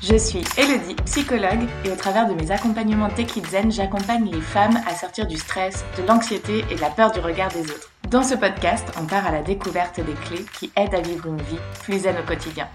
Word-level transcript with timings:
Je 0.00 0.16
suis 0.16 0.44
Elodie, 0.56 0.94
psychologue, 1.06 1.66
et 1.84 1.90
au 1.90 1.96
travers 1.96 2.28
de 2.28 2.34
mes 2.34 2.52
accompagnements 2.52 3.08
Tech 3.08 3.32
Zen, 3.50 3.72
j'accompagne 3.72 4.30
les 4.30 4.40
femmes 4.40 4.78
à 4.86 4.94
sortir 4.94 5.26
du 5.26 5.36
stress, 5.36 5.84
de 5.96 6.04
l'anxiété 6.06 6.64
et 6.70 6.76
de 6.76 6.80
la 6.80 6.90
peur 6.90 7.10
du 7.10 7.18
regard 7.18 7.50
des 7.50 7.62
autres. 7.62 7.90
Dans 8.08 8.22
ce 8.22 8.36
podcast, 8.36 8.86
on 8.96 9.06
part 9.06 9.26
à 9.26 9.32
la 9.32 9.42
découverte 9.42 9.98
des 9.98 10.12
clés 10.12 10.46
qui 10.56 10.70
aident 10.76 10.94
à 10.94 11.00
vivre 11.00 11.26
une 11.26 11.42
vie 11.42 11.58
plus 11.82 11.98
zen 11.98 12.16
au 12.16 12.24
quotidien. 12.24 12.68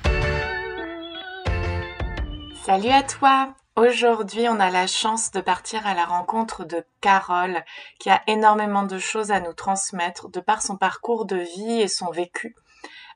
Salut 2.65 2.89
à 2.89 3.03
toi 3.03 3.53
Aujourd'hui, 3.77 4.47
on 4.49 4.59
a 4.59 4.69
la 4.69 4.85
chance 4.85 5.31
de 5.31 5.39
partir 5.39 5.87
à 5.87 5.93
la 5.93 6.03
rencontre 6.03 6.65
de 6.65 6.83
Carole, 6.99 7.63
qui 7.99 8.09
a 8.09 8.21
énormément 8.27 8.83
de 8.83 8.99
choses 8.99 9.31
à 9.31 9.39
nous 9.39 9.53
transmettre 9.53 10.29
de 10.29 10.41
par 10.41 10.61
son 10.61 10.75
parcours 10.75 11.25
de 11.25 11.37
vie 11.37 11.79
et 11.81 11.87
son 11.87 12.11
vécu. 12.11 12.53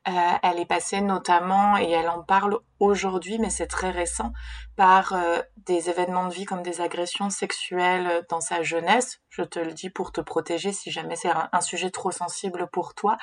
Euh, 0.07 0.11
elle 0.41 0.59
est 0.59 0.65
passée 0.65 1.01
notamment, 1.01 1.77
et 1.77 1.91
elle 1.91 2.07
en 2.07 2.23
parle 2.23 2.59
aujourd'hui, 2.79 3.39
mais 3.39 3.49
c'est 3.49 3.67
très 3.67 3.91
récent, 3.91 4.31
par 4.77 5.13
euh, 5.13 5.41
des 5.65 5.89
événements 5.89 6.27
de 6.27 6.33
vie 6.33 6.45
comme 6.45 6.63
des 6.63 6.79
agressions 6.79 7.29
sexuelles 7.29 8.25
dans 8.29 8.39
sa 8.39 8.61
jeunesse. 8.61 9.19
Je 9.29 9.41
te 9.41 9.59
le 9.59 9.73
dis 9.73 9.89
pour 9.89 10.13
te 10.13 10.21
protéger 10.21 10.71
si 10.71 10.91
jamais 10.91 11.17
c'est 11.17 11.29
un, 11.29 11.61
sujet 11.61 11.89
trop 11.89 12.11
sensible 12.11 12.67
pour 12.71 12.93
toi. 12.93 13.17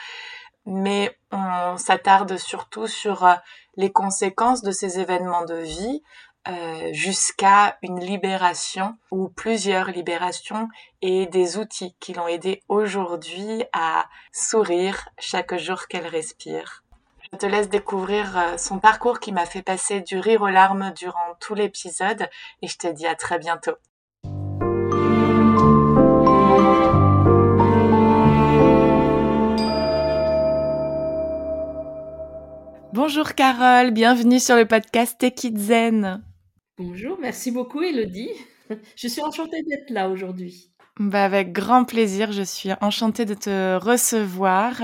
Mais 0.66 1.18
on 1.30 1.76
s'attarde 1.76 2.36
surtout 2.36 2.86
sur 2.86 3.24
euh, 3.24 3.34
les 3.76 3.92
conséquences 3.92 4.62
de 4.62 4.70
ces 4.70 4.98
événements 4.98 5.44
de 5.44 5.56
vie, 5.56 6.02
euh, 6.46 6.92
jusqu'à 6.92 7.78
une 7.80 8.00
libération 8.00 8.98
ou 9.10 9.30
plusieurs 9.30 9.90
libérations 9.90 10.68
et 11.00 11.24
des 11.24 11.56
outils 11.56 11.96
qui 12.00 12.12
l'ont 12.12 12.28
aidé 12.28 12.62
aujourd'hui 12.68 13.64
à 13.72 14.06
sourire 14.30 15.08
chaque 15.18 15.56
jour 15.56 15.86
qu'elle 15.88 16.06
respire. 16.06 16.83
Je 17.34 17.38
te 17.38 17.46
laisse 17.46 17.68
découvrir 17.68 18.38
euh, 18.38 18.56
son 18.58 18.78
parcours 18.78 19.18
qui 19.18 19.32
m'a 19.32 19.44
fait 19.44 19.62
passer 19.62 20.00
du 20.00 20.20
rire 20.20 20.42
aux 20.42 20.48
larmes 20.48 20.92
durant 20.96 21.34
tout 21.40 21.56
l'épisode 21.56 22.28
et 22.62 22.68
je 22.68 22.78
te 22.78 22.86
dis 22.86 23.08
à 23.08 23.16
très 23.16 23.40
bientôt. 23.40 23.72
Bonjour 32.92 33.34
Carole, 33.34 33.90
bienvenue 33.90 34.38
sur 34.38 34.54
le 34.54 34.66
podcast 34.66 35.20
Zen. 35.56 36.22
Bonjour, 36.78 37.18
merci 37.20 37.50
beaucoup 37.50 37.82
Elodie. 37.82 38.30
Je 38.96 39.08
suis 39.08 39.22
enchantée 39.22 39.64
d'être 39.64 39.90
là 39.90 40.08
aujourd'hui. 40.08 40.72
Bah 41.00 41.24
avec 41.24 41.50
grand 41.50 41.84
plaisir, 41.84 42.30
je 42.30 42.42
suis 42.42 42.70
enchantée 42.80 43.24
de 43.24 43.34
te 43.34 43.76
recevoir. 43.78 44.80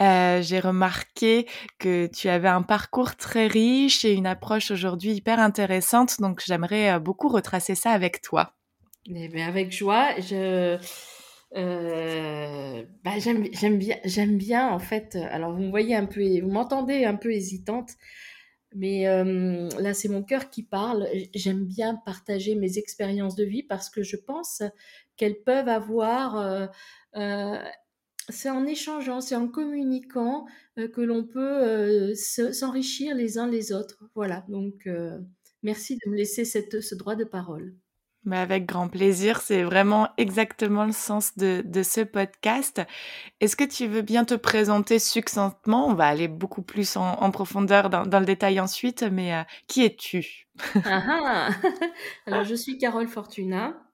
Euh, 0.00 0.40
j'ai 0.40 0.58
remarqué 0.58 1.46
que 1.78 2.06
tu 2.06 2.30
avais 2.30 2.48
un 2.48 2.62
parcours 2.62 3.14
très 3.14 3.46
riche 3.46 4.06
et 4.06 4.14
une 4.14 4.26
approche 4.26 4.70
aujourd'hui 4.70 5.12
hyper 5.12 5.38
intéressante, 5.38 6.18
donc 6.18 6.42
j'aimerais 6.46 6.92
euh, 6.92 6.98
beaucoup 6.98 7.28
retracer 7.28 7.74
ça 7.74 7.90
avec 7.90 8.22
toi. 8.22 8.54
Eh 9.04 9.28
bien, 9.28 9.48
avec 9.48 9.70
joie. 9.70 10.18
Je, 10.18 10.78
euh, 11.56 12.82
bah, 13.04 13.18
j'aime, 13.18 13.76
bien, 13.76 13.96
j'aime 14.06 14.38
bien 14.38 14.66
en 14.70 14.78
fait. 14.78 15.18
Alors 15.30 15.52
vous 15.52 15.62
me 15.62 15.68
voyez 15.68 15.94
un 15.94 16.06
peu, 16.06 16.22
vous 16.40 16.50
m'entendez 16.50 17.04
un 17.04 17.16
peu 17.16 17.32
hésitante. 17.32 17.90
Mais 18.72 19.02
là, 19.02 19.94
c'est 19.94 20.08
mon 20.08 20.22
cœur 20.22 20.48
qui 20.48 20.62
parle. 20.62 21.08
J'aime 21.34 21.64
bien 21.64 21.96
partager 22.06 22.54
mes 22.54 22.78
expériences 22.78 23.34
de 23.34 23.42
vie 23.42 23.64
parce 23.64 23.90
que 23.90 24.04
je 24.04 24.14
pense 24.16 24.62
qu'elles 25.20 25.42
peuvent 25.42 25.68
avoir... 25.68 26.38
Euh, 26.38 26.66
euh, 27.16 27.58
c'est 28.30 28.48
en 28.48 28.64
échangeant, 28.64 29.20
c'est 29.20 29.34
en 29.34 29.48
communiquant 29.48 30.46
que 30.76 31.00
l'on 31.00 31.24
peut 31.24 32.14
s'enrichir 32.14 33.16
les 33.16 33.38
uns 33.38 33.48
les 33.48 33.72
autres. 33.72 34.04
Voilà, 34.14 34.44
donc 34.48 34.88
merci 35.64 35.96
de 35.96 36.08
me 36.08 36.16
laisser 36.16 36.44
cette, 36.44 36.80
ce 36.80 36.94
droit 36.94 37.16
de 37.16 37.24
parole. 37.24 37.74
Mais 38.24 38.36
avec 38.36 38.66
grand 38.66 38.88
plaisir, 38.88 39.40
c'est 39.40 39.64
vraiment 39.64 40.10
exactement 40.16 40.84
le 40.84 40.92
sens 40.92 41.36
de, 41.36 41.62
de 41.64 41.82
ce 41.82 42.02
podcast. 42.02 42.82
Est-ce 43.40 43.56
que 43.56 43.64
tu 43.64 43.88
veux 43.88 44.02
bien 44.02 44.24
te 44.24 44.34
présenter 44.34 45.00
succinctement? 45.00 45.88
On 45.88 45.94
va 45.94 46.06
aller 46.06 46.28
beaucoup 46.28 46.62
plus 46.62 46.96
en, 46.96 47.14
en 47.14 47.30
profondeur 47.32 47.90
dans, 47.90 48.06
dans, 48.06 48.20
le 48.20 48.26
détail 48.26 48.60
ensuite, 48.60 49.02
mais 49.02 49.34
euh, 49.34 49.42
qui 49.66 49.84
es-tu? 49.84 50.46
Ah 50.84 51.02
ah 51.08 51.50
Alors, 52.26 52.44
je 52.44 52.54
suis 52.54 52.78
Carole 52.78 53.08
Fortuna. 53.08 53.89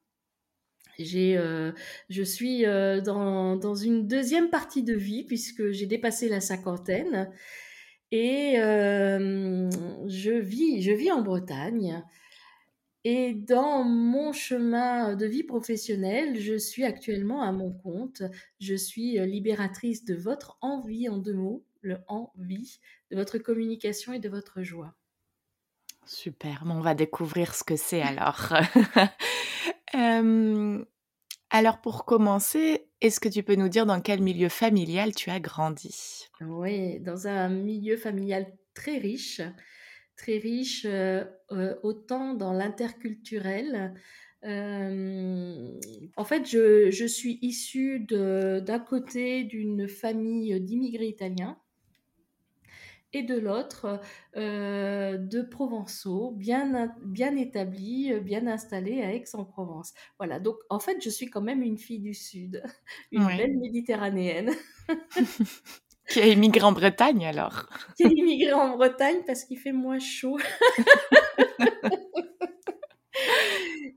J'ai, 0.98 1.36
euh, 1.36 1.72
je 2.08 2.22
suis 2.22 2.64
euh, 2.64 3.00
dans, 3.00 3.56
dans, 3.56 3.74
une 3.74 4.06
deuxième 4.06 4.48
partie 4.48 4.82
de 4.82 4.94
vie 4.94 5.24
puisque 5.24 5.70
j'ai 5.70 5.86
dépassé 5.86 6.28
la 6.28 6.40
cinquantaine 6.40 7.30
et 8.12 8.54
euh, 8.58 9.68
je 10.06 10.32
vis, 10.32 10.82
je 10.82 10.92
vis 10.92 11.12
en 11.12 11.22
Bretagne. 11.22 12.02
Et 13.04 13.34
dans 13.34 13.84
mon 13.84 14.32
chemin 14.32 15.14
de 15.14 15.26
vie 15.26 15.44
professionnelle, 15.44 16.40
je 16.40 16.56
suis 16.56 16.82
actuellement 16.82 17.42
à 17.42 17.52
mon 17.52 17.72
compte. 17.72 18.22
Je 18.58 18.74
suis 18.74 19.18
libératrice 19.26 20.04
de 20.04 20.14
votre 20.14 20.58
envie 20.60 21.08
en 21.08 21.18
deux 21.18 21.34
mots, 21.34 21.64
le 21.82 21.98
envie, 22.08 22.80
de 23.12 23.16
votre 23.16 23.38
communication 23.38 24.12
et 24.12 24.18
de 24.18 24.28
votre 24.28 24.62
joie. 24.62 24.94
Super, 26.04 26.64
bon, 26.64 26.74
on 26.74 26.80
va 26.80 26.94
découvrir 26.94 27.54
ce 27.54 27.62
que 27.62 27.76
c'est 27.76 28.02
alors. 28.02 28.54
alors 31.50 31.80
pour 31.80 32.04
commencer, 32.04 32.88
est-ce 33.00 33.20
que 33.20 33.28
tu 33.28 33.42
peux 33.42 33.54
nous 33.54 33.68
dire 33.68 33.86
dans 33.86 34.00
quel 34.00 34.20
milieu 34.22 34.48
familial 34.48 35.14
tu 35.14 35.30
as 35.30 35.40
grandi? 35.40 36.26
Oui, 36.40 37.00
dans 37.00 37.26
un 37.26 37.48
milieu 37.48 37.96
familial 37.96 38.46
très 38.74 38.98
riche 38.98 39.40
très 40.16 40.38
riche, 40.38 40.86
autant 41.82 42.34
dans 42.34 42.52
l'interculturel. 42.52 43.94
En 44.42 46.24
fait, 46.24 46.48
je, 46.48 46.90
je 46.90 47.06
suis 47.06 47.38
issue 47.42 48.00
d'un 48.00 48.78
côté 48.80 49.44
d'une 49.44 49.88
famille 49.88 50.58
d'immigrés 50.60 51.08
italiens 51.08 51.58
et 53.16 53.22
de 53.22 53.38
l'autre 53.38 54.00
de 54.34 55.42
Provençaux, 55.42 56.32
bien, 56.36 56.94
bien 57.04 57.36
établis, 57.36 58.12
bien 58.20 58.46
installés 58.46 59.02
à 59.02 59.14
Aix-en-Provence. 59.14 59.92
Voilà, 60.18 60.40
donc 60.40 60.56
en 60.70 60.78
fait, 60.78 60.98
je 61.02 61.10
suis 61.10 61.26
quand 61.26 61.40
même 61.40 61.62
une 61.62 61.78
fille 61.78 62.00
du 62.00 62.14
Sud, 62.14 62.62
une 63.12 63.26
belle 63.26 63.56
méditerranéenne. 63.58 64.50
Qui 66.08 66.20
a 66.20 66.26
immigré 66.28 66.62
en 66.62 66.72
Bretagne 66.72 67.26
alors 67.26 67.68
Qui 67.96 68.04
a 68.04 68.08
immigré 68.08 68.52
en 68.52 68.76
Bretagne 68.76 69.22
parce 69.26 69.44
qu'il 69.44 69.58
fait 69.58 69.72
moins 69.72 69.98
chaud. 69.98 70.38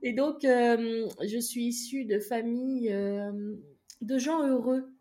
Et 0.02 0.12
donc, 0.12 0.44
euh, 0.44 1.08
je 1.22 1.38
suis 1.38 1.66
issue 1.66 2.04
de 2.04 2.18
familles 2.18 2.92
euh, 2.92 3.30
de 4.00 4.18
gens 4.18 4.46
heureux, 4.46 4.92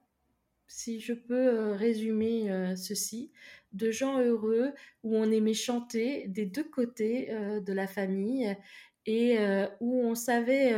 si 0.67 0.99
je 0.99 1.13
peux 1.13 1.47
euh, 1.47 1.73
résumer 1.73 2.75
ceci, 2.75 3.31
de 3.71 3.91
gens 3.91 4.19
heureux 4.19 4.73
où 5.03 5.15
on 5.15 5.31
aimait 5.31 5.53
chanter 5.53 6.27
des 6.27 6.45
deux 6.45 6.63
côtés 6.63 7.29
de 7.31 7.73
la 7.73 7.87
famille 7.87 8.55
et 9.05 9.37
où 9.79 10.01
on 10.03 10.15
savait 10.15 10.73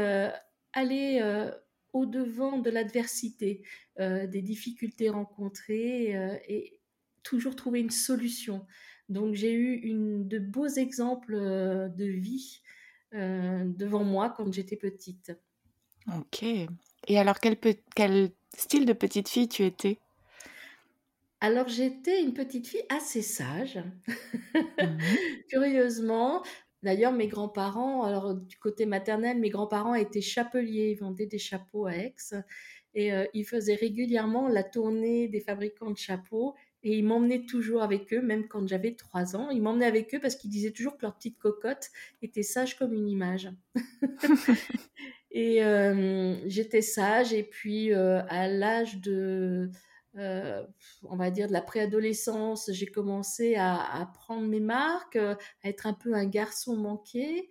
aller 0.73 1.21
au-devant 1.93 2.59
de 2.59 2.69
l'adversité, 2.69 3.63
euh, 3.99 4.27
des 4.27 4.41
difficultés 4.41 5.09
rencontrées 5.09 6.15
euh, 6.15 6.37
et 6.47 6.79
toujours 7.23 7.55
trouver 7.55 7.79
une 7.79 7.89
solution. 7.89 8.65
Donc 9.09 9.35
j'ai 9.35 9.53
eu 9.53 9.75
une, 9.75 10.27
de 10.27 10.39
beaux 10.39 10.67
exemples 10.67 11.35
euh, 11.35 11.89
de 11.89 12.05
vie 12.05 12.61
devant 13.13 14.05
moi 14.05 14.29
quand 14.29 14.53
j'étais 14.53 14.77
petite. 14.77 15.33
Ok. 16.07 16.43
Et 16.43 17.19
alors 17.19 17.41
quel 17.41 17.57
style 18.55 18.85
de 18.85 18.93
petite 18.93 19.27
fille 19.27 19.49
tu 19.49 19.65
étais? 19.65 19.97
Alors 21.41 21.67
j'étais 21.67 22.21
une 22.21 22.33
petite 22.33 22.67
fille 22.67 22.85
assez 22.89 23.21
sage, 23.21 23.79
mmh 24.07 24.97
curieusement, 25.49 26.43
D'ailleurs, 26.83 27.13
mes 27.13 27.27
grands-parents, 27.27 28.03
alors 28.03 28.33
du 28.33 28.57
côté 28.57 28.87
maternel, 28.87 29.37
mes 29.37 29.51
grands-parents 29.51 29.93
étaient 29.93 30.21
chapeliers, 30.21 30.91
ils 30.91 30.99
vendaient 30.99 31.27
des 31.27 31.37
chapeaux 31.37 31.85
à 31.85 31.95
Aix 31.95 32.15
et 32.95 33.13
euh, 33.13 33.25
ils 33.33 33.45
faisaient 33.45 33.75
régulièrement 33.75 34.47
la 34.47 34.63
tournée 34.63 35.27
des 35.27 35.39
fabricants 35.39 35.91
de 35.91 35.97
chapeaux 35.97 36.55
et 36.83 36.97
ils 36.97 37.03
m'emmenaient 37.03 37.45
toujours 37.45 37.83
avec 37.83 38.11
eux, 38.13 38.21
même 38.21 38.47
quand 38.47 38.67
j'avais 38.67 38.95
trois 38.95 39.35
ans. 39.35 39.51
Ils 39.51 39.61
m'emmenaient 39.61 39.85
avec 39.85 40.13
eux 40.15 40.19
parce 40.19 40.35
qu'ils 40.35 40.49
disaient 40.49 40.71
toujours 40.71 40.97
que 40.97 41.03
leur 41.03 41.15
petite 41.15 41.37
cocotte 41.37 41.89
était 42.23 42.41
sage 42.41 42.75
comme 42.77 42.93
une 42.93 43.07
image. 43.07 43.49
et 45.31 45.63
euh, 45.63 46.35
j'étais 46.49 46.81
sage 46.81 47.31
et 47.31 47.43
puis 47.43 47.93
euh, 47.93 48.23
à 48.27 48.47
l'âge 48.47 48.99
de 49.01 49.69
euh, 50.17 50.65
on 51.03 51.15
va 51.15 51.31
dire 51.31 51.47
de 51.47 51.53
la 51.53 51.61
préadolescence, 51.61 52.69
j'ai 52.71 52.87
commencé 52.87 53.55
à, 53.55 54.11
prendre 54.13 54.47
mes 54.47 54.59
marques, 54.59 55.15
euh, 55.15 55.35
à 55.63 55.69
être 55.69 55.87
un 55.87 55.93
peu 55.93 56.13
un 56.13 56.25
garçon 56.25 56.75
manqué. 56.75 57.49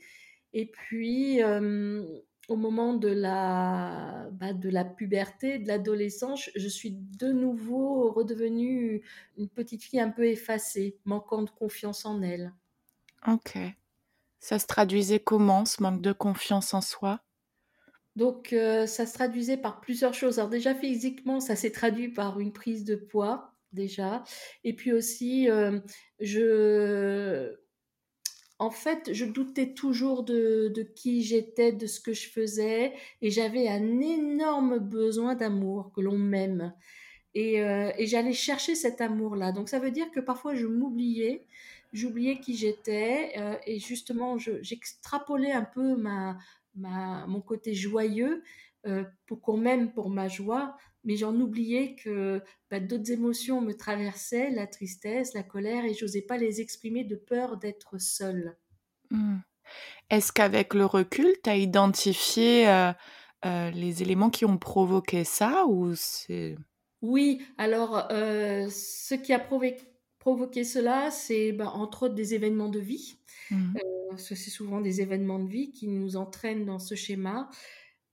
Et 0.53 0.67
puis, 0.67 1.43
euh, 1.43 2.05
au 2.49 2.57
moment 2.57 2.95
de 2.95 3.09
la, 3.09 4.29
bah, 4.33 4.53
de 4.53 4.69
la 4.69 4.85
puberté, 4.85 5.59
de 5.59 5.69
l'adolescence, 5.69 6.51
je 6.55 6.69
suis 6.69 6.91
de 6.93 7.33
nouveau 7.33 8.11
redevenue 8.11 9.03
une 9.39 9.49
petite 9.49 9.83
fille 9.83 10.01
un 10.01 10.11
peu 10.11 10.27
effacée, 10.27 10.99
manquant 11.05 11.43
de 11.43 11.51
confiance 11.51 12.05
en 12.05 12.23
elle. 12.23 12.53
Ok. 13.27 13.59
Ça 14.41 14.59
se 14.59 14.67
traduisait 14.67 15.21
comment, 15.21 15.65
ce 15.65 15.83
manque 15.83 16.01
de 16.01 16.12
confiance 16.12 16.75
en 16.75 16.81
soi? 16.81 17.21
Donc, 18.20 18.52
euh, 18.52 18.87
ça 18.87 19.06
se 19.06 19.14
traduisait 19.14 19.56
par 19.56 19.81
plusieurs 19.81 20.12
choses. 20.12 20.38
Alors 20.38 20.50
déjà, 20.50 20.75
physiquement, 20.75 21.40
ça 21.40 21.56
s'est 21.56 21.72
traduit 21.72 22.11
par 22.11 22.38
une 22.38 22.52
prise 22.52 22.84
de 22.84 22.94
poids, 22.94 23.55
déjà. 23.72 24.25
Et 24.62 24.75
puis 24.76 24.93
aussi, 24.93 25.49
euh, 25.49 25.81
je... 26.20 27.56
En 28.58 28.70
fait, 28.70 29.14
je 29.14 29.25
doutais 29.25 29.72
toujours 29.72 30.22
de, 30.22 30.69
de 30.69 30.82
qui 30.82 31.22
j'étais, 31.22 31.72
de 31.72 31.87
ce 31.87 31.99
que 31.99 32.12
je 32.12 32.28
faisais, 32.28 32.93
et 33.22 33.31
j'avais 33.31 33.69
un 33.69 34.00
énorme 34.00 34.78
besoin 34.78 35.34
d'amour, 35.34 35.90
que 35.94 36.02
l'on 36.02 36.19
m'aime. 36.19 36.75
Et, 37.34 37.62
euh, 37.62 37.90
et 37.96 38.06
j'allais 38.06 38.34
chercher 38.34 38.75
cet 38.75 39.00
amour-là. 39.00 39.52
Donc 39.52 39.70
ça 39.70 39.78
veut 39.78 39.93
dire 39.93 40.11
que 40.11 40.20
parfois 40.20 40.55
je 40.55 40.66
m'oubliais, 40.66 41.46
j'oubliais 41.94 42.38
qui 42.38 42.55
j'étais, 42.55 43.32
et 43.66 43.78
justement 43.78 44.37
je- 44.37 44.62
j'extrapolais 44.62 45.52
un 45.52 45.64
peu 45.64 45.96
ma, 45.96 46.37
ma, 46.75 47.26
mon 47.26 47.40
côté 47.40 47.75
joyeux 47.75 48.43
euh, 48.87 49.05
pour 49.26 49.40
qu'on 49.40 49.56
m'aime 49.56 49.93
pour 49.93 50.08
ma 50.08 50.28
joie, 50.28 50.76
mais 51.05 51.17
j'en 51.17 51.34
oubliais 51.34 51.96
que 51.96 52.43
bah, 52.70 52.81
d'autres 52.81 53.11
émotions 53.11 53.61
me 53.61 53.75
traversaient, 53.75 54.50
la 54.50 54.67
tristesse, 54.67 55.34
la 55.34 55.43
colère, 55.43 55.84
et 55.84 55.94
j'osais 55.94 56.22
pas 56.22 56.38
les 56.38 56.61
exprimer 56.61 57.05
de 57.05 57.17
peur 57.17 57.56
d'être 57.58 58.00
seule. 58.00 58.56
Hmm. 59.11 59.38
Est-ce 60.08 60.32
qu'avec 60.32 60.75
le 60.75 60.84
recul, 60.84 61.34
tu 61.44 61.50
as 61.50 61.56
identifié 61.56 62.69
euh, 62.69 62.93
euh, 63.44 63.70
les 63.70 64.02
éléments 64.02 64.31
qui 64.31 64.44
ont 64.44 64.58
provoqué 64.58 65.25
ça 65.25 65.66
ou 65.66 65.94
c'est... 65.94 66.56
Oui, 67.02 67.40
alors 67.56 68.08
euh, 68.11 68.69
ce 68.69 69.14
qui 69.14 69.32
a 69.32 69.38
provoqué, 69.38 69.78
provoqué 70.20 70.62
cela, 70.64 71.11
c'est 71.11 71.50
bah, 71.50 71.70
entre 71.70 72.05
autres 72.05 72.14
des 72.14 72.34
événements 72.34 72.69
de 72.69 72.78
vie. 72.78 73.17
Hmm. 73.50 73.75
Euh, 73.76 73.81
parce 74.11 74.28
que 74.28 74.34
c'est 74.37 74.50
souvent 74.50 74.81
des 74.81 75.00
événements 75.00 75.40
de 75.40 75.49
vie 75.49 75.72
qui 75.72 75.88
nous 75.88 76.14
entraînent 76.17 76.64
dans 76.64 76.78
ce 76.78 76.94
schéma. 76.94 77.50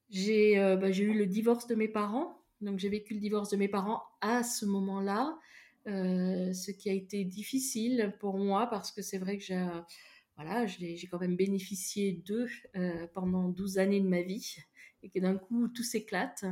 J'ai 0.10 0.58
euh, 0.58 0.76
bah, 0.78 0.92
j'ai 0.92 1.04
eu 1.04 1.14
le 1.14 1.28
divorce 1.28 1.68
de 1.68 1.76
mes 1.76 1.90
parents, 1.90 2.42
donc 2.62 2.80
j'ai 2.80 2.90
vécu 2.90 3.14
le 3.14 3.20
divorce 3.20 3.50
de 3.50 3.58
mes 3.58 3.68
parents 3.68 4.02
à 4.22 4.42
ce 4.42 4.66
moment-là, 4.66 5.38
euh, 5.88 6.54
ce 6.54 6.72
qui 6.72 6.90
a 6.90 6.94
été 6.94 7.26
difficile 7.26 8.16
pour 8.20 8.38
moi 8.38 8.68
parce 8.68 8.92
que 8.92 9.02
c'est 9.02 9.18
vrai 9.18 9.38
que 9.38 9.44
j'ai 9.44 9.68
voilà, 10.38 10.66
quand 11.12 11.20
même 11.20 11.36
bénéficié 11.36 12.24
d'eux 12.26 12.48
pendant 13.14 13.50
12 13.50 13.80
années 13.80 14.00
de 14.00 14.08
ma 14.08 14.22
vie 14.22 14.58
et 15.04 15.10
que 15.10 15.20
d'un 15.20 15.36
coup 15.36 15.68
tout 15.68 15.84
s'éclate. 15.84 16.46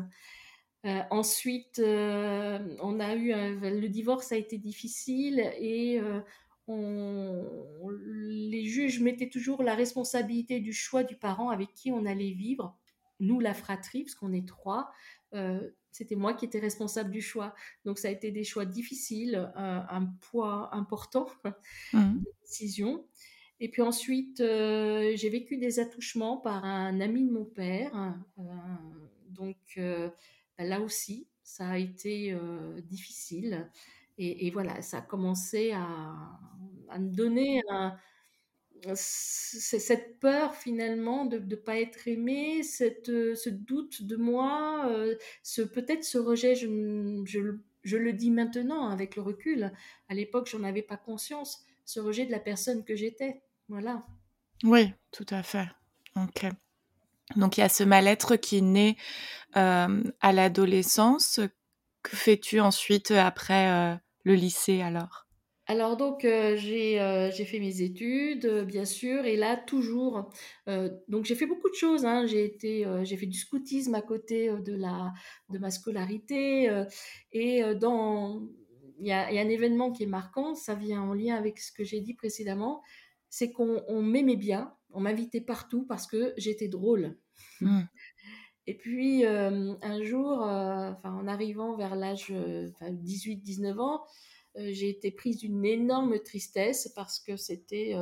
Euh, 0.86 1.02
ensuite, 1.10 1.80
euh, 1.80 2.60
on 2.82 3.00
a 3.00 3.16
eu 3.16 3.34
un- 3.34 3.60
le 3.60 3.88
divorce 3.90 4.32
a 4.32 4.38
été 4.38 4.58
difficile 4.58 5.40
et 5.60 6.00
euh, 6.00 6.20
on- 6.68 7.90
les 7.90 8.66
juges 8.66 9.00
mettaient 9.02 9.30
toujours 9.30 9.64
la 9.64 9.76
responsabilité 9.76 10.60
du 10.60 10.74
choix 10.74 11.04
du 11.04 11.16
parent 11.16 11.50
avec 11.50 11.74
qui 11.74 11.92
on 11.92 12.06
allait 12.06 12.32
vivre. 12.32 12.78
Nous, 13.20 13.40
la 13.40 13.54
fratrie, 13.54 14.04
parce 14.04 14.16
qu'on 14.16 14.34
est 14.34 14.48
trois, 14.48 14.92
c'était 15.92 16.16
moi 16.16 16.34
qui 16.34 16.46
étais 16.46 16.60
responsable 16.60 17.10
du 17.12 17.22
choix. 17.22 17.54
Donc 17.84 17.98
ça 18.00 18.08
a 18.08 18.12
été 18.12 18.32
des 18.32 18.44
choix 18.44 18.66
difficiles, 18.66 19.52
un 19.56 20.06
poids 20.22 20.70
important 20.74 21.28
Hmm. 21.94 22.20
de 22.20 22.32
décision. 22.44 23.06
Et 23.60 23.70
puis 23.70 23.82
ensuite, 23.82 24.38
j'ai 24.40 25.30
vécu 25.30 25.58
des 25.58 25.80
attouchements 25.80 26.38
par 26.38 26.64
un 26.66 27.00
ami 27.02 27.26
de 27.26 27.32
mon 27.32 27.46
père. 27.46 27.96
Euh, 28.38 28.44
donc 29.30 29.80
là 30.60 30.82
aussi, 30.82 31.28
ça 31.44 31.70
a 31.70 31.78
été 31.78 32.32
euh, 32.34 32.80
difficile. 32.82 33.70
Et, 34.18 34.50
voilà, 34.52 34.82
ça 34.82 35.00
a 35.00 35.02
commencé 35.02 35.72
à, 35.74 36.40
me 36.98 37.14
donner 37.14 37.62
cette 38.94 40.20
peur 40.20 40.56
finalement 40.56 41.26
de 41.26 41.40
ne 41.40 41.56
pas 41.56 41.80
être 41.80 42.08
aimé, 42.08 42.64
cette, 42.64 43.10
euh, 43.10 43.36
ce 43.36 43.50
doute 43.50 44.04
de 44.04 44.16
moi, 44.16 44.88
euh, 44.90 45.16
ce, 45.44 45.62
peut-être 45.62 46.04
ce 46.04 46.18
rejet, 46.18 46.56
je, 46.56 46.68
je, 47.26 47.40
je 47.84 47.98
le 47.98 48.14
dis 48.14 48.32
maintenant 48.32 48.88
avec 48.90 49.16
le 49.16 49.22
recul. 49.22 49.72
À 50.08 50.14
l'époque, 50.14 50.48
j'en 50.50 50.64
avais 50.64 50.82
pas 50.82 50.98
conscience, 50.98 51.66
ce 51.84 52.00
rejet 52.00 52.26
de 52.26 52.32
la 52.32 52.40
personne 52.40 52.84
que 52.84 52.96
j'étais. 52.96 53.42
Voilà. 53.68 54.06
Oui, 54.64 54.94
tout 55.12 55.26
à 55.30 55.44
fait. 55.44 55.68
Ok. 56.16 56.46
Donc 57.36 57.58
il 57.58 57.62
y 57.62 57.64
a 57.64 57.70
ce 57.70 57.84
mal-être 57.84 58.36
qui 58.36 58.62
naît 58.62 58.96
euh, 59.58 60.04
à 60.22 60.34
l'adolescence. 60.34 61.40
Que 62.04 62.16
fais-tu 62.16 62.60
ensuite 62.60 63.12
après 63.12 63.70
euh, 63.70 63.96
le 64.24 64.36
lycée 64.36 64.82
alors? 64.82 65.26
Alors 65.68 65.98
donc 65.98 66.26
euh, 66.26 66.56
j'ai 66.56 67.02
euh, 67.02 67.32
fait 67.32 67.60
mes 67.60 67.82
études 67.82 68.46
euh, 68.46 68.66
bien 68.66 68.86
sûr 68.86 69.26
et 69.26 69.36
là 69.36 69.58
toujours 69.58 70.30
euh, 70.68 70.92
donc 71.08 71.26
j'ai 71.26 71.34
fait 71.34 71.48
beaucoup 71.48 71.70
de 71.70 71.76
choses 71.76 72.06
hein. 72.06 72.28
J'ai 72.28 72.46
été 72.46 72.86
euh, 72.86 73.04
j'ai 73.04 73.18
fait 73.18 73.26
du 73.26 73.38
scoutisme 73.38 73.96
à 73.96 74.04
côté 74.04 74.50
euh, 74.50 74.60
de 74.60 74.76
la 74.76 75.12
de 75.50 75.58
ma 75.58 75.72
scolarité 75.72 76.70
euh, 76.70 76.86
et 77.32 77.64
euh, 77.64 77.74
dans 77.74 78.44
il 79.00 79.08
y 79.08 79.12
a, 79.12 79.26
un 79.26 79.50
événement 79.50 79.92
qui 79.92 80.04
est 80.04 80.08
marquant 80.08 80.54
ça 80.54 80.76
vient 80.76 81.02
en 81.02 81.16
lien 81.16 81.36
avec 81.36 81.58
ce 81.58 81.72
que 81.72 81.84
j'ai 81.84 82.00
dit 82.00 82.14
précédemment 82.14 82.84
c'est 83.32 83.52
qu'on 83.52 83.82
on 83.88 84.04
m'aimait 84.04 84.36
bien 84.36 84.72
on 84.96 85.02
m'invitait 85.02 85.42
partout 85.42 85.86
parce 85.86 86.08
que 86.08 86.34
j'étais 86.38 86.68
drôle 86.68 87.18
Hmm. 87.60 87.82
et 88.68 88.78
puis 88.78 89.26
euh, 89.26 89.74
un 89.82 90.02
jour 90.02 90.44
euh, 90.44 90.92
enfin 90.92 91.14
en 91.14 91.28
arrivant 91.28 91.76
vers 91.76 91.96
l'âge 91.96 92.28
euh, 92.32 92.70
enfin, 92.72 92.92
18-19 92.92 93.80
ans 93.80 94.06
euh, 94.58 94.70
j'ai 94.72 94.90
été 94.90 95.12
prise 95.12 95.38
d'une 95.38 95.66
énorme 95.66 96.18
tristesse 96.20 96.92
parce 96.96 97.20
que 97.20 97.36
c'était 97.36 97.94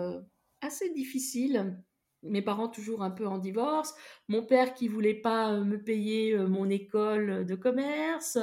assez 0.62 0.92
difficile. 0.92 1.84
Mes 2.22 2.44
parents 2.44 2.70
toujours 2.70 3.02
un 3.02 3.10
peu 3.10 3.28
en 3.28 3.40
divorce, 3.40 3.96
mon 4.28 4.46
père 4.46 4.76
qui 4.76 4.88
voulait 4.88 5.16
pas 5.16 5.60
me 5.60 5.84
payer 5.84 6.38
mon 6.38 6.70
école 6.70 7.46
de 7.46 7.56
commerce, 7.56 8.38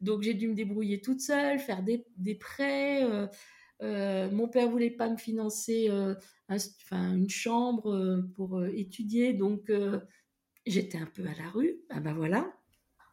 donc 0.00 0.22
j'ai 0.22 0.34
dû 0.34 0.48
me 0.48 0.54
débrouiller 0.54 1.02
toute 1.02 1.20
seule, 1.20 1.58
faire 1.58 1.82
des, 1.82 2.06
des 2.16 2.34
prêts. 2.34 3.06
Euh, 3.82 4.30
mon 4.30 4.48
père 4.48 4.68
voulait 4.70 4.90
pas 4.90 5.08
me 5.08 5.16
financer 5.16 5.88
euh, 5.90 6.14
un- 6.48 6.56
enfin, 6.56 7.14
une 7.16 7.30
chambre 7.30 7.92
euh, 7.94 8.22
pour 8.34 8.64
étudier, 8.66 9.32
donc 9.32 9.70
j'étais 10.66 10.98
un 10.98 11.06
peu 11.06 11.22
à 11.26 11.34
la 11.34 11.50
rue. 11.50 11.80
Ah 11.90 12.00
ben 12.00 12.14
voilà, 12.14 12.52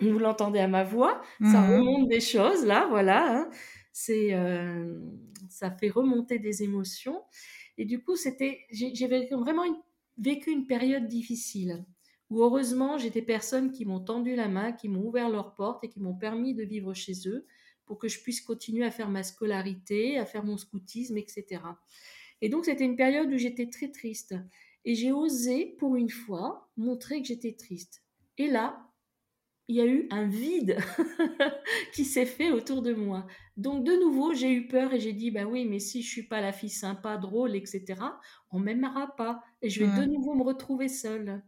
vous 0.01 0.19
l'entendez 0.19 0.59
à 0.59 0.67
ma 0.67 0.83
voix, 0.83 1.21
ça 1.43 1.61
Mhm. 1.61 1.63
remonte 1.63 2.09
des 2.09 2.21
choses 2.21 2.65
là, 2.65 2.87
voilà. 2.89 3.41
hein. 3.43 3.49
C'est, 3.93 4.33
ça 5.49 5.71
fait 5.71 5.89
remonter 5.89 6.39
des 6.39 6.63
émotions. 6.63 7.23
Et 7.77 7.85
du 7.85 8.01
coup, 8.03 8.15
c'était, 8.15 8.61
j'ai 8.71 9.07
vraiment 9.31 9.63
une- 9.65 9.81
vécu 10.17 10.51
une 10.51 10.67
période 10.67 11.07
difficile 11.07 11.85
où 12.29 12.43
heureusement 12.43 12.97
j'ai 12.97 13.09
des 13.09 13.21
personnes 13.21 13.71
qui 13.71 13.85
m'ont 13.85 14.01
tendu 14.01 14.35
la 14.35 14.47
main, 14.47 14.71
qui 14.73 14.89
m'ont 14.89 15.05
ouvert 15.07 15.29
leurs 15.29 15.55
portes 15.55 15.83
et 15.83 15.89
qui 15.89 15.99
m'ont 16.01 16.15
permis 16.15 16.53
de 16.53 16.63
vivre 16.63 16.93
chez 16.93 17.13
eux 17.27 17.45
pour 17.89 17.97
que 17.97 18.07
je 18.07 18.21
puisse 18.21 18.39
continuer 18.39 18.85
à 18.85 18.91
faire 18.91 19.09
ma 19.09 19.23
scolarité, 19.23 20.19
à 20.19 20.25
faire 20.27 20.45
mon 20.45 20.57
scoutisme, 20.57 21.17
etc. 21.17 21.63
Et 22.39 22.47
donc 22.47 22.65
c'était 22.65 22.85
une 22.85 22.95
période 22.95 23.33
où 23.33 23.37
j'étais 23.39 23.67
très 23.67 23.89
triste 23.89 24.35
et 24.85 24.93
j'ai 24.93 25.11
osé 25.11 25.75
pour 25.79 25.95
une 25.95 26.11
fois 26.11 26.69
montrer 26.77 27.19
que 27.19 27.27
j'étais 27.27 27.53
triste. 27.53 28.03
Et 28.37 28.47
là, 28.47 28.85
il 29.67 29.77
y 29.77 29.81
a 29.81 29.87
eu 29.87 30.07
un 30.11 30.27
vide 30.27 30.77
qui 31.93 32.05
s'est 32.05 32.27
fait 32.27 32.51
autour 32.51 32.83
de 32.83 32.93
moi. 32.93 33.25
Donc 33.57 33.83
de 33.83 33.93
nouveau, 33.93 34.35
j'ai 34.35 34.53
eu 34.53 34.67
peur 34.67 34.93
et 34.93 34.99
j'ai 34.99 35.13
dit, 35.13 35.31
bah 35.31 35.45
oui, 35.45 35.65
mais 35.65 35.79
si 35.79 36.03
je 36.03 36.09
suis 36.09 36.27
pas 36.27 36.41
la 36.41 36.53
fille 36.53 36.69
sympa, 36.69 37.17
drôle, 37.17 37.55
etc., 37.55 37.99
on 38.51 38.59
m'aimera 38.59 39.15
pas 39.15 39.41
et 39.63 39.69
je 39.71 39.83
vais 39.83 39.99
de 39.99 40.05
nouveau 40.05 40.35
me 40.35 40.43
retrouver 40.43 40.89
seule. 40.89 41.43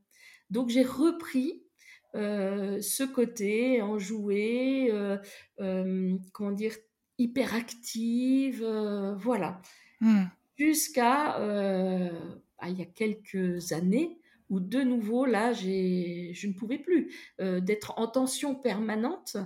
Donc 0.50 0.70
j'ai 0.70 0.82
repris 0.82 1.68
ce 2.14 3.04
côté 3.04 3.82
enjoué, 3.82 4.90
euh, 4.92 5.18
euh, 5.60 6.18
comment 6.34 6.52
dire, 6.52 6.76
hyperactive, 7.18 8.64
euh, 8.64 9.16
voilà 9.16 9.62
Hmm. 10.02 10.26
jusqu'à 10.58 11.40
euh, 11.40 12.10
ah, 12.58 12.70
il 12.70 12.78
y 12.78 12.82
a 12.82 12.86
quelques 12.86 13.72
années 13.72 14.20
où 14.50 14.60
de 14.60 14.82
nouveau 14.82 15.26
là 15.26 15.54
je 15.54 16.48
ne 16.48 16.54
pouvais 16.54 16.80
plus 16.80 17.12
euh, 17.40 17.60
d'être 17.60 17.94
en 17.98 18.08
tension 18.08 18.56
permanente 18.56 19.38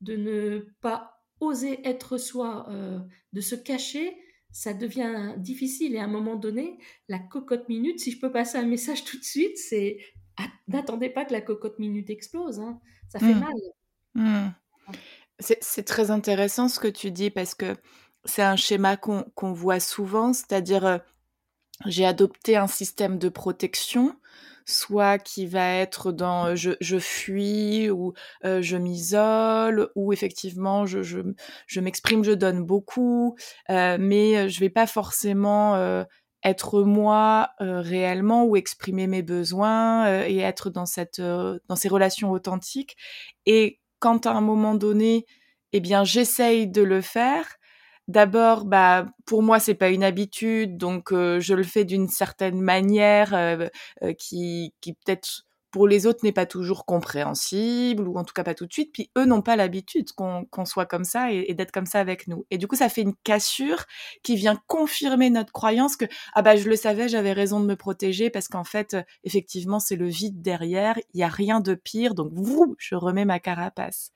de 0.00 0.16
ne 0.16 0.66
pas 0.80 1.22
oser 1.40 1.86
être 1.86 2.16
soi 2.18 2.66
euh, 2.70 3.00
de 3.32 3.40
se 3.40 3.54
cacher 3.54 4.16
ça 4.50 4.72
devient 4.72 5.34
difficile 5.36 5.94
et 5.94 5.98
à 5.98 6.04
un 6.04 6.08
moment 6.08 6.36
donné 6.36 6.78
la 7.08 7.18
cocotte 7.18 7.68
minute 7.68 8.00
si 8.00 8.12
je 8.12 8.20
peux 8.20 8.30
passer 8.32 8.58
un 8.58 8.66
message 8.66 9.04
tout 9.04 9.18
de 9.18 9.24
suite 9.24 9.58
c'est 9.58 9.98
n'attendez 10.68 11.10
pas 11.10 11.24
que 11.24 11.32
la 11.32 11.40
cocotte 11.40 11.78
minute 11.78 12.10
explose 12.10 12.60
hein. 12.60 12.80
ça 13.08 13.18
fait 13.20 13.34
Hmm. 13.34 13.40
mal 13.40 13.54
Hmm. 14.14 14.48
C'est 15.40 15.58
c'est 15.62 15.82
très 15.84 16.10
intéressant 16.12 16.68
ce 16.68 16.78
que 16.78 16.88
tu 16.88 17.10
dis 17.10 17.30
parce 17.30 17.54
que 17.54 17.74
c'est 18.24 18.42
un 18.42 18.56
schéma 18.56 18.96
qu'on 18.96 19.52
voit 19.52 19.80
souvent, 19.80 20.32
c'est-à-dire 20.32 20.86
euh, 20.86 20.98
j'ai 21.86 22.06
adopté 22.06 22.56
un 22.56 22.66
système 22.68 23.18
de 23.18 23.28
protection, 23.28 24.16
soit 24.66 25.18
qui 25.18 25.46
va 25.46 25.74
être 25.74 26.12
dans 26.12 26.46
euh, 26.48 26.54
je, 26.56 26.72
je 26.80 26.98
fuis 26.98 27.90
ou 27.90 28.14
euh, 28.44 28.62
je 28.62 28.76
m'isole 28.76 29.90
ou 29.96 30.12
effectivement 30.12 30.86
je, 30.86 31.02
je, 31.02 31.20
je 31.66 31.80
m'exprime, 31.80 32.24
je 32.24 32.32
donne 32.32 32.64
beaucoup, 32.64 33.36
mais 33.68 34.48
je 34.48 34.60
vais 34.60 34.70
pas 34.70 34.86
forcément 34.86 36.04
être 36.44 36.82
moi 36.82 37.50
réellement 37.58 38.44
ou 38.44 38.56
exprimer 38.56 39.06
mes 39.06 39.22
besoins 39.22 40.24
et 40.26 40.38
être 40.38 40.70
dans 40.70 40.86
cette 40.86 41.20
dans 41.20 41.76
ces 41.76 41.88
relations 41.88 42.30
authentiques. 42.30 42.96
Et 43.46 43.80
quand 43.98 44.26
à 44.26 44.32
un 44.32 44.40
moment 44.40 44.74
donné 44.74 45.26
eh 45.72 45.80
bien 45.80 46.04
j'essaye 46.04 46.68
de 46.68 46.82
le 46.82 47.00
faire 47.00 47.56
D'abord, 48.06 48.66
bah 48.66 49.06
pour 49.24 49.42
moi 49.42 49.58
c'est 49.58 49.74
pas 49.74 49.88
une 49.88 50.04
habitude, 50.04 50.76
donc 50.76 51.08
je 51.10 51.54
le 51.54 51.62
fais 51.62 51.86
d'une 51.86 52.08
certaine 52.08 52.60
manière 52.60 53.70
qui, 54.18 54.74
qui 54.82 54.92
peut-être 54.92 55.44
pour 55.74 55.88
les 55.88 56.06
autres 56.06 56.20
n'est 56.22 56.30
pas 56.30 56.46
toujours 56.46 56.86
compréhensible 56.86 58.06
ou 58.06 58.16
en 58.16 58.22
tout 58.22 58.32
cas 58.32 58.44
pas 58.44 58.54
tout 58.54 58.64
de 58.64 58.72
suite. 58.72 58.92
Puis 58.92 59.10
eux 59.18 59.24
n'ont 59.24 59.42
pas 59.42 59.56
l'habitude 59.56 60.12
qu'on 60.12 60.64
soit 60.66 60.86
comme 60.86 61.02
ça 61.02 61.32
et, 61.32 61.52
d'être 61.52 61.72
comme 61.72 61.84
ça 61.84 61.98
avec 61.98 62.28
nous. 62.28 62.46
Et 62.52 62.58
du 62.58 62.68
coup 62.68 62.76
ça 62.76 62.88
fait 62.88 63.02
une 63.02 63.16
cassure 63.24 63.84
qui 64.22 64.36
vient 64.36 64.54
confirmer 64.68 65.30
notre 65.30 65.52
croyance 65.52 65.96
que 65.96 66.04
ah 66.34 66.42
bah 66.42 66.54
je 66.54 66.68
le 66.68 66.76
savais, 66.76 67.08
j'avais 67.08 67.32
raison 67.32 67.58
de 67.58 67.66
me 67.66 67.74
protéger 67.74 68.30
parce 68.30 68.46
qu'en 68.46 68.62
fait 68.62 68.96
effectivement 69.24 69.80
c'est 69.80 69.96
le 69.96 70.06
vide 70.06 70.42
derrière, 70.42 70.96
il 71.12 71.18
y 71.18 71.24
a 71.24 71.28
rien 71.28 71.58
de 71.58 71.74
pire, 71.74 72.14
donc 72.14 72.30
vous 72.32 72.76
je 72.78 72.94
remets 72.94 73.24
ma 73.24 73.40
carapace. 73.40 74.12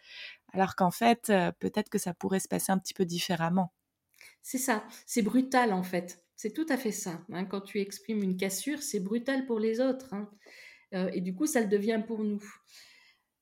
Alors 0.52 0.76
qu'en 0.76 0.92
fait 0.92 1.32
peut-être 1.58 1.88
que 1.88 1.98
ça 1.98 2.14
pourrait 2.14 2.38
se 2.38 2.46
passer 2.46 2.70
un 2.70 2.78
petit 2.78 2.94
peu 2.94 3.04
différemment. 3.04 3.72
C'est 4.42 4.58
ça, 4.58 4.84
c'est 5.06 5.22
brutal 5.22 5.72
en 5.72 5.82
fait. 5.82 6.22
C'est 6.36 6.52
tout 6.52 6.66
à 6.68 6.76
fait 6.76 6.92
ça. 6.92 7.20
Hein. 7.32 7.46
Quand 7.46 7.62
tu 7.62 7.80
exprimes 7.80 8.22
une 8.22 8.36
cassure, 8.36 8.80
c'est 8.80 9.00
brutal 9.00 9.44
pour 9.44 9.58
les 9.58 9.80
autres. 9.80 10.14
Hein. 10.14 10.30
Euh, 10.94 11.10
et 11.12 11.20
du 11.20 11.34
coup, 11.34 11.46
ça 11.46 11.60
le 11.60 11.68
devient 11.68 12.02
pour 12.06 12.24
nous. 12.24 12.42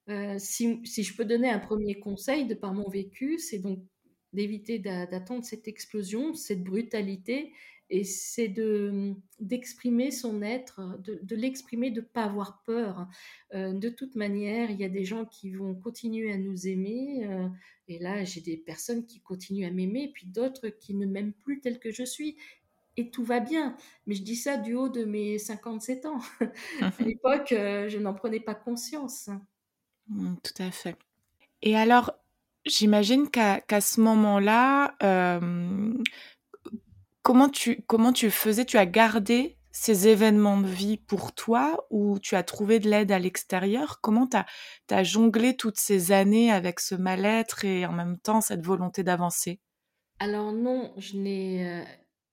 Euh, 0.09 0.37
si, 0.39 0.85
je 0.85 1.17
peux 1.17 1.25
donner 1.25 1.51
un 1.51 1.59
premier 1.59 1.99
conseil 1.99 2.47
de 2.47 2.55
par 2.55 2.75
mon 2.75 2.89
vécu, 2.89 3.39
c'est 3.39 3.59
donc 3.59 3.81
d'éviter 4.33 4.79
d'attendre 4.79 5.45
cette 5.45 5.67
explosion, 5.67 6.35
cette 6.35 6.63
brutalité, 6.63 7.53
et 7.89 8.05
c'est 8.05 8.49
de 8.49 9.15
d'exprimer 9.39 10.11
son 10.11 10.43
être, 10.43 10.99
de, 11.03 11.37
l'exprimer, 11.37 11.91
de 11.91 12.01
ne 12.01 12.07
pas 12.07 12.25
avoir 12.25 12.63
peur. 12.65 13.07
Euh, 13.55 13.73
de 13.73 13.89
toute 13.89 14.17
manière, 14.17 14.71
il 14.71 14.79
y 14.79 14.85
a 14.85 14.89
des 14.89 15.05
gens 15.05 15.25
qui 15.25 15.51
vont 15.51 15.75
continuer 15.75 16.33
à 16.33 16.37
nous 16.37 16.67
aimer, 16.67 17.27
et 17.89 17.99
là, 17.99 18.25
j'ai 18.25 18.41
des 18.41 18.57
personnes 18.57 19.07
qui 19.07 19.21
continuent 19.21 19.67
à 19.67 19.71
m'aimer, 19.71 20.11
puis 20.13 20.27
d'autres 20.27 20.69
qui 20.69 20.95
ne 20.95 21.07
m'aiment 21.07 21.33
plus 21.33 21.61
tel 21.61 21.79
que 21.79 21.93
je 21.93 22.05
suis. 22.05 22.37
Et 22.97 23.11
tout 23.11 23.25
va 23.25 23.41
bien. 23.41 23.77
Mais 24.07 24.15
je 24.15 24.23
dis 24.23 24.37
ça 24.37 24.57
du 24.57 24.75
haut 24.75 24.89
de 24.89 25.05
mes 25.05 25.39
57 25.39 26.07
ans. 26.07 26.21
à 26.81 27.03
l'époque, 27.03 27.53
euh, 27.53 27.89
je 27.89 27.99
n'en 27.99 28.15
prenais 28.15 28.41
pas 28.41 28.55
conscience. 28.55 29.29
Mmh, 30.09 30.35
tout 30.43 30.63
à 30.63 30.71
fait. 30.71 30.97
Et 31.63 31.77
alors, 31.77 32.13
j'imagine 32.65 33.29
qu'à 33.31 33.81
ce 33.81 34.01
moment-là, 34.01 34.95
euh, 35.03 35.93
comment, 37.23 37.49
tu, 37.49 37.83
comment 37.87 38.13
tu 38.13 38.31
faisais? 38.31 38.65
Tu 38.65 38.79
as 38.79 38.87
gardé 38.87 39.57
ces 39.73 40.09
événements 40.09 40.59
de 40.59 40.67
vie 40.67 40.97
pour 40.97 41.35
toi 41.35 41.87
ou 41.91 42.19
tu 42.19 42.35
as 42.35 42.43
trouvé 42.43 42.79
de 42.79 42.89
l'aide 42.89 43.13
à 43.13 43.19
l'extérieur? 43.19 44.01
Comment 44.01 44.27
tu 44.27 44.39
as, 44.95 45.05
jonglé 45.05 45.55
toutes 45.55 45.79
ces 45.79 46.13
années 46.13 46.51
avec 46.51 46.81
ce 46.81 46.95
mal-être 46.95 47.65
et 47.67 47.85
en 47.85 47.93
même 47.93 48.19
temps 48.19 48.41
cette 48.41 48.65
volonté 48.65 49.03
d'avancer? 49.03 49.61
Alors 50.19 50.53
non, 50.53 50.95
je 50.97 51.19
n'ai 51.19 51.69
euh, 51.69 51.85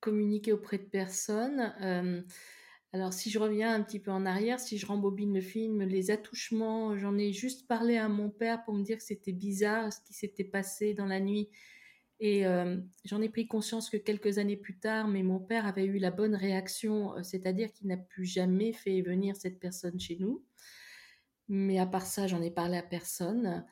communiqué 0.03 0.51
auprès 0.51 0.77
de 0.77 0.83
personne. 0.83 1.73
Euh, 1.81 2.21
alors 2.91 3.13
si 3.13 3.31
je 3.31 3.39
reviens 3.39 3.73
un 3.73 3.81
petit 3.81 3.99
peu 3.99 4.11
en 4.11 4.25
arrière, 4.25 4.59
si 4.59 4.77
je 4.77 4.85
rembobine 4.85 5.33
le 5.33 5.41
film, 5.41 5.81
les 5.81 6.11
attouchements, 6.11 6.97
j'en 6.97 7.17
ai 7.17 7.31
juste 7.31 7.67
parlé 7.67 7.97
à 7.97 8.09
mon 8.09 8.29
père 8.29 8.63
pour 8.65 8.73
me 8.73 8.83
dire 8.83 8.97
que 8.97 9.03
c'était 9.03 9.31
bizarre 9.31 9.93
ce 9.93 10.01
qui 10.01 10.13
s'était 10.13 10.43
passé 10.43 10.93
dans 10.93 11.05
la 11.05 11.21
nuit 11.21 11.49
et 12.19 12.45
euh, 12.45 12.77
j'en 13.05 13.21
ai 13.21 13.29
pris 13.29 13.47
conscience 13.47 13.89
que 13.89 13.97
quelques 13.97 14.37
années 14.37 14.57
plus 14.57 14.77
tard, 14.77 15.07
mais 15.07 15.23
mon 15.23 15.39
père 15.39 15.65
avait 15.65 15.85
eu 15.85 15.97
la 15.97 16.11
bonne 16.11 16.35
réaction, 16.35 17.17
euh, 17.17 17.23
c'est-à-dire 17.23 17.71
qu'il 17.71 17.87
n'a 17.87 17.97
plus 17.97 18.25
jamais 18.25 18.73
fait 18.73 19.01
venir 19.01 19.35
cette 19.37 19.59
personne 19.59 19.99
chez 19.99 20.17
nous. 20.19 20.43
Mais 21.47 21.79
à 21.79 21.85
part 21.85 22.05
ça, 22.05 22.27
j'en 22.27 22.41
ai 22.41 22.51
parlé 22.51 22.77
à 22.77 22.83
personne. 22.83 23.65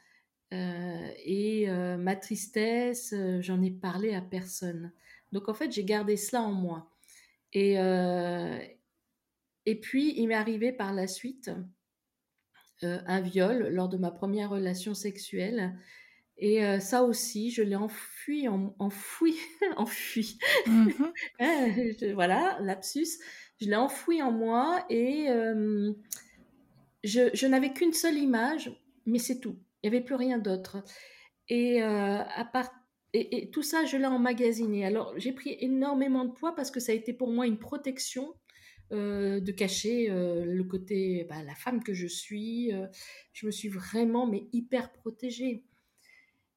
Et 0.54 1.68
ma 1.70 2.18
tristesse, 2.18 3.16
j'en 3.40 3.62
ai 3.62 3.72
parlé 3.72 4.14
à 4.14 4.20
personne. 4.20 4.92
Donc 5.32 5.50
en 5.50 5.54
fait, 5.54 5.72
j'ai 5.72 5.84
gardé 5.84 6.18
cela 6.18 6.42
en 6.42 6.52
moi. 6.52 6.90
Et, 7.54 7.74
et 9.66 9.76
puis, 9.76 10.14
il 10.18 10.28
m'est 10.28 10.36
arrivé 10.36 10.72
par 10.72 10.94
la 10.94 11.08
suite 11.08 11.52
un 12.82 13.22
viol 13.22 13.68
lors 13.70 13.90
de 13.90 13.98
ma 13.98 14.12
première 14.12 14.50
relation 14.50 14.94
sexuelle 14.94 15.76
et 16.42 16.66
euh, 16.66 16.80
ça 16.80 17.04
aussi, 17.04 17.52
je 17.52 17.62
l'ai 17.62 17.76
enfui, 17.76 18.48
en, 18.48 18.76
enfoui, 18.80 19.38
enfui. 19.78 20.40
Mmh 20.68 20.90
hein, 21.40 21.68
voilà, 22.16 22.58
lapsus. 22.62 23.20
Je 23.62 23.68
l'ai 23.68 23.76
enfoui 23.76 24.24
en 24.24 24.32
moi 24.32 24.84
et 24.90 25.30
euh, 25.30 25.94
je, 27.04 27.30
je 27.34 27.46
n'avais 27.46 27.74
qu'une 27.74 27.94
seule 27.94 28.18
image, 28.18 28.72
mais 29.06 29.20
c'est 29.20 29.40
tout. 29.40 29.56
Il 29.84 29.90
n'y 29.90 29.96
avait 29.96 30.04
plus 30.04 30.16
rien 30.16 30.40
d'autre. 30.40 30.84
Et, 31.48 31.84
euh, 31.84 32.24
à 32.24 32.46
part, 32.46 32.72
et, 33.14 33.50
tout 33.52 33.64
ça, 33.64 33.86
je 33.86 33.98
l'ai 33.98 34.06
emmagasiné. 34.06 34.86
Alors, 34.86 35.14
j'ai 35.18 35.34
pris 35.34 35.58
énormément 35.60 36.26
de 36.26 36.32
poids 36.32 36.56
parce 36.56 36.72
que 36.72 36.80
ça 36.80 36.92
a 36.92 36.96
été 36.96 37.14
pour 37.14 37.32
moi 37.32 37.48
une 37.48 37.60
protection 37.60 38.34
de 38.92 39.52
cacher 39.52 40.08
le 40.10 40.64
côté, 40.64 41.26
bah, 41.30 41.42
la 41.44 41.56
femme 41.56 41.82
que 41.82 41.94
je 41.94 42.08
suis. 42.08 42.72
je 43.32 43.46
me 43.46 43.52
suis 43.52 43.70
vraiment, 43.70 44.28
mais 44.28 44.48
hyper 44.52 44.92
protégée. 44.92 45.64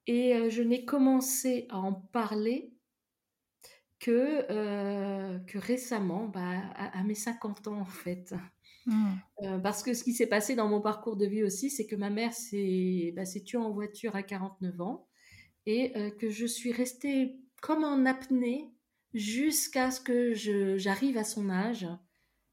Et 0.06 0.34
euh, 0.34 0.50
je 0.50 0.62
n'ai 0.62 0.84
commencé 0.84 1.66
à 1.70 1.78
en 1.78 1.92
parler 1.92 2.72
que, 4.00 4.44
euh, 4.50 5.38
que 5.40 5.58
récemment, 5.58 6.28
bah, 6.28 6.60
à, 6.74 7.02
mes 7.04 7.14
50 7.14 7.68
ans 7.68 7.80
en 7.80 7.86
fait. 7.86 8.34
Mmh. 8.86 9.12
Euh, 9.42 9.58
parce 9.58 9.82
que 9.82 9.94
ce 9.94 10.04
qui 10.04 10.12
s'est 10.12 10.26
passé 10.26 10.54
dans 10.54 10.68
mon 10.68 10.82
parcours 10.82 11.16
de 11.16 11.24
vie 11.24 11.42
aussi, 11.42 11.70
c'est 11.70 11.86
que 11.86 11.96
ma 11.96 12.10
mère 12.10 12.34
s'est 12.34 13.12
bah, 13.16 13.24
tuée 13.24 13.58
en 13.58 13.70
voiture 13.70 14.14
à 14.14 14.22
49 14.22 14.80
ans 14.82 15.06
et 15.66 15.92
que 16.18 16.28
je 16.30 16.46
suis 16.46 16.72
restée 16.72 17.36
comme 17.62 17.84
en 17.84 18.04
apnée 18.04 18.70
jusqu'à 19.14 19.90
ce 19.90 20.00
que 20.00 20.34
j'arrive 20.76 21.16
à 21.16 21.24
son 21.24 21.48
âge 21.48 21.86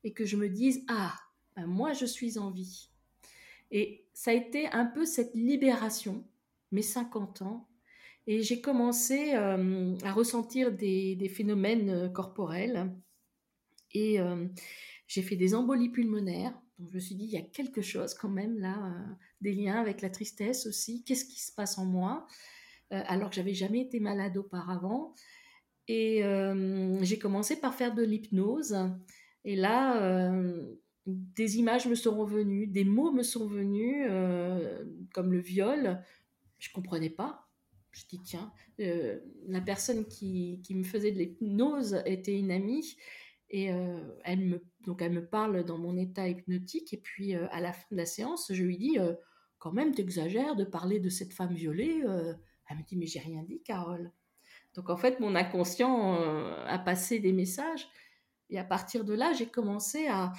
et 0.04 0.14
que 0.14 0.26
je 0.26 0.38
me 0.38 0.50
dise 0.50 0.84
Ah, 0.88 1.14
bah, 1.56 1.66
moi 1.66 1.94
je 1.94 2.06
suis 2.06 2.38
en 2.38 2.52
vie. 2.52 2.90
Et 3.72 4.06
ça 4.14 4.32
a 4.32 4.34
été 4.34 4.68
un 4.68 4.86
peu 4.86 5.06
cette 5.06 5.34
libération 5.36 6.26
mes 6.72 6.82
50 6.82 7.42
ans, 7.42 7.68
et 8.28 8.44
j'ai 8.44 8.62
commencé 8.62 9.34
euh, 9.34 9.96
à 10.04 10.14
ressentir 10.14 10.72
des, 10.72 11.32
phénomènes 11.34 11.90
euh, 11.90 12.10
corporels. 12.10 12.92
Et 13.94 14.20
euh, 14.20 14.48
j'ai 15.08 15.22
fait 15.22 15.36
des 15.36 15.56
embolies 15.56 15.90
pulmonaires. 15.90 16.54
Donc 16.78 16.90
je 16.90 16.96
me 16.96 17.00
suis 17.00 17.16
dit, 17.16 17.26
il 17.26 17.32
y 17.32 17.38
a 17.38 17.42
quelque 17.42 17.82
chose 17.82 18.14
quand 18.14 18.30
même 18.30 18.60
là, 18.60 18.96
des 19.42 19.54
liens 19.54 19.80
avec 19.80 20.02
la 20.02 20.10
tristesse 20.10 20.66
aussi. 20.66 21.04
Qu'est-ce 21.04 21.26
qui 21.26 21.42
se 21.42 21.52
passe 21.52 21.78
en 21.78 21.86
moi? 21.86 22.26
Alors 22.92 23.30
que 23.30 23.36
j'avais 23.36 23.54
jamais 23.54 23.82
été 23.82 24.00
malade 24.00 24.38
auparavant. 24.38 25.16
Et 25.88 26.24
j'ai 27.02 27.20
commencé 27.20 27.60
par 27.60 27.74
faire 27.74 27.94
de 27.96 28.04
l'hypnose. 28.04 28.78
Et 29.44 29.56
là, 29.56 30.32
des 31.06 31.58
images 31.58 31.88
me 31.88 31.96
sont 31.96 32.18
revenues, 32.18 32.68
des 32.68 32.84
mots 32.84 33.12
me 33.12 33.24
sont 33.24 33.48
venus, 33.48 34.06
comme 35.14 35.32
le 35.32 35.40
viol, 35.40 36.02
je 36.60 36.70
comprenais 36.72 37.10
pas. 37.10 37.48
Je 37.92 38.06
dis, 38.08 38.22
tiens, 38.24 38.54
euh, 38.80 39.20
la 39.48 39.60
personne 39.60 40.06
qui, 40.06 40.62
qui, 40.64 40.76
me 40.76 40.84
faisait 40.84 41.12
de 41.12 41.18
l'hypnose 41.18 42.02
était 42.06 42.38
une 42.38 42.52
amie 42.52 42.96
et 43.50 43.72
euh, 43.72 44.00
elle, 44.24 44.40
me, 44.40 44.64
donc 44.86 45.02
elle 45.02 45.12
me 45.12 45.26
parle 45.26 45.66
dans 45.66 45.78
mon 45.78 45.98
état 45.98 46.30
hypnotique. 46.30 46.94
Et 46.94 46.98
puis 46.98 47.36
euh, 47.36 47.48
à 47.52 47.60
la 47.60 47.74
fin 47.74 47.86
de 47.92 47.98
la 47.98 48.06
séance, 48.06 48.52
je 48.54 48.64
lui 48.64 48.78
dis, 48.78 48.98
quand 49.58 49.74
même, 49.74 49.94
tu 49.94 50.02
exagères 50.02 50.56
de 50.56 50.64
parler 50.64 51.00
de 51.00 51.10
cette 51.10 51.34
femme 51.34 51.54
violée. 51.54 52.02
Elle 52.72 52.78
me 52.78 52.84
dit, 52.84 52.98
mais 52.98 53.08
j'ai 53.08 53.20
rien 53.20 53.44
dit, 53.44 53.62
Carole. 53.64 54.12
Donc 54.74 54.90
en 54.90 54.98
fait, 54.98 55.20
mon 55.20 55.36
inconscient 55.36 56.14
a 56.66 56.80
passé 56.80 57.20
des 57.20 57.34
messages. 57.34 57.88
Et 58.50 58.58
à 58.58 58.64
partir 58.64 59.04
de 59.04 59.14
là, 59.14 59.34
j'ai 59.34 59.48
commencé 59.48 60.08
à, 60.08 60.32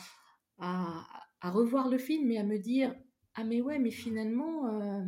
à, 0.59 1.51
revoir 1.51 1.89
le 1.89 1.99
film 1.99 2.31
et 2.31 2.39
à 2.39 2.45
me 2.45 2.59
dire, 2.59 2.95
ah 3.35 3.45
mais 3.45 3.61
ouais, 3.61 3.79
mais 3.79 3.91
finalement 3.91 5.05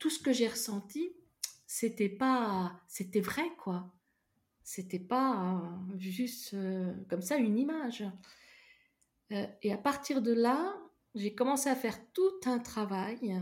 tout 0.00 0.10
ce 0.10 0.18
que 0.18 0.32
j'ai 0.32 0.48
ressenti, 0.48 1.12
c'était 1.66 2.08
pas, 2.08 2.80
c'était 2.88 3.20
vrai 3.20 3.48
quoi. 3.58 3.92
C'était 4.64 4.98
pas 4.98 5.60
euh, 5.62 5.98
juste 5.98 6.54
euh, 6.54 6.92
comme 7.08 7.22
ça 7.22 7.36
une 7.36 7.58
image. 7.58 8.04
Euh, 9.30 9.46
et 9.62 9.72
à 9.72 9.78
partir 9.78 10.22
de 10.22 10.32
là, 10.32 10.74
j'ai 11.14 11.34
commencé 11.34 11.68
à 11.68 11.76
faire 11.76 11.98
tout 12.12 12.40
un 12.46 12.58
travail 12.58 13.40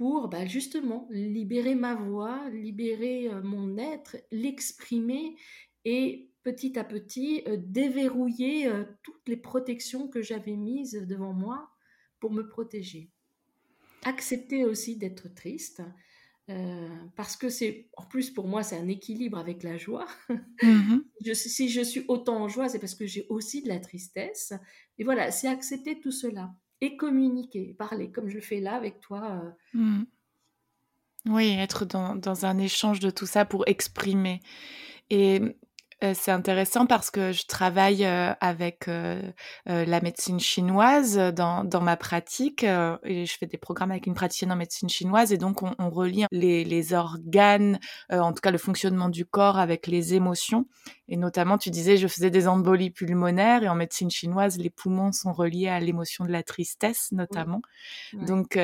pour 0.00 0.28
bah, 0.28 0.46
justement 0.46 1.06
libérer 1.10 1.74
ma 1.74 1.94
voix, 1.94 2.48
libérer 2.48 3.28
mon 3.44 3.76
être, 3.76 4.16
l'exprimer 4.30 5.36
et 5.84 6.30
petit 6.42 6.78
à 6.78 6.84
petit 6.84 7.44
déverrouiller 7.58 8.72
toutes 9.02 9.28
les 9.28 9.36
protections 9.36 10.08
que 10.08 10.22
j'avais 10.22 10.56
mises 10.56 11.04
devant 11.06 11.34
moi 11.34 11.68
pour 12.18 12.32
me 12.32 12.48
protéger 12.48 13.10
accepter 14.04 14.64
aussi 14.64 14.96
d'être 14.96 15.28
triste, 15.34 15.82
parce 17.14 17.36
que 17.36 17.50
c'est, 17.50 17.90
en 17.98 18.06
plus 18.06 18.30
pour 18.30 18.48
moi, 18.48 18.62
c'est 18.62 18.78
un 18.78 18.88
équilibre 18.88 19.36
avec 19.36 19.62
la 19.62 19.76
joie. 19.76 20.06
Mmh 20.62 21.00
je, 21.22 21.34
si 21.34 21.68
je 21.68 21.82
suis 21.82 22.04
autant 22.08 22.42
en 22.42 22.48
joie, 22.48 22.70
c'est 22.70 22.78
parce 22.78 22.94
que 22.94 23.06
j'ai 23.06 23.26
aussi 23.28 23.62
de 23.62 23.68
la 23.68 23.78
tristesse. 23.78 24.54
Et 24.96 25.04
voilà, 25.04 25.30
c'est 25.30 25.48
accepter 25.48 26.00
tout 26.00 26.10
cela 26.10 26.54
et 26.80 26.96
communiquer, 26.96 27.74
parler, 27.78 28.10
comme 28.10 28.28
je 28.28 28.36
le 28.36 28.40
fais 28.40 28.60
là 28.60 28.74
avec 28.74 29.00
toi. 29.00 29.42
Mmh. 29.74 30.02
Oui, 31.26 31.50
être 31.50 31.84
dans, 31.84 32.16
dans, 32.16 32.46
un 32.46 32.58
échange 32.58 33.00
de 33.00 33.10
tout 33.10 33.26
ça 33.26 33.44
pour 33.44 33.68
exprimer. 33.68 34.40
Et 35.10 35.40
euh, 35.40 35.52
c'est 36.14 36.30
intéressant 36.30 36.86
parce 36.86 37.10
que 37.10 37.32
je 37.32 37.46
travaille 37.46 38.04
euh, 38.04 38.32
avec 38.40 38.88
euh, 38.88 39.20
la 39.66 40.00
médecine 40.00 40.40
chinoise 40.40 41.16
dans, 41.34 41.64
dans 41.64 41.80
ma 41.80 41.96
pratique 41.96 42.64
et 42.64 43.26
je 43.26 43.36
fais 43.38 43.46
des 43.46 43.58
programmes 43.58 43.90
avec 43.90 44.06
une 44.06 44.14
praticienne 44.14 44.52
en 44.52 44.56
médecine 44.56 44.88
chinoise 44.88 45.32
et 45.32 45.38
donc 45.38 45.62
on, 45.62 45.74
on 45.78 45.90
relie 45.90 46.24
les, 46.30 46.64
les 46.64 46.94
organes, 46.94 47.78
en 48.10 48.32
tout 48.32 48.40
cas 48.40 48.50
le 48.50 48.58
fonctionnement 48.58 49.08
du 49.08 49.24
corps 49.26 49.58
avec 49.58 49.86
les 49.86 50.14
émotions. 50.14 50.66
Et 51.08 51.16
notamment, 51.16 51.58
tu 51.58 51.70
disais, 51.70 51.96
je 51.96 52.06
faisais 52.06 52.30
des 52.30 52.46
embolies 52.46 52.90
pulmonaires 52.90 53.62
et 53.62 53.68
en 53.68 53.74
médecine 53.74 54.10
chinoise, 54.10 54.58
les 54.58 54.70
poumons 54.70 55.12
sont 55.12 55.32
reliés 55.32 55.68
à 55.68 55.80
l'émotion 55.80 56.24
de 56.24 56.30
la 56.30 56.42
tristesse 56.42 57.10
notamment. 57.12 57.62
Donc 58.14 58.58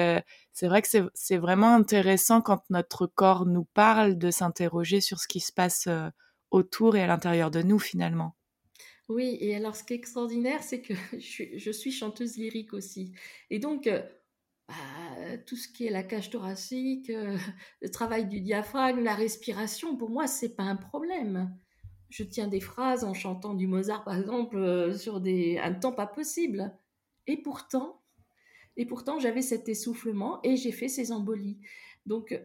c'est 0.52 0.68
vrai 0.68 0.82
que 0.82 0.88
c'est 1.12 1.36
vraiment 1.36 1.74
intéressant 1.74 2.40
quand 2.40 2.62
notre 2.70 3.06
corps 3.06 3.46
nous 3.46 3.64
parle 3.74 4.16
de 4.16 4.30
s'interroger 4.30 5.00
sur 5.00 5.18
ce 5.18 5.28
qui 5.28 5.40
se 5.40 5.52
passe 5.52 5.88
autour 6.50 6.96
et 6.96 7.02
à 7.02 7.06
l'intérieur 7.06 7.50
de 7.50 7.62
nous 7.62 7.78
finalement. 7.78 8.36
Oui, 9.08 9.38
et 9.40 9.54
alors 9.54 9.76
ce 9.76 9.84
qui 9.84 9.92
est 9.92 9.96
extraordinaire, 9.96 10.62
c'est 10.62 10.80
que 10.80 10.94
je 11.12 11.70
suis, 11.70 11.92
chanteuse 11.92 12.36
lyrique 12.36 12.72
aussi. 12.72 13.12
Et 13.50 13.58
donc, 13.58 13.86
euh, 13.86 14.02
bah, 14.68 14.74
tout 15.46 15.56
ce 15.56 15.68
qui 15.68 15.86
est 15.86 15.90
la 15.90 16.02
cage 16.02 16.30
thoracique, 16.30 17.10
euh, 17.10 17.38
le 17.82 17.90
travail 17.90 18.26
du 18.26 18.40
diaphragme, 18.40 19.02
la 19.02 19.14
respiration, 19.14 19.96
pour 19.96 20.10
moi, 20.10 20.26
c'est 20.26 20.56
pas 20.56 20.64
un 20.64 20.76
problème. 20.76 21.56
Je 22.10 22.24
tiens 22.24 22.48
des 22.48 22.60
phrases 22.60 23.04
en 23.04 23.14
chantant 23.14 23.54
du 23.54 23.66
Mozart, 23.66 24.04
par 24.04 24.16
exemple, 24.16 24.56
euh, 24.56 24.96
sur 24.96 25.20
des, 25.20 25.58
un 25.58 25.72
temps 25.72 25.92
pas 25.92 26.06
possible. 26.06 26.74
Et 27.28 27.36
pourtant, 27.36 28.02
et 28.76 28.86
pourtant, 28.86 29.18
j'avais 29.18 29.42
cet 29.42 29.68
essoufflement 29.68 30.40
et 30.42 30.56
j'ai 30.56 30.72
fait 30.72 30.88
ces 30.88 31.12
embolies. 31.12 31.58
Donc, 32.04 32.38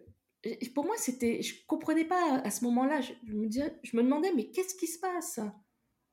pour 0.73 0.85
moi, 0.85 0.95
c'était, 0.97 1.41
je 1.41 1.55
comprenais 1.67 2.05
pas 2.05 2.37
à 2.39 2.51
ce 2.51 2.63
moment-là. 2.65 3.01
Je, 3.01 3.13
me 3.31 3.47
je 3.49 3.97
me 3.97 4.03
demandais, 4.03 4.31
mais 4.35 4.49
qu'est-ce 4.49 4.75
qui 4.75 4.87
se 4.87 4.99
passe? 4.99 5.39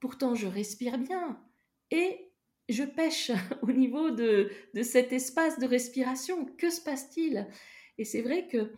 Pourtant, 0.00 0.34
je 0.34 0.46
respire 0.46 0.98
bien 0.98 1.42
et 1.90 2.30
je 2.68 2.84
pêche 2.84 3.30
au 3.62 3.72
niveau 3.72 4.10
de, 4.10 4.50
de 4.74 4.82
cet 4.82 5.12
espace 5.12 5.58
de 5.58 5.66
respiration. 5.66 6.44
Que 6.44 6.70
se 6.70 6.80
passe-t-il? 6.80 7.48
Et 7.96 8.04
c'est 8.04 8.22
vrai 8.22 8.46
que 8.46 8.72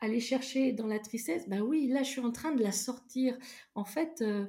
aller 0.00 0.20
chercher 0.20 0.72
dans 0.72 0.86
la 0.86 0.98
tristesse, 0.98 1.48
bah 1.48 1.60
oui, 1.60 1.88
là, 1.88 2.02
je 2.02 2.10
suis 2.10 2.20
en 2.20 2.30
train 2.30 2.52
de 2.52 2.62
la 2.62 2.72
sortir. 2.72 3.36
En 3.74 3.84
fait, 3.84 4.22
euh, 4.22 4.46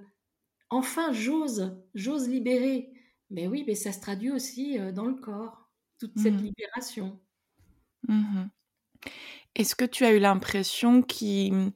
enfin, 0.70 1.12
j'ose, 1.12 1.78
j'ose 1.96 2.30
libérer. 2.30 2.94
Mais 3.30 3.48
oui, 3.48 3.64
mais 3.68 3.76
ça 3.76 3.92
se 3.92 4.00
traduit 4.00 4.32
aussi 4.32 4.80
euh, 4.80 4.92
dans 4.92 5.06
le 5.06 5.16
corps, 5.16 5.72
toute 6.00 6.18
cette 6.18 6.34
mmh 6.36 6.44
libération. 6.44 7.20
Mmh 8.08 8.48
est-ce 9.56 9.76
que 9.76 9.86
tu 9.86 10.06
as 10.06 10.12
eu 10.12 10.20
l'impression 10.20 11.02
qu'il 11.02 11.74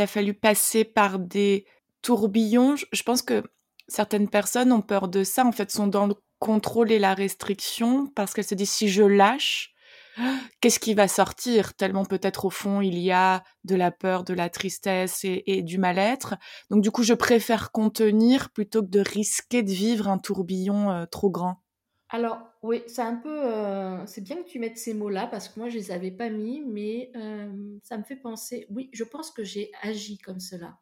a 0.00 0.06
fallu 0.06 0.34
passer 0.34 0.84
par 0.84 1.18
des 1.18 1.66
tourbillons? 2.02 2.76
Je 2.92 3.02
pense 3.02 3.22
que 3.22 3.42
certaines 3.88 4.28
personnes 4.28 4.72
ont 4.72 4.82
peur 4.82 5.08
de 5.08 5.24
ça, 5.24 5.44
en 5.44 5.52
fait, 5.52 5.70
sont 5.70 5.86
dans 5.86 6.06
le 6.06 6.14
contrôle 6.38 6.90
et 6.90 6.98
la 6.98 7.14
restriction 7.14 8.06
parce 8.08 8.32
qu'elles 8.32 8.44
se 8.44 8.54
disent 8.54 8.70
si 8.70 8.88
je 8.88 9.02
lâche, 9.02 9.74
qu'est-ce 10.60 10.80
qui 10.80 10.94
va 10.94 11.06
sortir? 11.06 11.74
Tellement 11.74 12.04
peut-être 12.04 12.46
au 12.46 12.50
fond 12.50 12.80
il 12.80 12.98
y 12.98 13.12
a 13.12 13.44
de 13.64 13.76
la 13.76 13.90
peur, 13.90 14.24
de 14.24 14.34
la 14.34 14.48
tristesse 14.48 15.20
et, 15.24 15.62
du 15.62 15.78
mal-être. 15.78 16.34
Donc 16.70 16.82
du 16.82 16.90
coup, 16.90 17.02
je 17.02 17.14
préfère 17.14 17.70
contenir 17.70 18.50
plutôt 18.50 18.82
que 18.82 18.88
de 18.88 19.00
risquer 19.00 19.62
de 19.62 19.70
vivre 19.70 20.08
un 20.08 20.18
tourbillon 20.18 20.90
euh, 20.90 21.06
trop 21.06 21.30
grand. 21.30 21.62
Alors, 22.08 22.38
oui, 22.62 22.82
c'est 22.86 23.02
un 23.02 23.16
peu. 23.16 23.46
Euh, 23.46 24.04
c'est 24.06 24.20
bien 24.20 24.36
que 24.36 24.48
tu 24.48 24.58
mettes 24.58 24.76
ces 24.76 24.92
mots-là 24.92 25.26
parce 25.26 25.48
que 25.48 25.58
moi, 25.58 25.70
je 25.70 25.76
les 25.76 25.90
avais 25.90 26.10
pas 26.10 26.28
mis, 26.28 26.60
mais 26.60 27.10
euh, 27.16 27.78
ça 27.82 27.96
me 27.96 28.02
fait 28.02 28.16
penser. 28.16 28.66
Oui, 28.68 28.90
je 28.92 29.04
pense 29.04 29.30
que 29.30 29.42
j'ai 29.42 29.70
agi 29.82 30.18
comme 30.18 30.40
cela. 30.40 30.78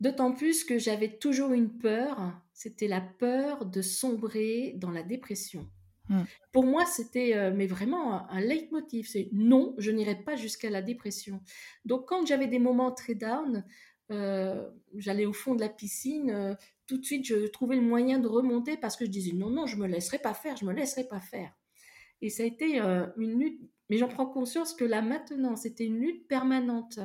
D'autant 0.00 0.32
plus 0.32 0.64
que 0.64 0.76
j'avais 0.76 1.18
toujours 1.18 1.52
une 1.52 1.78
peur, 1.78 2.34
c'était 2.52 2.88
la 2.88 3.00
peur 3.00 3.64
de 3.64 3.80
sombrer 3.80 4.74
dans 4.76 4.90
la 4.90 5.04
dépression. 5.04 5.70
Mmh. 6.08 6.22
Pour 6.52 6.64
moi, 6.64 6.84
c'était 6.84 7.36
euh, 7.36 7.52
mais 7.54 7.68
vraiment 7.68 8.28
un, 8.28 8.40
leitmotiv. 8.40 9.06
C'est 9.08 9.28
non, 9.32 9.74
je 9.78 9.92
n'irai 9.92 10.16
pas 10.16 10.34
jusqu'à 10.34 10.68
la 10.68 10.82
dépression. 10.82 11.40
Donc, 11.84 12.08
quand 12.08 12.26
j'avais 12.26 12.48
des 12.48 12.58
moments 12.58 12.90
très 12.90 13.14
down, 13.14 13.64
j'allais 14.10 15.26
au 15.26 15.32
fond 15.32 15.54
de 15.54 15.60
la 15.60 15.68
piscine, 15.68 16.56
tout 16.86 16.98
de 16.98 17.04
suite, 17.04 17.26
je 17.26 17.46
trouvais 17.46 17.76
le 17.76 17.82
moyen 17.82 18.18
de 18.18 18.28
remonter 18.28 18.76
parce 18.76 18.96
que 18.96 19.04
je 19.04 19.10
disais 19.10 19.32
non, 19.32 19.50
non, 19.50 19.66
je 19.66 19.76
me 19.76 19.86
laisserai 19.86 20.18
pas 20.18 20.34
faire, 20.34 20.56
je 20.56 20.64
me 20.64 20.72
laisserai 20.72 21.04
pas 21.04 21.20
faire. 21.20 21.52
Et 22.20 22.30
ça 22.30 22.42
a 22.42 22.46
été 22.46 22.80
euh, 22.80 23.06
une 23.16 23.38
lutte, 23.38 23.60
mais 23.90 23.98
j'en 23.98 24.08
prends 24.08 24.26
conscience 24.26 24.74
que 24.74 24.84
là 24.84 25.02
maintenant, 25.02 25.56
c'était 25.56 25.84
une 25.84 25.98
lutte 25.98 26.28
permanente. 26.28 26.98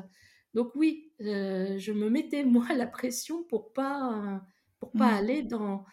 Donc 0.53 0.71
oui, 0.75 1.11
euh, 1.21 1.77
je 1.77 1.91
me 1.91 2.09
mettais 2.09 2.43
moi 2.43 2.65
la 2.75 2.87
pression 2.87 3.43
pour 3.43 3.73
pas 3.73 4.41
pour 4.79 4.91
pas 4.91 5.11
mmh. 5.11 5.17
aller 5.17 5.43
dans 5.43 5.85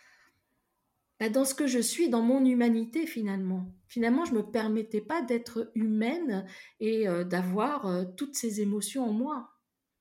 bah, 1.18 1.28
dans 1.28 1.44
ce 1.44 1.54
que 1.54 1.66
je 1.66 1.78
suis, 1.78 2.08
dans 2.08 2.22
mon 2.22 2.44
humanité 2.44 3.06
finalement. 3.06 3.72
Finalement, 3.88 4.24
je 4.24 4.34
me 4.34 4.42
permettais 4.42 5.00
pas 5.00 5.22
d'être 5.22 5.72
humaine 5.74 6.46
et 6.78 7.08
euh, 7.08 7.24
d'avoir 7.24 8.06
toutes 8.16 8.36
ces 8.36 8.60
émotions 8.60 9.04
en 9.08 9.12
moi, 9.12 9.55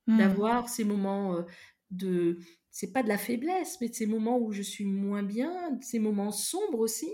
mmh. 0.06 0.18
d'avoir 0.18 0.68
ces 0.68 0.84
moments 0.84 1.44
de 1.90 2.38
c'est 2.76 2.92
pas 2.92 3.02
de 3.02 3.08
la 3.08 3.16
faiblesse, 3.16 3.78
mais 3.80 3.88
de 3.88 3.94
ces 3.94 4.04
moments 4.04 4.38
où 4.38 4.52
je 4.52 4.60
suis 4.60 4.84
moins 4.84 5.22
bien, 5.22 5.70
de 5.70 5.82
ces 5.82 5.98
moments 5.98 6.30
sombres 6.30 6.80
aussi. 6.80 7.10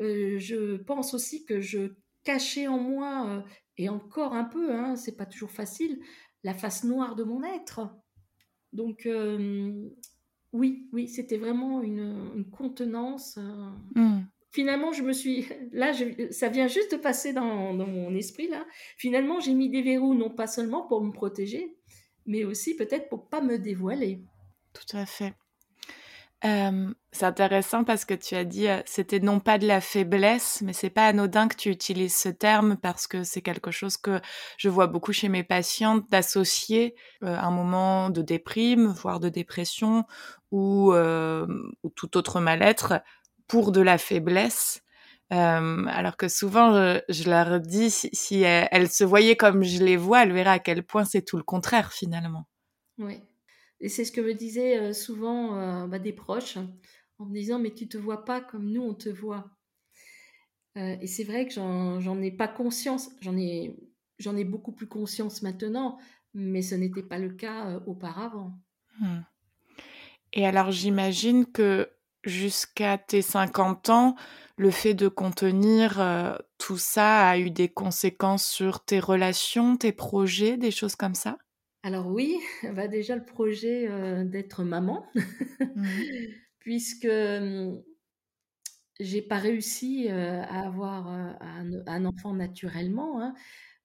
Euh, 0.00 0.40
je 0.40 0.76
pense 0.76 1.14
aussi 1.14 1.44
que 1.44 1.60
je 1.60 1.92
cachais 2.24 2.66
en 2.66 2.80
moi, 2.80 3.28
euh, 3.28 3.40
et 3.76 3.88
encore 3.88 4.32
un 4.32 4.42
peu, 4.42 4.72
hein, 4.74 4.96
c'est 4.96 5.16
pas 5.16 5.24
toujours 5.24 5.52
facile, 5.52 6.00
la 6.42 6.52
face 6.52 6.82
noire 6.82 7.14
de 7.14 7.22
mon 7.22 7.44
être. 7.44 7.80
Donc, 8.72 9.06
euh, 9.06 9.88
oui, 10.52 10.88
oui, 10.92 11.06
c'était 11.06 11.38
vraiment 11.38 11.80
une, 11.80 12.44
contenance. 12.50 13.38
Mmh. 13.94 14.22
Finalement, 14.50 14.90
je 14.90 15.04
me 15.04 15.12
suis. 15.12 15.46
Là, 15.72 15.92
ça 16.32 16.48
vient 16.48 16.66
juste 16.66 16.90
de 16.90 16.96
passer 16.96 17.32
dans, 17.32 17.72
dans 17.72 17.86
mon 17.86 18.16
esprit, 18.16 18.48
là. 18.48 18.66
Finalement, 18.96 19.38
j'ai 19.38 19.54
mis 19.54 19.70
des 19.70 19.82
verrous, 19.82 20.14
non 20.14 20.30
pas 20.30 20.48
seulement 20.48 20.88
pour 20.88 21.04
me 21.04 21.12
protéger, 21.12 21.77
mais 22.28 22.44
aussi 22.44 22.76
peut-être 22.76 23.08
pour 23.08 23.28
pas 23.28 23.40
me 23.40 23.58
dévoiler. 23.58 24.20
Tout 24.74 24.96
à 24.96 25.06
fait. 25.06 25.34
c'est 27.10 27.24
intéressant 27.24 27.82
parce 27.82 28.04
que 28.04 28.14
tu 28.14 28.36
as 28.36 28.44
dit 28.44 28.68
c'était 28.84 29.18
non 29.18 29.40
pas 29.40 29.58
de 29.58 29.66
la 29.66 29.80
faiblesse, 29.80 30.62
mais 30.62 30.72
c'est 30.72 30.90
pas 30.90 31.06
anodin 31.06 31.48
que 31.48 31.56
tu 31.56 31.70
utilises 31.70 32.14
ce 32.14 32.28
terme 32.28 32.76
parce 32.76 33.08
que 33.08 33.24
c'est 33.24 33.42
quelque 33.42 33.72
chose 33.72 33.96
que 33.96 34.20
je 34.58 34.68
vois 34.68 34.86
beaucoup 34.86 35.12
chez 35.12 35.28
mes 35.28 35.42
patientes 35.42 36.08
d'associer 36.10 36.94
un 37.22 37.50
moment 37.50 38.10
de 38.10 38.22
déprime, 38.22 38.86
voire 38.88 39.18
de 39.18 39.30
dépression 39.30 40.04
ou, 40.52 40.92
ou 40.92 41.90
tout 41.96 42.16
autre 42.16 42.40
mal-être 42.40 43.02
pour 43.48 43.72
de 43.72 43.80
la 43.80 43.98
faiblesse. 43.98 44.82
Alors 45.30 46.16
que 46.16 46.28
souvent, 46.28 46.72
je, 47.08 47.28
leur 47.28 47.60
dis, 47.60 47.90
si, 47.90 48.08
si 48.12 48.40
elles, 48.42 48.90
se 48.90 49.04
voyaient 49.04 49.36
comme 49.36 49.62
je 49.62 49.82
les 49.82 49.96
vois, 49.96 50.22
elles 50.22 50.32
verraient 50.32 50.50
à 50.50 50.58
quel 50.58 50.82
point 50.82 51.04
c'est 51.04 51.22
tout 51.22 51.36
le 51.36 51.42
contraire 51.42 51.92
finalement. 51.92 52.46
Oui. 52.98 53.20
Et 53.80 53.88
c'est 53.88 54.04
ce 54.04 54.12
que 54.12 54.20
me 54.20 54.34
disaient 54.34 54.78
euh, 54.78 54.92
souvent 54.92 55.56
euh, 55.56 55.86
bah, 55.86 55.98
des 55.98 56.12
proches, 56.12 56.58
en 57.18 57.26
me 57.26 57.34
disant, 57.34 57.58
mais 57.58 57.72
tu 57.72 57.88
te 57.88 57.96
vois 57.96 58.24
pas 58.24 58.40
comme 58.40 58.70
nous, 58.70 58.82
on 58.82 58.94
te 58.94 59.08
voit. 59.08 59.50
Euh, 60.76 60.96
et 61.00 61.06
c'est 61.06 61.24
vrai 61.24 61.46
que 61.46 61.52
j'en 61.52 62.22
ai 62.22 62.30
pas 62.30 62.48
conscience, 62.48 63.10
j'en 63.20 63.36
ai, 63.36 64.44
beaucoup 64.44 64.72
plus 64.72 64.88
conscience 64.88 65.42
maintenant, 65.42 65.98
mais 66.34 66.62
ce 66.62 66.74
n'était 66.74 67.02
pas 67.02 67.18
le 67.18 67.30
cas 67.30 67.80
auparavant. 67.86 68.52
Mmh. 69.00 69.20
Et 70.34 70.46
alors 70.46 70.70
j'imagine 70.70 71.46
que 71.46 71.90
jusqu'à 72.24 72.98
tes 72.98 73.22
50 73.22 73.88
ans, 73.90 74.16
le 74.56 74.70
fait 74.70 74.94
de 74.94 75.08
contenir 75.08 76.00
tout 76.58 76.78
ça 76.78 77.28
a 77.28 77.38
eu 77.38 77.50
des 77.50 77.68
conséquences 77.68 78.46
sur 78.46 78.84
tes 78.84 79.00
relations, 79.00 79.76
tes 79.76 79.92
projets, 79.92 80.56
des 80.56 80.70
choses 80.70 80.96
comme 80.96 81.14
ça? 81.14 81.38
Alors 81.82 82.08
oui, 82.08 82.36
va 82.64 82.88
déjà 82.88 83.16
le 83.16 83.24
projet, 83.24 83.88
euh, 83.88 84.24
d'être 84.24 84.64
maman, 84.64 85.06
mmh. 85.14 85.84
Puisque, 86.58 87.06
mmh, 87.06 87.80
j'ai 89.00 89.22
pas 89.22 89.38
réussi, 89.38 90.08
euh, 90.10 90.42
à 90.42 90.66
avoir, 90.66 91.12
euh, 91.12 91.82
un 91.86 92.04
enfant 92.04 92.34
naturellement, 92.34 93.22
hein. 93.22 93.34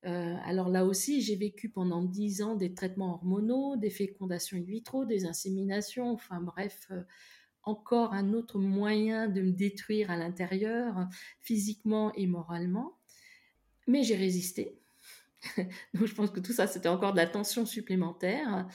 alors 0.04 0.70
là 0.70 0.86
aussi, 0.86 1.22
j'ai 1.22 1.36
vécu 1.36 1.70
pendant 1.70 2.04
10 2.04 2.42
ans 2.42 2.56
des 2.56 2.74
traitements 2.74 3.14
hormonaux, 3.14 3.78
des 3.78 3.92
fécondations 3.92 4.58
in 4.58 4.64
vitro, 4.64 5.06
des 5.06 5.26
inséminations, 5.26 6.12
enfin 6.12 6.42
bref, 6.42 6.90
encore 7.64 8.14
un 8.14 8.34
autre 8.34 8.60
moyen 8.60 9.28
de 9.28 9.42
me 9.42 9.52
détruire 9.52 10.12
à 10.12 10.18
l'intérieur, 10.18 11.08
physiquement 11.40 12.14
et 12.16 12.28
moralement. 12.28 12.98
Mais 13.88 14.04
j'ai 14.04 14.16
résisté. 14.16 14.80
Donc 15.94 16.06
je 16.06 16.14
pense 16.14 16.32
que 16.32 16.40
tout 16.40 16.54
ça, 16.54 16.68
c'était 16.68 16.90
encore 16.90 17.14
de 17.14 17.18
la 17.18 17.28
tension 17.28 17.66
supplémentaire. 17.66 18.68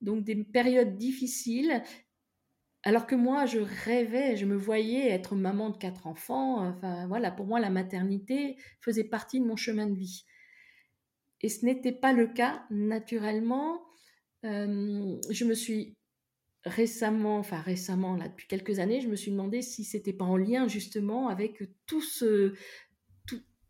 Donc 0.00 0.24
des 0.24 0.36
périodes 0.44 0.96
difficiles. 0.96 1.82
Alors 2.82 3.06
que 3.06 3.16
moi, 3.16 3.46
je 3.46 3.58
rêvais, 3.58 4.36
je 4.36 4.46
me 4.46 4.56
voyais 4.56 5.10
être 5.10 5.34
maman 5.34 5.70
de 5.70 5.76
quatre 5.76 6.06
enfants. 6.06 6.66
Enfin 6.68 7.06
voilà, 7.08 7.30
pour 7.30 7.46
moi, 7.46 7.58
la 7.58 7.70
maternité 7.70 8.56
faisait 8.80 9.04
partie 9.04 9.40
de 9.40 9.46
mon 9.46 9.56
chemin 9.56 9.86
de 9.86 9.94
vie. 9.94 10.24
Et 11.40 11.48
ce 11.48 11.64
n'était 11.64 11.92
pas 11.92 12.12
le 12.12 12.28
cas 12.28 12.64
naturellement. 12.70 13.82
Euh, 14.44 15.16
je 15.30 15.44
me 15.44 15.54
suis 15.54 15.96
récemment, 16.66 17.38
enfin 17.38 17.60
récemment, 17.60 18.16
là, 18.16 18.28
depuis 18.28 18.48
quelques 18.48 18.80
années, 18.80 19.00
je 19.00 19.08
me 19.08 19.16
suis 19.16 19.30
demandé 19.30 19.62
si 19.62 19.84
c'était 19.84 20.12
pas 20.12 20.24
en 20.24 20.36
lien 20.36 20.66
justement 20.68 21.28
avec 21.28 21.62
tout 21.86 22.02
ce, 22.02 22.54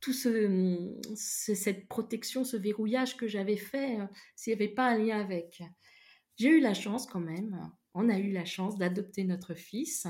tout, 0.00 0.12
ce, 0.12 0.94
cette 1.16 1.88
protection, 1.88 2.44
ce 2.44 2.56
verrouillage 2.56 3.16
que 3.16 3.26
j'avais 3.26 3.56
fait, 3.56 3.98
euh, 3.98 4.06
s'il 4.36 4.52
n'y 4.52 4.62
avait 4.62 4.72
pas 4.72 4.88
un 4.88 4.98
lien 4.98 5.18
avec. 5.18 5.62
J'ai 6.36 6.50
eu 6.50 6.60
la 6.60 6.74
chance 6.74 7.06
quand 7.06 7.20
même, 7.20 7.72
on 7.92 8.08
a 8.08 8.18
eu 8.18 8.30
la 8.30 8.44
chance 8.44 8.78
d'adopter 8.78 9.24
notre 9.24 9.54
fils, 9.54 10.06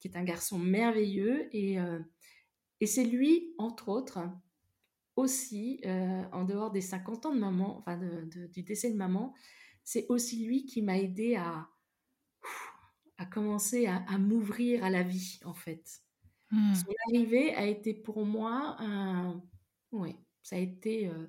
qui 0.00 0.08
est 0.08 0.16
un 0.16 0.24
garçon 0.24 0.58
merveilleux, 0.58 1.48
et, 1.54 1.78
euh, 1.78 1.98
et 2.80 2.86
c'est 2.86 3.04
lui, 3.04 3.54
entre 3.58 3.90
autres, 3.90 4.20
aussi, 5.16 5.80
euh, 5.84 6.22
en 6.32 6.44
dehors 6.44 6.70
des 6.70 6.80
50 6.80 7.26
ans 7.26 7.34
de 7.34 7.40
maman, 7.40 7.78
enfin 7.78 7.98
du 7.98 8.62
décès 8.62 8.90
de 8.90 8.96
maman, 8.96 9.34
c'est 9.82 10.06
aussi 10.08 10.46
lui 10.46 10.64
qui 10.64 10.80
m'a 10.80 10.98
aidé 10.98 11.36
à, 11.36 11.68
à 13.18 13.26
commencer 13.26 13.86
à, 13.86 14.18
m'ouvrir 14.18 14.84
à 14.84 14.90
la 14.90 15.02
vie, 15.02 15.38
en 15.44 15.54
fait. 15.54 16.00
Mmh. 16.50 16.74
Son 16.74 16.92
arrivée 17.08 17.54
a 17.54 17.66
été 17.66 17.94
pour 17.94 18.24
moi 18.24 18.76
un... 18.78 19.42
Oui, 19.92 20.16
ça 20.42 20.56
a 20.56 20.58
été 20.58 21.08
euh, 21.08 21.26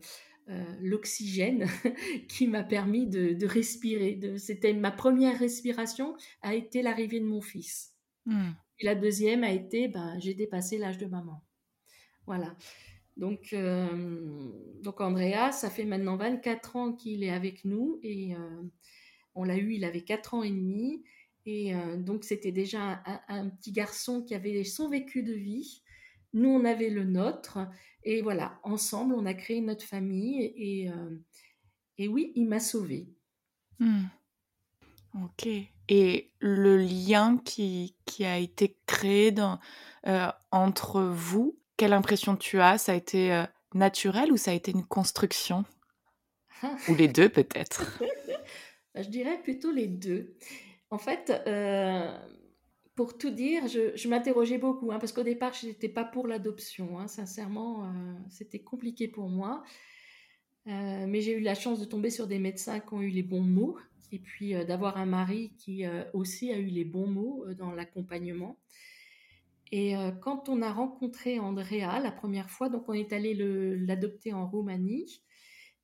euh, 0.49 0.75
l'oxygène 0.81 1.67
qui 2.27 2.47
m'a 2.47 2.63
permis 2.63 3.07
de, 3.07 3.45
respirer. 3.45 4.15
De, 4.15 4.37
C'était 4.37 4.73
ma 4.73 4.91
première 4.91 5.37
respiration, 5.37 6.15
a 6.41 6.55
été 6.55 6.81
l'arrivée 6.81 7.19
de 7.19 7.25
mon 7.25 7.41
fils. 7.41 7.93
Mmh. 8.25 8.51
Et 8.79 8.85
la 8.85 8.95
deuxième 8.95 9.43
a 9.43 9.51
été, 9.51 9.87
ben, 9.87 10.19
j'ai 10.19 10.33
dépassé 10.33 10.77
l'âge 10.77 10.97
de 10.97 11.05
maman. 11.05 11.43
Voilà. 12.25 12.55
Donc, 13.15 13.53
euh, 13.53 14.51
donc 14.81 14.99
Andrea, 14.99 15.51
ça 15.51 15.69
fait 15.69 15.85
maintenant 15.85 16.17
24 16.17 16.75
ans 16.75 16.93
qu'il 16.93 17.23
est 17.23 17.29
avec 17.29 17.63
nous 17.63 17.99
et 18.03 18.33
on 19.35 19.43
l'a 19.43 19.57
eu, 19.57 19.73
il 19.73 19.85
avait 19.85 20.01
4 20.01 20.33
ans 20.33 20.43
et 20.43 20.49
demi. 20.49 21.03
Et 21.45 21.75
euh, 21.75 21.97
donc, 21.97 22.23
c'était 22.23 22.51
déjà 22.51 23.03
un, 23.27 23.49
petit 23.49 23.71
garçon 23.71 24.23
qui 24.23 24.33
avait 24.33 24.63
son 24.63 24.89
vécu 24.89 25.23
de 25.23 25.33
vie. 25.33 25.83
Nous, 26.33 26.49
on 26.49 26.65
avait 26.65 26.89
le 26.89 27.03
nôtre. 27.03 27.59
Et 28.03 28.21
voilà, 28.21 28.59
ensemble, 28.63 29.13
on 29.15 29.25
a 29.25 29.33
créé 29.33 29.61
notre 29.61 29.85
famille. 29.85 30.43
Et, 30.43 30.89
et 31.97 32.07
oui, 32.07 32.33
il 32.35 32.47
m'a 32.47 32.59
sauvée. 32.59 33.07
Hmm. 33.79 34.05
Ok. 35.23 35.47
Et 35.87 36.31
le 36.39 36.77
lien 36.77 37.37
qui, 37.37 37.95
qui 38.05 38.25
a 38.25 38.37
été 38.37 38.75
créé 38.85 39.31
dans, 39.31 39.59
entre 40.51 41.03
vous, 41.03 41.57
quelle 41.77 41.93
impression 41.93 42.35
tu 42.35 42.59
as? 42.61 42.77
Ça 42.77 42.93
a 42.93 42.95
été 42.95 43.33
euh, 43.33 43.43
naturel 43.73 44.31
ou 44.31 44.37
ça 44.37 44.51
a 44.51 44.53
été 44.53 44.71
une 44.71 44.85
construction? 44.85 45.65
Ou 46.87 46.95
les 46.95 47.07
deux 47.07 47.29
peut-être? 47.29 48.01
Bah, 48.93 49.01
Je 49.01 49.09
dirais 49.09 49.41
plutôt 49.43 49.71
les 49.71 49.87
deux. 49.87 50.37
En 50.95 50.97
fait, 50.97 51.33
euh, 51.45 52.17
pour 52.95 53.17
tout 53.17 53.29
dire, 53.29 53.67
je, 53.67 54.07
m'interrogeais 54.07 54.57
beaucoup, 54.57 54.93
hein, 54.93 54.97
parce 54.97 55.11
qu'au 55.11 55.23
départ, 55.23 55.53
je 55.53 55.67
n'étais 55.67 55.89
pas 55.89 56.05
pour 56.05 56.25
l'adoption. 56.25 56.97
Hein, 56.97 57.09
sincèrement, 57.09 57.83
euh, 57.83 57.87
c'était 58.29 58.59
compliqué 58.59 59.09
pour 59.09 59.27
moi. 59.27 59.61
mais 60.65 61.19
j'ai 61.19 61.33
eu 61.33 61.41
la 61.41 61.53
chance 61.53 61.79
de 61.81 61.85
tomber 61.85 62.09
sur 62.09 62.27
des 62.27 62.39
médecins 62.39 62.79
qui 62.79 62.93
ont 62.93 63.01
eu 63.01 63.09
les 63.09 63.23
bons 63.23 63.41
mots, 63.41 63.77
et 64.13 64.19
puis 64.19 64.53
d'avoir 64.65 64.97
un 64.97 65.05
mari 65.05 65.53
qui 65.57 65.83
aussi 66.13 66.51
a 66.51 66.57
eu 66.57 66.67
les 66.67 66.85
bons 66.85 67.07
mots 67.07 67.45
dans 67.53 67.71
l'accompagnement. 67.71 68.57
Et 69.71 69.95
euh, 69.95 70.11
quand 70.11 70.49
on 70.49 70.61
a 70.61 70.71
rencontré 70.71 71.39
Andrea 71.39 71.99
la 72.01 72.11
première 72.11 72.49
fois, 72.49 72.69
donc 72.69 72.87
on 72.87 72.93
est 72.93 73.11
allé 73.13 73.33
l'adopter 73.33 74.33
en 74.33 74.47
Roumanie. 74.47 75.21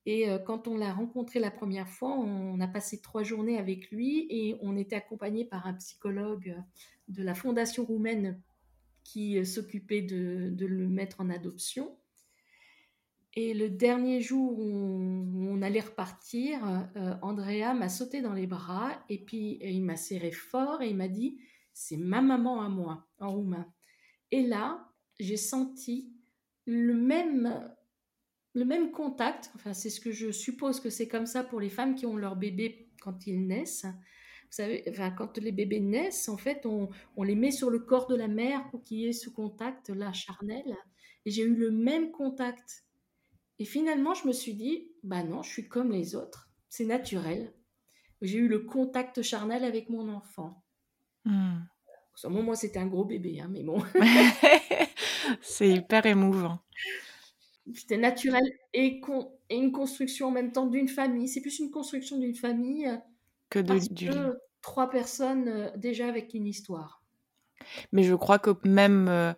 Et 0.06 0.30
euh, 0.30 0.40
quand 0.40 0.68
on 0.68 0.78
l'a 0.78 0.94
rencontré 0.94 1.40
la 1.40 1.52
première 1.52 1.88
fois, 1.88 2.18
on, 2.18 2.60
a 2.60 2.68
passé 2.68 3.02
trois 3.02 3.24
journées 3.24 3.58
avec 3.58 3.92
lui 3.92 4.28
et 4.30 4.56
on 4.62 4.76
était 4.76 4.96
accompagné 4.96 5.46
par 5.46 5.68
un 5.68 5.74
psychologue 5.74 6.56
de 7.08 7.24
la 7.24 7.36
fondation 7.36 7.86
roumaine 7.86 8.42
qui 9.04 9.38
euh, 9.38 9.46
s'occupait 9.46 10.02
de, 10.02 10.56
le 10.58 10.88
mettre 10.88 11.22
en 11.22 11.30
adoption. 11.30 11.96
Et 13.34 13.54
le 13.54 13.70
dernier 13.70 14.20
jour 14.20 14.60
où 14.60 15.50
on, 15.50 15.62
allait 15.62 15.80
repartir, 15.80 16.60
Andrea 17.22 17.74
m'a 17.74 17.88
sauté 17.88 18.22
dans 18.22 18.34
les 18.34 18.46
bras 18.46 18.92
et 19.08 19.24
puis 19.24 19.58
il 19.62 19.84
m'a 19.84 19.96
serré 19.96 20.34
fort 20.34 20.82
et 20.82 20.90
il 20.90 20.98
m'a 20.98 21.08
dit 21.08 21.40
c'est 21.74 21.96
ma 21.96 22.22
maman 22.22 22.62
à 22.62 22.68
moi, 22.68 23.08
en 23.20 23.32
roumain. 23.32 23.72
Et 24.32 24.42
là, 24.42 24.92
j'ai 25.20 25.38
senti 25.38 26.12
le 26.66 26.94
même, 26.94 27.72
le 28.54 28.66
même 28.66 28.92
contact, 28.92 29.52
enfin 29.56 29.74
c'est 29.74 29.90
ce 29.90 30.02
que 30.02 30.12
je 30.12 30.32
suppose 30.32 30.80
que 30.80 30.90
c'est 30.90 31.08
comme 31.08 31.26
ça 31.26 31.44
pour 31.44 31.60
les 31.60 31.70
femmes 31.70 31.96
qui 31.96 32.06
ont 32.06 32.18
leur 32.18 32.36
bébé 32.36 32.90
quand 33.02 33.28
ils 33.28 33.46
naissent. 33.46 33.86
Vous 33.86 34.58
savez, 34.58 34.84
enfin, 34.90 35.12
quand 35.12 35.38
les 35.38 35.54
bébés 35.54 35.80
naissent, 35.80 36.28
en 36.28 36.36
fait, 36.36 36.66
on, 36.66 36.90
on 37.16 37.24
les 37.24 37.36
met 37.36 37.52
sur 37.52 37.70
le 37.70 37.80
corps 37.80 38.08
de 38.08 38.16
la 38.16 38.28
mère 38.28 38.70
pour 38.70 38.84
qu'il 38.84 39.00
y 39.00 39.08
ait 39.08 39.14
ce 39.14 39.30
contact 39.30 39.90
là 39.90 40.12
charnel. 40.12 40.76
Et 41.26 41.32
j'ai 41.32 41.44
eu 41.44 41.56
le 41.56 41.72
même 41.72 42.12
contact. 42.12 42.84
Et 43.60 43.66
finalement, 43.66 44.14
je 44.14 44.28
me 44.28 44.34
suis 44.34 44.54
dit, 44.54 44.92
bah 45.04 45.24
non, 45.24 45.42
je 45.42 45.52
suis 45.52 45.70
comme 45.70 45.92
les 45.92 46.16
autres, 46.16 46.50
c'est 46.68 46.86
naturel. 46.86 47.54
J'ai 48.22 48.40
eu 48.40 48.48
le 48.48 48.60
contact 48.60 49.22
charnel 49.22 49.64
avec 49.64 49.90
mon 49.90 50.10
enfant. 50.10 50.64
Hmm. 51.24 51.60
Moi, 52.28 52.56
c'était 52.56 52.80
un 52.80 52.88
gros 52.88 53.06
bébé, 53.06 53.40
hein, 53.40 53.50
mais 53.50 53.64
bon. 53.64 53.82
c'est 55.42 55.70
hyper 55.70 56.06
émouvant. 56.06 56.60
C'était 57.76 57.98
naturel 57.98 58.44
et, 58.74 59.02
une 59.50 59.72
construction 59.72 60.28
en 60.28 60.32
même 60.32 60.52
temps 60.52 60.66
d'une 60.66 60.88
famille. 60.88 61.28
C'est 61.28 61.42
plus 61.42 61.60
une 61.60 61.72
construction 61.72 62.18
d'une 62.18 62.36
famille 62.36 62.88
euh, 62.88 62.98
que 63.50 63.60
de 63.60 64.40
trois 64.62 64.90
personnes 64.90 65.48
euh, 65.48 65.70
déjà 65.78 66.08
avec 66.08 66.34
une 66.34 66.48
histoire. 66.48 67.02
Mais 67.92 68.02
je 68.02 68.16
crois 68.16 68.40
que 68.40 68.50
même 68.68 69.08
euh, 69.08 69.34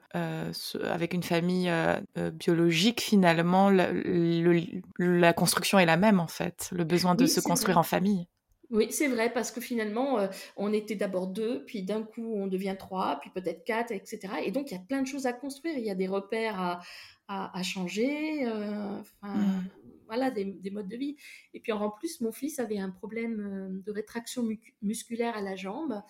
avec 0.84 1.14
une 1.14 1.24
famille 1.24 1.70
biologique, 2.16 3.02
finalement, 3.02 3.70
la, 3.70 5.34
construction 5.34 5.78
est 5.78 5.86
la 5.86 5.98
même 5.98 6.22
en 6.22 6.28
fait. 6.28 6.70
Le 6.72 6.86
besoin 6.86 7.16
de 7.16 7.26
se 7.26 7.42
construire 7.42 7.78
en 7.78 7.84
famille. 7.84 8.28
Oui, 8.74 8.88
c'est 8.90 9.08
vrai, 9.08 9.32
parce 9.32 9.52
que 9.52 9.62
finalement, 9.62 10.18
euh, 10.18 10.28
on 10.58 10.74
était 10.74 10.96
d'abord 10.96 11.28
deux, 11.28 11.64
puis 11.66 11.84
d'un 11.84 12.02
coup, 12.02 12.34
on 12.36 12.48
devient 12.48 12.76
trois, 12.78 13.20
puis 13.22 13.30
peut-être 13.30 13.64
quatre, 13.64 13.92
etc. 13.92 14.20
Et 14.44 14.50
donc, 14.50 14.72
il 14.72 14.74
y 14.74 14.78
a 14.78 14.82
plein 14.82 15.04
de 15.04 15.08
choses 15.08 15.28
à 15.28 15.34
construire, 15.34 15.78
il 15.78 15.86
y 15.86 15.92
a 15.92 15.96
des 15.96 16.08
repères 16.08 16.60
à, 16.60 16.80
à, 17.28 17.62
changer, 17.62 18.48
euh, 18.48 18.98
mmh. 19.22 19.64
voilà, 20.08 20.32
des, 20.32 20.72
modes 20.72 20.88
de 20.88 20.98
vie. 20.98 21.16
Et 21.54 21.60
puis, 21.60 21.72
en 21.72 21.92
plus, 21.92 22.20
mon 22.22 22.32
fils 22.32 22.58
avait 22.58 22.80
un 22.80 22.90
problème 22.90 23.40
euh, 23.40 23.84
de 23.86 23.92
rétraction 23.92 24.44
musculaire 24.82 25.38
à 25.38 25.42
la 25.42 25.56
jambe, 25.56 26.02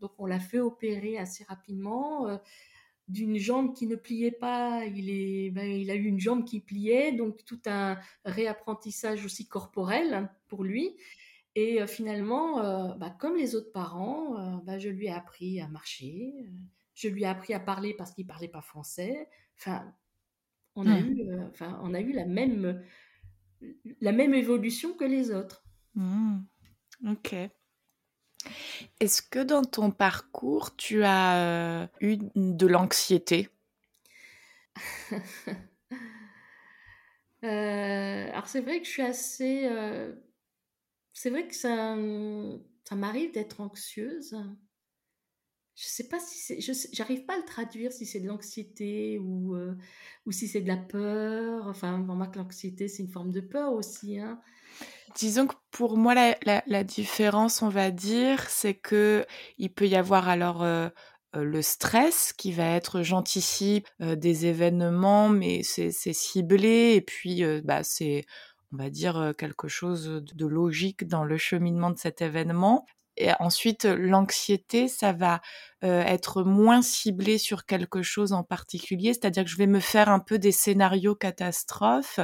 donc 0.00 0.12
on 0.18 0.26
l'a 0.26 0.40
fait 0.40 0.60
opérer 0.60 1.16
assez 1.16 1.44
rapidement. 1.44 2.38
d'une 3.08 3.38
jambe 3.38 3.74
qui 3.74 3.86
ne 3.86 3.96
pliait 3.96 4.30
pas, 4.30 4.84
il, 4.84 5.08
est, 5.08 5.50
ben, 5.50 5.66
il 5.66 5.90
a 5.90 5.94
eu 5.94 6.04
une 6.04 6.20
jambe 6.20 6.44
qui 6.44 6.60
pliait, 6.60 7.12
donc 7.12 7.44
tout 7.46 7.60
un 7.64 7.98
réapprentissage 8.26 9.24
aussi 9.24 9.48
corporel 9.48 10.30
pour 10.48 10.64
lui. 10.64 10.96
Et 11.56 11.84
finalement, 11.86 12.94
bah, 12.96 13.10
comme 13.10 13.36
les 13.36 13.54
autres 13.56 13.72
parents, 13.72 14.60
bah, 14.64 14.78
je 14.78 14.88
lui 14.88 15.06
ai 15.06 15.12
appris 15.12 15.60
à 15.60 15.68
marcher, 15.68 16.48
je 16.94 17.08
lui 17.08 17.22
ai 17.22 17.26
appris 17.26 17.54
à 17.54 17.60
parler 17.60 17.94
parce 17.94 18.12
qu'il 18.12 18.24
ne 18.24 18.28
parlait 18.28 18.48
pas 18.48 18.60
français. 18.60 19.28
Enfin, 19.58 19.92
on 20.76 20.86
a, 20.86 21.00
mmh. 21.00 21.08
eu, 21.08 21.40
enfin, 21.50 21.80
on 21.82 21.92
a 21.94 22.00
eu 22.00 22.12
la 22.12 22.24
même, 22.24 22.82
la 24.00 24.12
même 24.12 24.34
évolution 24.34 24.94
que 24.94 25.04
les 25.04 25.32
autres. 25.32 25.64
Mmh. 25.94 26.38
Ok. 27.08 27.34
Est-ce 29.00 29.22
que 29.22 29.42
dans 29.42 29.64
ton 29.64 29.90
parcours, 29.90 30.76
tu 30.76 31.02
as 31.04 31.88
eu 32.00 32.18
de 32.36 32.66
l'anxiété? 32.66 33.48
Alors 37.42 38.46
c'est 38.46 38.60
vrai 38.60 38.80
que 38.80 38.84
je 38.84 38.90
suis 38.90 39.02
assez 39.02 39.66
c'est 41.20 41.28
vrai 41.28 41.46
que 41.46 41.54
ça, 41.54 41.98
ça 42.88 42.94
m'arrive 42.94 43.30
d'être 43.34 43.60
anxieuse. 43.60 44.34
Je 45.74 45.84
sais 45.84 46.08
pas 46.08 46.18
si 46.18 46.38
c'est, 46.38 46.60
j'arrive 46.94 47.26
pas 47.26 47.34
à 47.34 47.36
le 47.36 47.44
traduire 47.44 47.92
si 47.92 48.06
c'est 48.06 48.20
de 48.20 48.26
l'anxiété 48.26 49.18
ou, 49.18 49.54
euh, 49.54 49.76
si 50.30 50.48
c'est 50.48 50.62
de 50.62 50.68
la 50.68 50.78
peur. 50.78 51.66
Enfin, 51.66 52.02
on 52.08 52.10
remarque 52.10 52.34
que 52.34 52.38
l'anxiété, 52.38 52.88
c'est 52.88 53.02
une 53.02 53.10
forme 53.10 53.32
de 53.32 53.42
peur 53.42 53.74
aussi. 53.74 54.18
Hein. 54.18 54.40
Disons 55.14 55.46
que 55.46 55.56
pour 55.70 55.98
moi, 55.98 56.14
la, 56.14 56.62
la, 56.66 56.84
différence, 56.84 57.60
on 57.60 57.68
va 57.68 57.90
dire, 57.90 58.48
c'est 58.48 58.74
que 58.74 59.26
il 59.58 59.74
peut 59.74 59.88
y 59.88 59.96
avoir 59.96 60.26
alors 60.30 60.62
euh, 60.62 60.88
euh, 61.36 61.44
le 61.44 61.60
stress 61.60 62.32
qui 62.32 62.50
va 62.50 62.64
être 62.64 63.02
j'anticipe 63.02 63.86
des 64.00 64.46
événements, 64.46 65.28
mais 65.28 65.64
c'est 65.64 65.90
ciblé 65.90 66.94
et 66.94 67.02
puis 67.02 67.42
bah 67.62 67.84
c'est 67.84 68.24
on 68.72 68.76
va 68.76 68.90
dire, 68.90 69.32
quelque 69.38 69.68
chose 69.68 70.22
de 70.24 70.46
logique 70.46 71.06
dans 71.06 71.24
le 71.24 71.36
cheminement 71.38 71.90
de 71.90 71.98
cet 71.98 72.22
événement. 72.22 72.86
Et 73.16 73.30
ensuite, 73.38 73.84
l'anxiété, 73.84 74.88
ça 74.88 75.12
va 75.12 75.40
être 75.82 76.42
moins 76.42 76.80
ciblé 76.80 77.36
sur 77.38 77.66
quelque 77.66 78.02
chose 78.02 78.32
en 78.32 78.44
particulier, 78.44 79.12
c'est-à-dire 79.12 79.44
que 79.44 79.50
je 79.50 79.56
vais 79.56 79.66
me 79.66 79.80
faire 79.80 80.08
un 80.08 80.20
peu 80.20 80.38
des 80.38 80.52
scénarios 80.52 81.14
catastrophes 81.14 82.20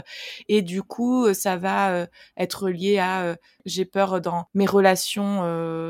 et 0.48 0.62
du 0.62 0.82
coup, 0.82 1.32
ça 1.34 1.56
va 1.56 2.06
être 2.36 2.68
lié 2.70 2.98
à 2.98 3.36
j'ai 3.66 3.84
peur 3.84 4.20
dans 4.20 4.46
mes 4.54 4.66
relations 4.66 5.42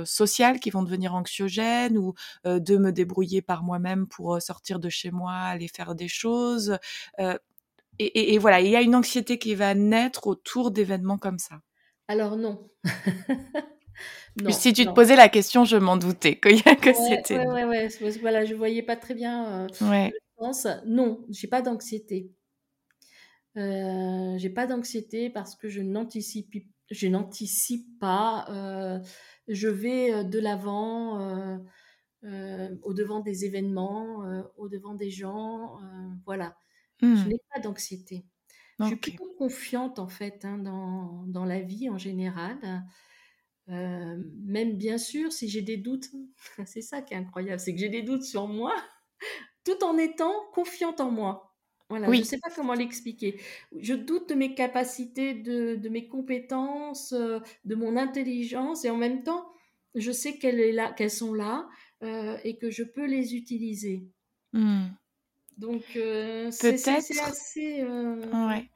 sociales 0.05 0.59
qui 0.61 0.71
vont 0.71 0.83
devenir 0.83 1.15
anxiogènes 1.15 1.99
ou 1.99 2.15
de 2.45 2.77
me 2.77 2.91
débrouiller 2.91 3.43
par 3.43 3.63
moi-même 3.63 4.07
pour 4.09 4.41
sortir 4.43 4.79
de 4.81 4.89
chez 4.89 5.11
moi, 5.11 5.33
aller 5.35 5.69
faire 5.69 5.95
des 5.95 6.09
choses. 6.09 6.79
Et, 7.99 8.35
et, 8.35 8.39
voilà, 8.39 8.61
il 8.61 8.71
y 8.71 8.77
a 8.77 8.83
une 8.83 8.95
anxiété 8.95 9.39
qui 9.39 9.55
va 9.55 9.75
naître 9.75 10.27
autour 10.27 10.71
d'événements 10.71 11.19
comme 11.19 11.39
ça. 11.39 11.61
Alors 12.09 12.37
non. 12.37 12.69
si 14.51 14.73
tu 14.73 14.85
te 14.85 14.93
posais 14.93 15.17
la 15.17 15.29
question, 15.29 15.65
je 15.65 15.77
m'en 15.77 15.97
doutais 15.97 16.37
que, 16.37 16.49
que 16.81 16.93
c'était. 16.93 17.39
Ouais, 17.39 17.65
ouais, 17.65 17.89
ouais, 18.01 18.11
voilà, 18.21 18.45
je 18.45 18.55
voyais 18.55 18.83
pas 18.83 18.97
très 18.97 19.15
bien. 19.15 19.67
Euh, 19.81 19.89
ouais. 19.91 20.13
Je 20.41 20.87
non, 20.87 21.25
j'ai 21.31 21.49
pas 21.49 21.63
d'anxiété. 21.63 22.31
Euh, 23.57 24.37
j'ai 24.37 24.51
pas 24.51 24.67
d'anxiété 24.67 25.31
parce 25.31 25.57
que 25.57 25.69
je 25.69 25.81
n'anticipe, 25.81 26.55
je 26.91 27.09
n'anticipe 27.09 27.99
pas. 27.99 28.47
Euh, 28.51 28.99
je 29.49 29.69
vais 29.69 30.13
euh, 30.13 30.25
de 30.25 30.39
l'avant, 30.39 31.59
au 32.83 32.93
devant 32.93 33.21
des 33.21 33.45
événements, 33.45 34.25
au 34.57 34.69
devant 34.69 34.95
des 34.95 35.11
gens. 35.11 35.79
voilà, 36.25 36.57
je 37.01 37.07
hmm. 37.07 37.29
n'ai 37.29 37.41
pas 37.53 37.61
d'anxiété. 37.61 38.25
Je 38.79 38.87
suis 38.87 38.97
plutôt 38.97 39.33
confiante 39.39 39.99
en 39.99 40.09
fait 40.09 40.45
hein, 40.45 40.59
dans, 40.59 41.25
dans, 41.29 41.47
la 41.47 41.61
vie 41.61 41.89
en 41.89 41.97
général. 41.97 42.59
Euh, 43.69 44.17
même 44.45 44.77
bien 44.77 44.99
sûr, 44.99 45.33
si 45.33 45.49
j'ai 45.49 45.63
des 45.63 45.77
doutes, 45.77 46.11
c'est 46.67 46.83
ça 46.83 47.03
qui 47.03 47.15
est 47.15 47.17
incroyable, 47.17 47.59
c'est 47.59 47.75
que 47.75 47.81
j'ai 47.81 47.89
des 47.89 48.03
doutes 48.03 48.25
sur 48.25 48.47
moi, 48.49 48.75
tout 49.65 49.83
en 49.83 49.99
étant 49.99 50.33
confiante 50.53 51.01
en 51.01 51.11
moi. 51.11 51.55
Voilà, 51.89 52.13
je 52.13 52.19
ne 52.19 52.25
sais 52.25 52.39
pas 52.39 52.51
comment 52.51 52.75
l'expliquer. 52.75 53.41
Je 53.79 53.95
doute 53.95 54.29
de 54.31 54.35
mes 54.35 54.57
capacités, 54.57 55.35
de, 55.35 55.77
de 55.77 55.89
mes 55.89 56.09
compétences, 56.09 57.13
euh, 57.13 57.39
de 57.65 57.77
mon 57.77 57.97
intelligence, 57.97 58.85
et 58.85 58.91
en 58.91 58.97
même 58.97 59.23
temps, 59.23 59.47
je 59.95 60.11
sais 60.11 60.37
qu'elles 60.37 60.95
qu'elles 60.97 61.11
sont 61.13 61.33
là 61.33 61.69
euh, 62.03 62.37
et 62.43 62.59
que 62.59 62.71
je 62.71 62.83
peux 62.83 63.07
les 63.07 63.37
utiliser. 63.37 64.09
Mmh. 64.53 64.87
Donc, 65.57 65.85
c'est 66.51 66.89
assez. 66.89 67.21
Ouais. 68.33 68.71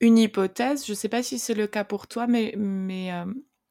Une 0.00 0.18
hypothèse, 0.18 0.86
je 0.86 0.92
ne 0.92 0.96
sais 0.96 1.08
pas 1.08 1.22
si 1.22 1.38
c'est 1.38 1.54
le 1.54 1.66
cas 1.66 1.84
pour 1.84 2.06
toi, 2.08 2.26
mais, 2.26 2.54
mais 2.56 3.10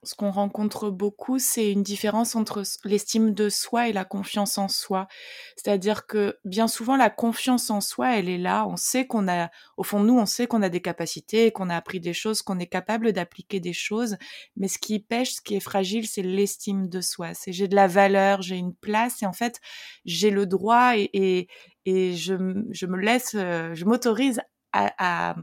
ce 0.07 0.15
qu'on 0.15 0.31
rencontre 0.31 0.89
beaucoup, 0.89 1.39
c'est 1.39 1.71
une 1.71 1.83
différence 1.83 2.35
entre 2.35 2.63
l'estime 2.83 3.33
de 3.33 3.49
soi 3.49 3.89
et 3.89 3.93
la 3.93 4.05
confiance 4.05 4.57
en 4.57 4.67
soi. 4.67 5.07
C'est-à-dire 5.55 6.05
que 6.05 6.37
bien 6.45 6.67
souvent, 6.67 6.95
la 6.95 7.09
confiance 7.09 7.69
en 7.69 7.81
soi, 7.81 8.17
elle 8.17 8.29
est 8.29 8.37
là. 8.37 8.67
On 8.67 8.75
sait 8.75 9.07
qu'on 9.07 9.27
a, 9.27 9.49
au 9.77 9.83
fond 9.83 9.99
de 9.99 10.05
nous, 10.05 10.17
on 10.17 10.25
sait 10.25 10.47
qu'on 10.47 10.61
a 10.61 10.69
des 10.69 10.81
capacités, 10.81 11.51
qu'on 11.51 11.69
a 11.69 11.75
appris 11.75 11.99
des 11.99 12.13
choses, 12.13 12.41
qu'on 12.41 12.59
est 12.59 12.67
capable 12.67 13.13
d'appliquer 13.13 13.59
des 13.59 13.73
choses. 13.73 14.17
Mais 14.57 14.67
ce 14.67 14.77
qui 14.77 14.99
pêche, 14.99 15.35
ce 15.35 15.41
qui 15.41 15.55
est 15.55 15.59
fragile, 15.59 16.07
c'est 16.07 16.21
l'estime 16.21 16.87
de 16.87 17.01
soi. 17.01 17.33
C'est 17.33 17.53
j'ai 17.53 17.67
de 17.67 17.75
la 17.75 17.87
valeur, 17.87 18.41
j'ai 18.41 18.57
une 18.57 18.75
place 18.75 19.21
et 19.23 19.25
en 19.25 19.33
fait, 19.33 19.59
j'ai 20.05 20.31
le 20.31 20.45
droit 20.45 20.93
et, 20.95 21.47
je, 21.85 22.33
me 22.33 22.97
laisse, 22.97 23.35
euh, 23.35 23.73
je 23.73 23.85
m'autorise 23.85 24.41
à 24.73 25.35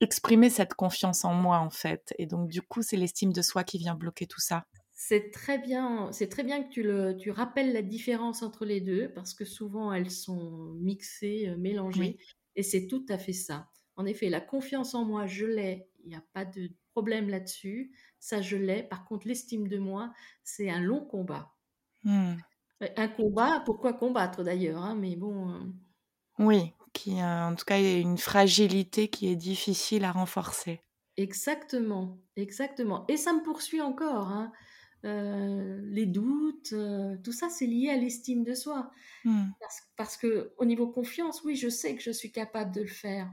exprimer 0.00 0.50
cette 0.50 0.74
confiance 0.74 1.24
en 1.24 1.34
moi 1.34 1.58
en 1.58 1.70
fait. 1.70 2.14
Et 2.18 2.26
donc 2.26 2.48
du 2.48 2.62
coup, 2.62 2.82
c'est 2.82 2.96
l'estime 2.96 3.32
de 3.32 3.42
soi 3.42 3.64
qui 3.64 3.78
vient 3.78 3.94
bloquer 3.94 4.26
tout 4.26 4.40
ça. 4.40 4.66
C'est 4.98 5.30
très 5.30 5.58
bien, 5.58 6.10
c'est 6.10 6.28
très 6.28 6.42
bien 6.42 6.62
que 6.62 6.70
tu, 6.70 6.82
le, 6.82 7.16
tu 7.16 7.30
rappelles 7.30 7.74
la 7.74 7.82
différence 7.82 8.42
entre 8.42 8.64
les 8.64 8.80
deux 8.80 9.12
parce 9.14 9.34
que 9.34 9.44
souvent 9.44 9.92
elles 9.92 10.10
sont 10.10 10.72
mixées, 10.80 11.48
euh, 11.48 11.56
mélangées, 11.58 12.18
et 12.54 12.62
c'est 12.62 12.86
tout 12.86 13.04
à 13.10 13.18
fait 13.18 13.34
ça. 13.34 13.68
En 13.96 14.06
effet, 14.06 14.30
la 14.30 14.40
confiance 14.40 14.94
en 14.94 15.04
moi, 15.04 15.26
je 15.26 15.44
l'ai, 15.44 15.86
il 16.02 16.08
n'y 16.08 16.16
a 16.16 16.24
pas 16.32 16.46
de 16.46 16.70
problème 16.92 17.28
là-dessus, 17.28 17.92
ça 18.20 18.40
je 18.40 18.56
l'ai. 18.56 18.82
Par 18.82 19.04
contre, 19.04 19.28
l'estime 19.28 19.68
de 19.68 19.78
moi, 19.78 20.12
c'est 20.44 20.70
un 20.70 20.80
long 20.80 21.04
combat. 21.04 21.54
Hmm. 22.02 22.36
Un 22.80 23.08
combat, 23.08 23.62
pourquoi 23.66 23.92
combattre 23.92 24.42
d'ailleurs 24.42 24.82
hein, 24.82 24.94
Mais 24.94 25.14
bon. 25.16 25.50
Euh, 25.50 25.60
oui, 26.38 26.72
qui, 26.96 27.22
en 27.22 27.54
tout 27.54 27.64
cas, 27.64 27.78
une 27.78 28.18
fragilité 28.18 29.08
qui 29.08 29.28
est 29.28 29.36
difficile 29.36 30.04
à 30.04 30.12
renforcer. 30.12 30.80
Exactement, 31.16 32.18
exactement. 32.36 33.04
Et 33.08 33.16
ça 33.16 33.32
me 33.32 33.42
poursuit 33.42 33.80
encore. 33.80 34.28
Hein. 34.28 34.52
Euh, 35.04 35.80
les 35.84 36.06
doutes, 36.06 36.72
euh, 36.72 37.16
tout 37.22 37.32
ça, 37.32 37.48
c'est 37.48 37.66
lié 37.66 37.90
à 37.90 37.96
l'estime 37.96 38.44
de 38.44 38.54
soi. 38.54 38.90
Hmm. 39.24 39.46
Parce, 39.60 39.82
parce, 39.96 40.16
que 40.16 40.52
au 40.58 40.64
niveau 40.64 40.88
confiance, 40.88 41.42
oui, 41.44 41.54
je 41.56 41.68
sais 41.68 41.94
que 41.94 42.02
je 42.02 42.10
suis 42.10 42.32
capable 42.32 42.74
de 42.74 42.82
le 42.82 42.88
faire. 42.88 43.32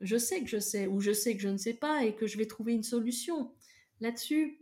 Je 0.00 0.16
sais 0.16 0.40
que 0.40 0.48
je 0.48 0.58
sais, 0.58 0.86
ou 0.86 1.00
je 1.00 1.12
sais 1.12 1.36
que 1.36 1.42
je 1.42 1.48
ne 1.48 1.56
sais 1.56 1.74
pas, 1.74 2.04
et 2.04 2.14
que 2.14 2.26
je 2.26 2.36
vais 2.36 2.46
trouver 2.46 2.72
une 2.72 2.82
solution 2.82 3.52
là-dessus. 4.00 4.58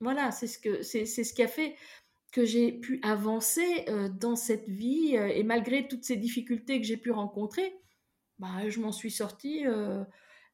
Voilà, 0.00 0.32
c'est 0.32 0.48
ce 0.48 0.58
que 0.58 0.82
c'est 0.82 1.06
ce 1.06 1.32
qui 1.32 1.42
a 1.42 1.48
fait 1.48 1.76
que 2.32 2.46
j'ai 2.46 2.72
pu 2.72 2.98
avancer 3.02 3.84
euh, 3.88 4.08
dans 4.08 4.36
cette 4.36 4.68
vie, 4.68 5.14
et 5.14 5.44
malgré 5.44 5.86
toutes 5.86 6.04
ces 6.04 6.16
difficultés 6.16 6.80
que 6.80 6.86
j'ai 6.86 6.96
pu 6.96 7.12
rencontrer, 7.12 7.74
bah, 8.38 8.68
je 8.68 8.80
m'en 8.80 8.90
suis 8.90 9.10
sortie 9.10 9.64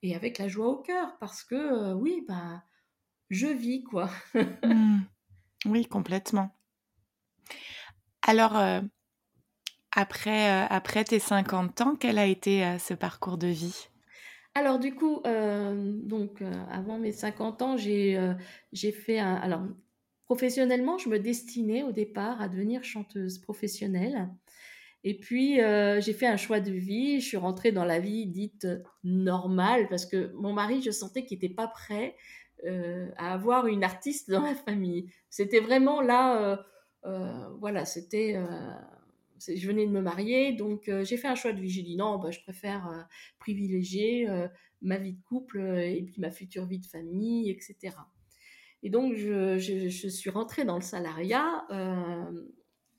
et 0.03 0.15
avec 0.15 0.39
la 0.39 0.49
joie 0.49 0.69
au 0.69 0.77
cœur 0.77 1.17
parce 1.21 1.43
que 1.43 1.95
oui, 1.95 2.25
bah, 2.29 2.63
je 3.31 3.47
vis 3.47 3.85
quoi. 3.85 4.11
Mmh. 4.65 5.01
Oui, 5.67 5.87
complètement. 5.87 6.51
Alors, 8.23 8.57
après, 9.93 10.67
après 10.69 11.05
tes 11.05 11.19
50 11.19 11.81
ans, 11.81 11.97
quel 11.99 12.19
a 12.19 12.27
été 12.27 12.79
ce 12.79 12.95
parcours 12.95 13.39
de 13.39 13.49
vie? 13.49 13.89
Alors 14.55 14.79
du 14.79 14.95
coup, 14.95 15.23
donc 15.25 16.43
avant 16.71 16.99
mes 16.99 17.13
50 17.13 17.63
ans, 17.63 17.77
j'ai 17.77 18.21
j'ai 18.73 18.93
fait 18.93 19.19
un... 19.19 19.35
Alors 19.35 19.63
professionnellement, 20.29 20.99
je 20.99 21.09
me 21.09 21.19
destinais 21.19 21.83
au 21.83 21.91
départ 21.91 22.43
à 22.43 22.49
devenir 22.49 22.85
chanteuse 22.85 23.39
professionnelle. 23.39 24.29
Et 25.03 25.19
puis, 25.19 25.63
euh, 25.63 26.03
j'ai 26.03 26.13
fait 26.13 26.27
un 26.27 26.37
choix 26.37 26.61
de 26.61 26.71
vie. 26.71 27.19
Je 27.21 27.27
suis 27.27 27.39
rentrée 27.39 27.73
dans 27.73 27.87
la 27.87 27.99
vie 27.99 28.27
dite 28.27 28.67
normale 29.05 29.89
parce 29.89 30.05
que 30.05 30.31
mon 30.35 30.53
mari, 30.53 30.83
je 30.83 30.91
sentais 30.91 31.25
qu'il 31.25 31.39
n'était 31.39 31.55
pas 31.55 31.67
prêt 31.67 32.15
euh, 32.67 33.09
à 33.17 33.33
avoir 33.33 33.69
une 33.69 33.83
artiste 33.83 34.31
dans 34.31 34.43
la 34.43 34.55
famille. 34.55 35.11
C'était 35.31 35.61
vraiment 35.61 36.03
là, 36.03 36.63
euh, 37.07 37.49
voilà, 37.59 37.87
c'était. 37.87 38.37
je 39.41 39.67
venais 39.67 39.87
de 39.87 39.93
me 39.93 40.03
marier, 40.03 40.53
donc 40.53 40.91
j'ai 41.05 41.17
fait 41.17 41.29
un 41.29 41.37
choix 41.37 41.55
de 41.55 41.61
vie. 41.61 41.71
J'ai 41.71 41.83
dit 41.83 41.97
non, 41.97 42.19
bah, 42.19 42.31
je 42.31 42.41
préfère 42.41 43.09
privilégier 43.39 44.29
ma 44.83 44.99
vie 44.99 45.15
de 45.15 45.23
couple 45.23 45.59
et 45.61 46.03
puis 46.03 46.21
ma 46.21 46.31
future 46.31 46.67
vie 46.67 46.81
de 46.81 46.87
famille, 46.87 47.51
etc. 47.51 47.95
Et 48.83 48.91
donc, 48.91 49.15
je, 49.15 49.59
suis 50.09 50.31
rentrée 50.31 50.65
dans 50.65 50.77
le 50.77 50.83
salariat 50.83 51.67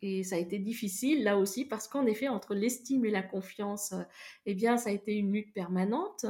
et 0.01 0.23
ça 0.23 0.35
a 0.35 0.39
été 0.39 0.59
difficile 0.59 1.23
là 1.23 1.37
aussi 1.37 1.65
parce 1.65 1.87
qu'en 1.87 2.05
effet, 2.05 2.27
entre 2.27 2.55
l'estime 2.55 3.05
et 3.05 3.11
la 3.11 3.23
confiance, 3.23 3.93
eh 4.45 4.53
bien, 4.53 4.77
ça 4.77 4.89
a 4.89 4.93
été 4.93 5.15
une 5.15 5.33
lutte 5.33 5.53
permanente. 5.53 6.25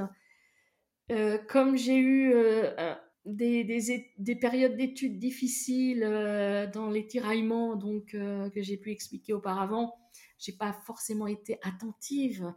Euh, 1.11 1.37
comme 1.47 1.75
j'ai 1.75 1.97
eu 1.97 2.33
euh, 2.33 2.93
des, 3.25 3.63
des, 3.63 4.11
des, 4.17 4.35
périodes 4.35 4.75
d'études 4.75 5.17
difficiles 5.17 6.03
euh, 6.03 6.67
dans 6.67 6.89
les 6.91 7.07
tiraillements 7.07 7.75
donc, 7.75 8.11
que 8.11 8.61
j'ai 8.61 8.77
pu 8.77 8.91
expliquer 8.91 9.33
auparavant, 9.33 9.95
j'ai 10.37 10.53
pas 10.53 10.73
forcément 10.85 11.27
été 11.27 11.57
attentive 11.63 12.53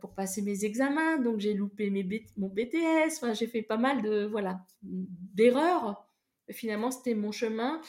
pour 0.00 0.14
passer 0.14 0.42
mes 0.42 0.64
examens, 0.64 1.18
donc 1.18 1.38
j'ai 1.38 1.54
loupé 1.54 1.92
mon 2.36 2.48
BTS, 2.48 3.34
j'ai 3.34 3.46
fait 3.46 3.62
pas 3.62 3.76
mal 3.76 4.02
de 4.02 4.24
voilà 4.24 4.66
d'erreurs. 4.82 6.09
Finalement, 6.50 6.90
c'était 6.90 7.14
mon 7.14 7.32
chemin. 7.32 7.80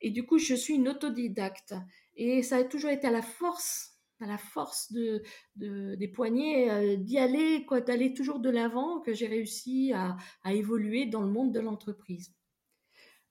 Et 0.00 0.10
du 0.10 0.24
coup, 0.24 0.38
je 0.38 0.54
suis 0.54 0.74
une 0.74 0.88
autodidacte. 0.88 1.74
Et 2.16 2.42
ça 2.42 2.56
a 2.56 2.64
toujours 2.64 2.90
été 2.90 3.06
à 3.06 3.10
la 3.10 3.22
force, 3.22 3.98
à 4.20 4.26
la 4.26 4.38
force 4.38 4.92
de, 4.92 5.22
des 5.56 6.08
poignets, 6.08 6.70
euh, 6.70 6.96
d'y 6.96 7.18
aller, 7.18 7.66
d'aller 7.86 8.14
toujours 8.14 8.40
de 8.40 8.50
l'avant, 8.50 9.00
que 9.00 9.14
j'ai 9.14 9.26
réussi 9.26 9.92
à, 9.94 10.16
évoluer 10.50 11.06
dans 11.06 11.22
le 11.22 11.30
monde 11.30 11.52
de 11.52 11.60
l'entreprise. 11.60 12.34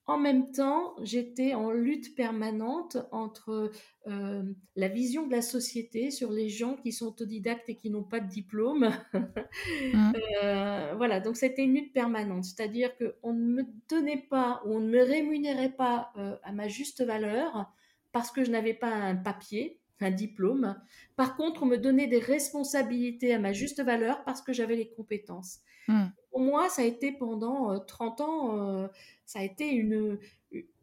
En 0.10 0.18
même 0.18 0.52
temps, 0.52 0.96
j'étais 1.04 1.54
en 1.54 1.70
lutte 1.70 2.16
permanente 2.16 2.98
entre 3.12 3.72
euh, 4.08 4.44
la 4.76 4.88
vision 4.88 5.28
de 5.28 5.32
la 5.32 5.44
société 5.44 6.10
sur 6.10 6.32
les 6.32 6.50
gens 6.50 6.78
qui 6.78 6.92
sont 6.92 7.06
autodidactes 7.06 7.70
et 7.70 7.76
qui 7.76 7.92
n'ont 7.92 8.04
pas 8.04 8.20
de 8.20 8.28
diplôme. 8.28 8.90
Mmh. 9.14 10.14
Euh, 10.42 10.94
voilà, 10.96 11.20
donc 11.20 11.36
c'était 11.36 11.64
une 11.64 11.74
lutte 11.74 11.94
permanente, 11.94 12.46
c'est-à-dire 12.46 12.92
qu'on 12.98 13.34
ne 13.34 13.44
me 13.44 13.64
donnait 13.90 14.26
pas 14.30 14.62
ou 14.66 14.76
on 14.76 14.80
ne 14.80 14.90
me 14.90 15.04
rémunérait 15.04 15.74
pas 15.74 16.14
à 16.44 16.52
ma 16.54 16.70
juste 16.70 17.04
valeur 17.04 17.70
parce 18.14 18.32
que 18.32 18.44
je 18.46 18.52
n'avais 18.52 18.74
pas 18.74 18.90
un 18.90 19.16
papier, 19.16 19.82
un 20.00 20.12
diplôme. 20.12 20.80
Par 21.18 21.36
contre, 21.36 21.64
on 21.64 21.66
me 21.66 21.78
donnait 21.78 22.08
des 22.08 22.20
responsabilités 22.20 23.34
à 23.34 23.40
ma 23.40 23.52
juste 23.52 23.84
valeur 23.84 24.24
parce 24.24 24.42
que 24.42 24.54
j'avais 24.54 24.78
les 24.78 24.90
compétences. 24.90 25.60
Hmm. 25.88 26.08
Moi, 26.40 26.70
ça 26.70 26.82
a 26.82 26.86
été 26.86 27.12
pendant 27.12 27.80
30 27.80 28.22
ans, 28.22 28.90
ça 29.26 29.40
a 29.40 29.44
été 29.44 29.70
une, 29.70 30.18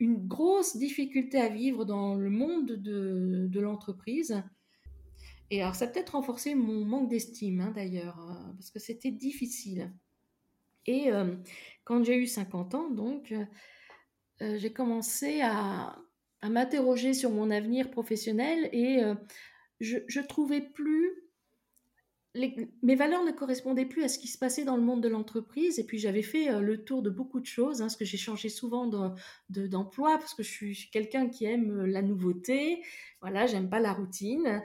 grosse 0.01 0.77
difficulté 0.77 1.38
à 1.38 1.49
vivre 1.49 1.85
dans 1.85 2.14
le 2.14 2.31
monde 2.31 2.73
de, 2.73 3.61
l'entreprise. 3.61 4.42
Et 5.51 5.62
alors, 5.62 5.75
ça 5.75 5.85
a 5.85 5.88
peut-être 5.88 6.11
renforcé 6.11 6.55
mon 6.55 6.85
manque 6.85 7.09
d'estime, 7.09 7.61
hein, 7.61 7.73
d'ailleurs, 7.75 8.16
parce 8.57 8.71
que 8.71 8.79
c'était 8.79 9.11
difficile. 9.11 9.92
Et 10.87 11.11
quand 11.85 12.05
j'ai 12.05 12.16
eu 12.16 12.27
50 12.27 12.75
ans, 12.75 12.90
donc, 12.90 13.35
j'ai 14.40 14.73
commencé 14.73 15.40
à, 15.42 15.99
m'interroger 16.49 17.12
sur 17.12 17.31
mon 17.31 17.51
avenir 17.51 17.90
professionnel 17.90 18.69
et 18.73 19.03
je, 19.81 19.99
je 20.07 20.21
trouvais 20.21 20.61
plus 20.61 21.26
mes 22.83 22.94
valeurs 22.94 23.25
ne 23.25 23.33
correspondaient 23.33 23.87
plus 23.87 24.03
à 24.03 24.09
ce 24.09 24.18
qui 24.18 24.29
se 24.29 24.38
passait 24.38 24.64
dans 24.64 24.77
le 24.77 24.83
monde 24.83 25.03
de 25.03 25.09
l'entreprise. 25.09 25.79
Et 25.79 25.85
puis 25.85 25.99
j'avais 25.99 26.22
fait 26.22 26.51
euh, 26.51 26.61
le 26.61 26.85
tour 26.85 27.03
de 27.03 27.11
beaucoup 27.11 27.40
de 27.40 27.46
choses, 27.46 27.81
hein, 27.81 27.87
parce 27.87 27.96
que 27.96 28.05
j'ai 28.05 28.16
changé 28.16 28.49
souvent 28.49 28.87
d'emploi, 29.49 30.18
parce 30.18 30.35
que 30.35 30.42
je 30.42 30.51
suis, 30.51 30.90
quelqu'un 30.92 31.29
qui 31.29 31.44
aime 31.44 31.70
euh, 31.70 31.87
la 31.87 32.03
nouveauté. 32.03 32.83
Voilà, 33.20 33.46
j'aime 33.46 33.68
pas 33.68 33.81
la 33.81 33.92
routine. 33.92 34.62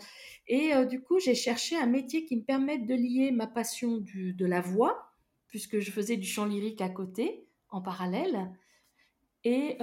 Et 0.48 0.74
euh, 0.74 0.86
du 0.86 1.02
coup, 1.02 1.20
j'ai 1.20 1.36
cherché 1.36 1.76
un 1.78 1.88
métier 1.88 2.26
qui 2.26 2.36
me 2.38 2.44
permette 2.44 2.86
de 2.86 2.96
lier 2.96 3.32
ma 3.32 3.48
passion 3.48 3.98
de 3.98 4.46
la 4.46 4.62
voix, 4.62 5.12
puisque 5.48 5.80
je 5.80 5.92
faisais 5.92 6.18
du 6.18 6.28
chant 6.28 6.46
lyrique 6.46 6.82
à 6.82 6.90
côté, 6.90 7.48
en 7.70 7.82
parallèle, 7.82 8.52
et, 9.44 9.78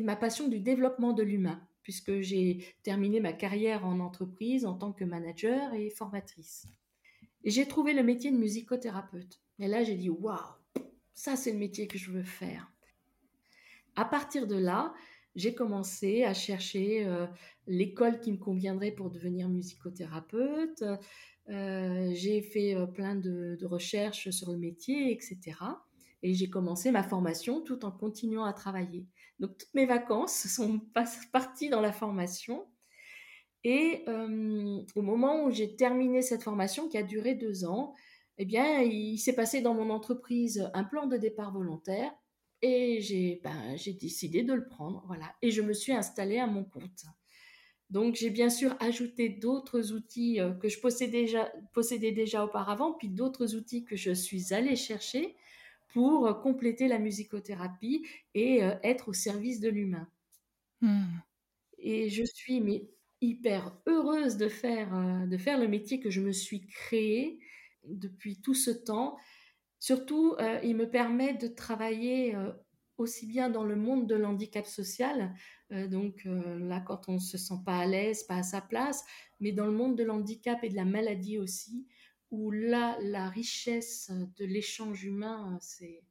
ma 0.00 0.16
passion 0.16 0.48
du 0.48 0.58
développement 0.58 1.12
de 1.12 1.22
l'humain 1.22 1.60
puisque 1.82 2.20
j'ai 2.20 2.64
terminé 2.84 3.18
ma 3.18 3.32
carrière 3.32 3.84
en 3.84 3.98
entreprise 3.98 4.64
en 4.66 4.74
tant 4.74 4.92
que 4.92 5.04
manager 5.04 5.74
et 5.74 5.90
formatrice. 5.90 6.68
J'ai 7.44 7.66
trouvé 7.66 7.92
le 7.92 8.02
métier 8.02 8.30
de 8.30 8.36
musicothérapeute. 8.36 9.40
Et 9.58 9.68
là, 9.68 9.82
j'ai 9.84 9.96
dit, 9.96 10.10
waouh, 10.10 10.38
ça 11.12 11.36
c'est 11.36 11.52
le 11.52 11.58
métier 11.58 11.86
que 11.86 11.98
je 11.98 12.10
veux 12.10 12.24
faire. 12.24 12.72
À 13.96 14.04
partir 14.04 14.46
de 14.46 14.56
là, 14.56 14.94
j'ai 15.34 15.54
commencé 15.54 16.24
à 16.24 16.34
chercher 16.34 17.04
euh, 17.06 17.26
l'école 17.66 18.20
qui 18.20 18.32
me 18.32 18.38
conviendrait 18.38 18.90
pour 18.90 19.10
devenir 19.10 19.48
musicothérapeute. 19.48 20.84
Euh, 21.48 22.10
j'ai 22.14 22.42
fait 22.42 22.74
euh, 22.74 22.86
plein 22.86 23.16
de, 23.16 23.56
de, 23.58 23.66
recherches 23.66 24.30
sur 24.30 24.50
le 24.52 24.58
métier, 24.58 25.12
etc. 25.12 25.38
Et 26.22 26.34
j'ai 26.34 26.48
commencé 26.48 26.90
ma 26.90 27.02
formation 27.02 27.62
tout 27.62 27.84
en 27.84 27.90
continuant 27.90 28.44
à 28.44 28.52
travailler. 28.52 29.06
Donc 29.40 29.58
toutes 29.58 29.74
mes 29.74 29.86
vacances 29.86 30.46
sont 30.46 30.80
parties 31.32 31.68
dans 31.68 31.80
la 31.80 31.92
formation. 31.92 32.66
Et 33.64 34.04
au 34.96 35.02
moment 35.02 35.44
où 35.44 35.50
j'ai 35.50 35.76
terminé 35.76 36.22
cette 36.22 36.42
formation, 36.42 36.88
qui 36.88 36.98
a 36.98 37.02
duré 37.02 37.34
deux 37.34 37.64
ans, 37.64 37.94
eh 38.38 38.44
bien, 38.44 38.80
il 38.80 39.18
s'est 39.18 39.34
passé 39.34 39.60
dans 39.60 39.74
mon 39.74 39.90
entreprise 39.90 40.70
un 40.74 40.84
plan 40.84 41.06
de 41.06 41.16
départ 41.16 41.52
volontaire 41.52 42.12
et 42.60 43.00
j'ai 43.00 43.40
ben, 43.44 43.76
décidé 44.00 44.42
de 44.42 44.54
le 44.54 44.66
prendre. 44.66 45.04
Voilà. 45.06 45.34
Et 45.42 45.50
je 45.50 45.62
me 45.62 45.72
suis 45.72 45.92
installée 45.92 46.38
à 46.38 46.46
mon 46.46 46.64
compte. 46.64 47.04
Donc, 47.90 48.14
j'ai 48.14 48.30
bien 48.30 48.48
sûr 48.48 48.74
ajouté 48.80 49.28
d'autres 49.28 49.92
outils 49.92 50.40
que 50.60 50.68
je 50.68 50.80
possédais 50.80 51.22
déjà, 51.22 51.52
possédais 51.74 52.12
déjà 52.12 52.44
auparavant, 52.44 52.94
puis 52.94 53.10
d'autres 53.10 53.54
outils 53.54 53.84
que 53.84 53.96
je 53.96 54.12
suis 54.12 54.54
allée 54.54 54.76
chercher 54.76 55.36
pour 55.92 56.40
compléter 56.40 56.88
la 56.88 56.98
musicothérapie 56.98 58.06
et 58.34 58.60
être 58.82 59.08
au 59.08 59.12
service 59.12 59.60
de 59.60 59.68
l'humain. 59.68 60.08
Mmh. 60.80 61.04
Et 61.78 62.08
je 62.08 62.24
suis 62.24 62.60
mais 62.62 62.88
hyper 63.22 63.76
heureuse 63.86 64.36
de 64.36 64.48
faire, 64.48 64.94
euh, 64.94 65.26
de 65.26 65.36
faire 65.36 65.58
le 65.58 65.68
métier 65.68 66.00
que 66.00 66.10
je 66.10 66.20
me 66.20 66.32
suis 66.32 66.66
créé 66.66 67.38
depuis 67.84 68.40
tout 68.40 68.54
ce 68.54 68.70
temps. 68.70 69.16
Surtout, 69.78 70.34
euh, 70.38 70.60
il 70.62 70.76
me 70.76 70.88
permet 70.88 71.34
de 71.34 71.48
travailler 71.48 72.34
euh, 72.34 72.52
aussi 72.98 73.26
bien 73.26 73.50
dans 73.50 73.64
le 73.64 73.76
monde 73.76 74.06
de 74.06 74.14
l'handicap 74.14 74.66
social, 74.66 75.34
donc 75.70 76.24
là 76.26 76.80
quand 76.80 77.08
on 77.08 77.14
ne 77.14 77.18
se 77.18 77.38
sent 77.38 77.54
pas 77.64 77.78
à 77.78 77.86
l'aise, 77.86 78.24
pas 78.24 78.36
à 78.36 78.42
sa 78.42 78.60
place, 78.60 79.02
mais 79.40 79.50
dans 79.50 79.64
le 79.64 79.72
monde 79.72 79.96
de 79.96 80.04
l'handicap 80.04 80.62
et 80.62 80.68
de 80.68 80.76
la 80.76 80.84
maladie 80.84 81.38
aussi, 81.38 81.88
où 82.30 82.50
là, 82.50 82.98
la 83.00 83.28
richesse 83.28 84.12
de 84.36 84.44
l'échange 84.44 85.04
humain, 85.04 85.58
c'est 85.60 86.02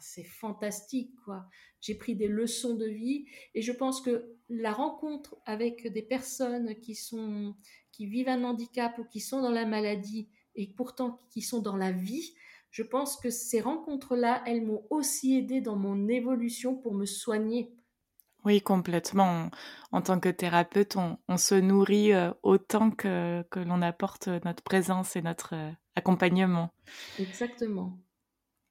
c'est 0.00 0.24
fantastique, 0.24 1.14
quoi. 1.24 1.46
J'ai 1.80 1.94
pris 1.94 2.16
des 2.16 2.28
leçons 2.28 2.74
de 2.74 2.86
vie 2.86 3.26
et 3.54 3.62
je 3.62 3.72
pense 3.72 4.00
que 4.00 4.36
la 4.48 4.72
rencontre 4.72 5.36
avec 5.44 5.92
des 5.92 6.02
personnes 6.02 6.74
qui 6.80 6.94
sont, 6.94 7.54
qui 7.92 8.06
vivent 8.06 8.28
un 8.28 8.44
handicap 8.44 8.98
ou 8.98 9.04
qui 9.04 9.20
sont 9.20 9.42
dans 9.42 9.50
la 9.50 9.66
maladie 9.66 10.28
et 10.54 10.66
pourtant 10.68 11.20
qui 11.30 11.42
sont 11.42 11.60
dans 11.60 11.76
la 11.76 11.92
vie, 11.92 12.34
je 12.70 12.82
pense 12.82 13.16
que 13.16 13.30
ces 13.30 13.60
rencontres-là, 13.60 14.42
elles 14.46 14.64
m'ont 14.64 14.84
aussi 14.90 15.36
aidé 15.36 15.60
dans 15.60 15.76
mon 15.76 16.08
évolution 16.08 16.76
pour 16.76 16.94
me 16.94 17.06
soigner. 17.06 17.72
Oui, 18.44 18.62
complètement. 18.62 19.50
En 19.92 20.02
tant 20.02 20.20
que 20.20 20.28
thérapeute, 20.28 20.96
on, 20.96 21.36
se 21.36 21.54
nourrit 21.54 22.12
euh, 22.12 22.32
autant 22.42 22.90
que, 22.90 23.42
que 23.50 23.58
l'on 23.58 23.82
apporte 23.82 24.28
notre 24.28 24.62
présence 24.62 25.16
et 25.16 25.22
notre 25.22 25.54
euh, 25.54 25.70
accompagnement. 25.96 26.72
Exactement. 27.18 27.98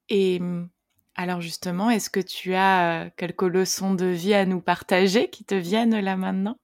Et 0.07 0.39
hum, 0.39 0.69
alors 1.15 1.39
justement, 1.39 1.89
est-ce 1.89 2.09
que 2.09 2.19
tu 2.19 2.53
as 2.53 3.05
euh, 3.05 3.09
quelques 3.15 3.43
leçons 3.43 3.93
de 3.93 4.05
vie 4.05 4.33
à 4.33 4.45
nous 4.45 4.59
partager 4.59 5.29
qui 5.29 5.45
te 5.45 5.55
viennent 5.55 5.97
là 5.97 6.17
maintenant? 6.17 6.57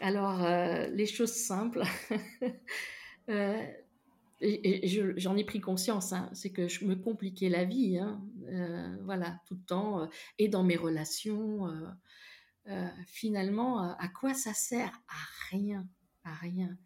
Alors, 0.00 0.44
euh, 0.44 0.86
les 0.88 1.06
choses 1.06 1.32
simples. 1.32 1.82
euh, 3.30 3.62
J'en 5.16 5.36
ai 5.38 5.44
pris 5.44 5.60
conscience, 5.60 6.12
hein, 6.12 6.28
c'est 6.34 6.50
que 6.50 6.68
je 6.68 6.84
me 6.84 6.96
compliquais 6.96 7.48
la 7.48 7.64
vie, 7.64 7.98
hein, 7.98 8.20
voilà, 9.04 9.40
tout 9.46 9.54
le 9.54 9.62
temps, 9.62 10.08
et 10.38 10.48
dans 10.48 10.62
mes 10.62 10.76
relations. 10.76 11.66
finalement, 13.06 13.94
à 13.94 14.08
quoi 14.08 14.34
ça 14.34 14.52
sert? 14.52 15.00
À 15.08 15.50
rien, 15.50 15.86
à 16.24 16.34
rien. 16.34 16.76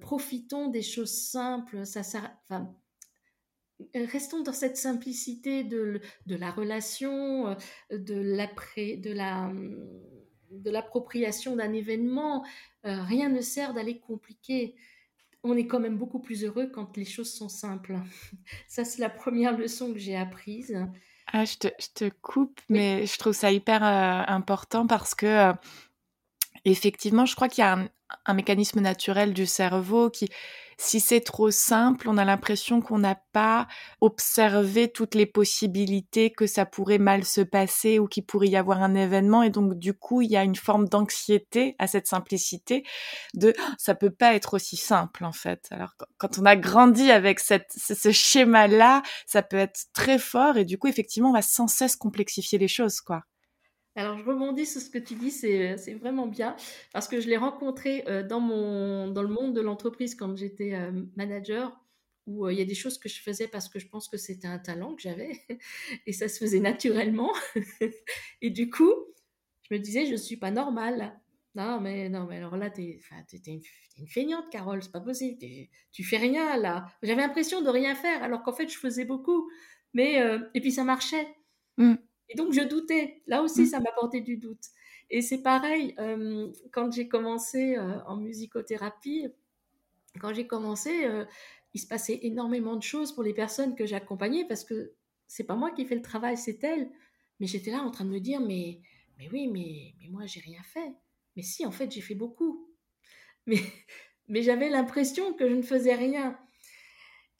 profitons 0.00 0.68
des 0.68 0.80
choses 0.80 1.12
simples. 1.12 1.84
Ça 1.84 2.02
sert, 2.02 2.34
restons 3.94 4.42
dans 4.42 4.52
cette 4.52 4.76
simplicité 4.76 5.64
de, 5.64 6.00
de 6.26 6.36
la 6.36 6.50
relation, 6.50 7.48
euh, 7.48 7.54
de 7.98 8.14
l'après, 8.14 8.96
de 8.96 9.12
la 9.12 9.50
de 10.50 10.68
l'appropriation 10.68 11.54
d'un 11.54 11.72
événement. 11.72 12.44
Euh, 12.84 13.02
rien 13.04 13.28
ne 13.28 13.40
sert 13.40 13.72
d'aller 13.72 14.00
compliquer. 14.00 14.74
On 15.44 15.56
est 15.56 15.68
quand 15.68 15.78
même 15.78 15.96
beaucoup 15.96 16.18
plus 16.18 16.44
heureux 16.44 16.66
quand 16.66 16.96
les 16.96 17.04
choses 17.04 17.32
sont 17.32 17.48
simples. 17.48 17.94
Ça, 18.68 18.84
c'est 18.84 19.00
la 19.00 19.10
première 19.10 19.56
leçon 19.56 19.92
que 19.92 19.98
j'ai 20.00 20.16
apprise. 20.16 20.84
Ah, 21.32 21.44
je, 21.44 21.56
te, 21.56 21.68
je 21.78 21.86
te 21.94 22.10
coupe, 22.20 22.60
mais 22.68 23.06
je 23.06 23.16
trouve 23.16 23.34
ça 23.34 23.52
hyper 23.52 23.84
important 23.84 24.88
parce 24.88 25.14
que, 25.14 25.52
effectivement, 26.64 27.24
je 27.24 27.36
crois 27.36 27.48
qu'il 27.48 27.62
y 27.62 27.64
a 27.64 27.74
un, 27.74 27.88
un 28.26 28.34
mécanisme 28.34 28.80
naturel 28.80 29.32
du 29.32 29.46
cerveau 29.46 30.10
qui, 30.10 30.28
si 30.82 30.98
c'est 30.98 31.20
trop 31.20 31.50
simple, 31.50 32.08
on 32.08 32.16
a 32.16 32.24
l'impression 32.24 32.80
qu'on 32.80 32.98
n'a 33.00 33.14
pas 33.32 33.68
observé 34.00 34.90
toutes 34.90 35.14
les 35.14 35.26
possibilités 35.26 36.30
que 36.32 36.46
ça 36.46 36.64
pourrait 36.64 36.96
mal 36.98 37.24
se 37.26 37.42
passer 37.42 37.98
ou 37.98 38.06
qu'il 38.06 38.24
pourrait 38.24 38.48
y 38.48 38.56
avoir 38.56 38.82
un 38.82 38.94
événement. 38.94 39.42
Et 39.42 39.50
donc, 39.50 39.74
du 39.78 39.92
coup, 39.92 40.22
il 40.22 40.30
y 40.30 40.38
a 40.38 40.42
une 40.42 40.56
forme 40.56 40.88
d'anxiété 40.88 41.76
à 41.78 41.86
cette 41.86 42.06
simplicité 42.06 42.82
de 43.34 43.52
«Ah, 43.58 43.74
ça 43.78 43.94
peut 43.94 44.10
pas 44.10 44.34
être 44.34 44.54
aussi 44.54 44.78
simple, 44.78 45.24
en 45.26 45.32
fait. 45.32 45.66
Alors, 45.70 45.94
quand 46.16 46.38
on 46.38 46.46
a 46.46 46.56
grandi 46.56 47.10
avec 47.10 47.40
cette, 47.40 47.70
ce 47.76 48.10
schéma-là, 48.10 49.02
ça 49.26 49.42
peut 49.42 49.58
être 49.58 49.84
très 49.92 50.18
fort 50.18 50.56
et 50.56 50.64
du 50.64 50.78
coup, 50.78 50.88
effectivement, 50.88 51.28
on 51.30 51.34
va 51.34 51.42
sans 51.42 51.68
cesse 51.68 51.94
complexifier 51.94 52.58
les 52.58 52.68
choses, 52.68 53.02
quoi. 53.02 53.22
Alors, 54.00 54.16
je 54.16 54.24
rebondis 54.24 54.64
sur 54.64 54.80
ce 54.80 54.88
que 54.88 54.96
tu 54.96 55.14
dis, 55.14 55.30
c'est, 55.30 55.74
vraiment 55.92 56.26
bien, 56.26 56.56
parce 56.94 57.06
que 57.06 57.20
je 57.20 57.28
l'ai 57.28 57.36
rencontré 57.36 58.02
euh, 58.08 58.26
dans, 58.26 58.40
mon, 58.40 59.08
dans 59.08 59.20
le 59.20 59.28
monde 59.28 59.54
de 59.54 59.60
l'entreprise 59.60 60.14
quand 60.14 60.34
j'étais 60.38 60.72
euh, 60.72 60.90
manager, 61.16 61.78
où 62.26 62.46
euh, 62.46 62.52
il 62.54 62.58
y 62.58 62.62
a 62.62 62.64
des 62.64 62.74
choses 62.74 62.96
que 62.96 63.10
je 63.10 63.20
faisais 63.20 63.46
parce 63.46 63.68
que 63.68 63.78
je 63.78 63.86
pense 63.88 64.08
que 64.08 64.16
c'était 64.16 64.46
un 64.46 64.58
talent 64.58 64.94
que 64.94 65.02
j'avais, 65.02 65.32
et 66.06 66.14
ça 66.14 66.30
se 66.30 66.38
faisait 66.38 66.60
naturellement. 66.60 67.30
et 68.40 68.48
du 68.48 68.70
coup, 68.70 68.90
je 69.68 69.74
me 69.74 69.78
disais, 69.78 70.06
je 70.06 70.12
ne 70.12 70.16
suis 70.16 70.38
pas 70.38 70.50
normale. 70.50 71.20
Non, 71.54 71.78
mais, 71.78 72.08
non, 72.08 72.24
mais 72.24 72.38
alors 72.38 72.56
là, 72.56 72.70
tu 72.70 72.80
es, 72.80 73.00
une, 73.48 73.60
une, 73.98 74.08
feignante, 74.08 74.48
Carole, 74.50 74.82
c'est 74.82 74.92
pas 74.92 75.00
possible. 75.02 75.36
Tu 75.92 76.04
fais 76.04 76.16
rien, 76.16 76.56
là. 76.56 76.86
J'avais 77.02 77.20
l'impression 77.20 77.60
de 77.60 77.68
rien 77.68 77.94
faire, 77.94 78.22
alors 78.22 78.42
qu'en 78.44 78.54
fait, 78.54 78.70
je 78.70 78.78
faisais 78.78 79.04
beaucoup. 79.04 79.50
Mais, 79.92 80.24
et 80.54 80.60
puis 80.62 80.72
ça 80.72 80.84
marchait. 80.84 81.26
Mmh. 81.76 81.96
Et 82.30 82.36
donc, 82.36 82.52
je 82.52 82.62
doutais. 82.62 83.22
Là 83.26 83.42
aussi, 83.42 83.62
mmh. 83.62 83.66
ça 83.66 83.80
m'apportait 83.80 84.22
du 84.22 84.38
doute. 84.38 84.70
Et 85.10 85.22
c'est 85.22 85.42
pareil, 85.42 85.94
euh, 85.98 86.52
quand 86.70 86.92
j'ai 86.92 87.08
commencé 87.08 87.76
euh, 87.76 88.00
en 88.06 88.16
musicothérapie, 88.16 89.26
quand 90.20 90.32
j'ai 90.32 90.46
commencé, 90.46 91.04
euh, 91.04 91.24
il 91.74 91.80
se 91.80 91.86
passait 91.86 92.20
énormément 92.22 92.76
de 92.76 92.82
choses 92.82 93.12
pour 93.12 93.24
les 93.24 93.34
personnes 93.34 93.74
que 93.74 93.86
j'accompagnais 93.86 94.46
parce 94.46 94.64
que 94.64 94.92
c'est 95.26 95.44
pas 95.44 95.56
moi 95.56 95.72
qui 95.72 95.84
fais 95.84 95.96
le 95.96 96.02
travail, 96.02 96.36
c'est 96.36 96.62
elles. 96.62 96.90
Mais 97.40 97.46
j'étais 97.46 97.72
là 97.72 97.82
en 97.82 97.90
train 97.90 98.04
de 98.04 98.10
me 98.10 98.20
dire, 98.20 98.40
mais, 98.40 98.80
mais 99.18 99.28
oui, 99.32 99.48
mais, 99.48 99.94
mais 100.00 100.08
moi, 100.08 100.26
j'ai 100.26 100.40
rien 100.40 100.62
fait. 100.62 100.92
Mais 101.36 101.42
si, 101.42 101.66
en 101.66 101.72
fait, 101.72 101.90
j'ai 101.90 102.00
fait 102.00 102.14
beaucoup. 102.14 102.66
Mais, 103.46 103.62
mais 104.28 104.42
j'avais 104.42 104.68
l'impression 104.68 105.32
que 105.32 105.48
je 105.48 105.54
ne 105.54 105.62
faisais 105.62 105.94
rien. 105.94 106.38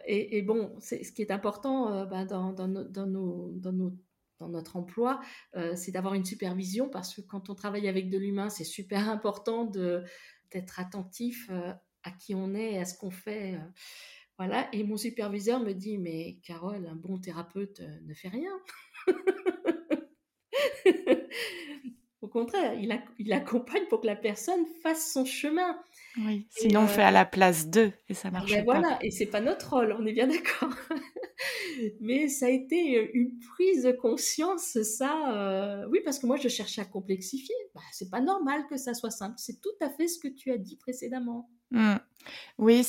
Et, 0.06 0.40
bon, 0.40 0.74
c'est, 0.80 1.04
ce 1.04 1.12
qui 1.12 1.20
est 1.20 1.30
important 1.30 2.06
ben, 2.06 2.24
dans, 2.24 2.52
dans, 2.54 2.66
nos, 2.66 2.84
dans, 3.52 3.72
nos, 3.72 3.92
dans, 4.40 4.48
notre 4.48 4.76
emploi, 4.76 5.20
c'est 5.76 5.92
d'avoir 5.92 6.14
une 6.14 6.24
supervision 6.24 6.88
parce 6.88 7.14
que 7.14 7.20
quand 7.20 7.50
on 7.50 7.54
travaille 7.54 7.88
avec 7.88 8.10
de 8.10 8.18
l'humain, 8.18 8.48
c'est 8.48 8.64
super 8.64 9.08
important 9.08 9.64
de, 9.64 10.02
d'être 10.50 10.80
attentif 10.80 11.50
à 12.02 12.10
qui 12.10 12.34
on 12.34 12.54
est 12.54 12.78
à 12.78 12.84
ce 12.84 12.96
qu'on 12.96 13.10
fait. 13.10 13.58
Voilà. 14.38 14.68
Et 14.72 14.84
mon 14.84 14.96
superviseur 14.96 15.60
me 15.60 15.72
dit 15.72 15.98
Mais 15.98 16.38
Carole, 16.42 16.86
un 16.86 16.96
bon 16.96 17.18
thérapeute 17.18 17.82
ne 18.02 18.14
fait 18.14 18.28
rien. 18.28 18.52
Au 22.22 22.28
contraire, 22.28 22.74
il, 23.18 23.32
accompagne 23.32 23.86
pour 23.88 24.02
que 24.02 24.06
la 24.06 24.16
personne 24.16 24.66
fasse 24.82 25.12
son 25.12 25.24
chemin. 25.24 25.80
Oui, 26.18 26.46
sinon 26.50 26.82
on 26.82 26.86
fait 26.86 27.02
à 27.02 27.10
la 27.10 27.24
place 27.24 27.68
d'eux 27.68 27.92
et 28.08 28.14
ça 28.14 28.30
marche 28.30 28.50
ben 28.50 28.64
pas. 28.64 28.80
Voilà, 28.80 28.98
et 29.00 29.10
c'est 29.10 29.26
pas 29.26 29.40
notre 29.40 29.70
rôle, 29.70 29.96
on 29.98 30.04
est 30.06 30.12
bien 30.12 30.26
d'accord. 30.26 30.74
Mais 32.00 32.28
ça 32.28 32.46
a 32.46 32.48
été 32.48 33.10
une 33.14 33.38
prise 33.38 33.84
de 33.84 33.92
conscience, 33.92 34.80
ça. 34.82 35.86
oui, 35.90 36.00
parce 36.04 36.18
que 36.18 36.26
moi 36.26 36.36
je 36.36 36.48
cherchais 36.48 36.80
à 36.80 36.84
complexifier. 36.84 37.54
Bah, 37.74 37.80
c'est 37.92 38.10
pas 38.10 38.20
normal 38.20 38.66
que 38.68 38.76
ça 38.76 38.92
soit 38.92 39.10
simple. 39.10 39.34
C'est 39.38 39.60
tout 39.60 39.70
à 39.80 39.88
fait 39.88 40.08
ce 40.08 40.18
que 40.18 40.28
tu 40.28 40.50
as 40.50 40.58
dit 40.58 40.76
précédemment. 40.76 41.48
Mmh. 41.70 41.94
Oui, 42.58 42.86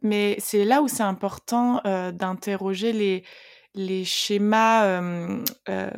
mais 0.00 0.36
c'est 0.40 0.64
là 0.64 0.82
où 0.82 0.88
c'est 0.88 1.02
important 1.02 1.80
d'interroger 2.12 2.92
les 2.92 3.22
les 3.74 4.04
schémas, 4.04 5.00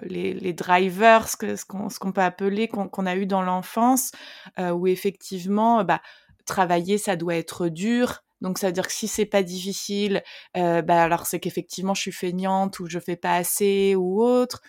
les, 0.04 0.52
drivers, 0.52 1.28
ce 1.28 1.98
qu'on 1.98 2.12
peut 2.12 2.20
appeler, 2.20 2.68
qu'on 2.68 3.06
a 3.06 3.16
eu 3.16 3.26
dans 3.26 3.42
l'enfance, 3.42 4.12
où 4.58 4.86
effectivement, 4.86 5.82
bah, 5.84 6.00
travailler, 6.44 6.98
ça 6.98 7.16
doit 7.16 7.36
être 7.36 7.68
dur. 7.68 8.22
Donc, 8.40 8.58
ça 8.58 8.68
veut 8.68 8.72
dire 8.72 8.86
que 8.86 8.92
si 8.92 9.08
c'est 9.08 9.26
pas 9.26 9.42
difficile, 9.42 10.22
bah, 10.54 11.02
alors 11.02 11.26
c'est 11.26 11.40
qu'effectivement, 11.40 11.94
je 11.94 12.02
suis 12.02 12.12
feignante 12.12 12.78
ou 12.80 12.86
je 12.86 12.98
fais 12.98 13.16
pas 13.16 13.36
assez 13.36 13.94
ou 13.96 14.22
autre. 14.22 14.60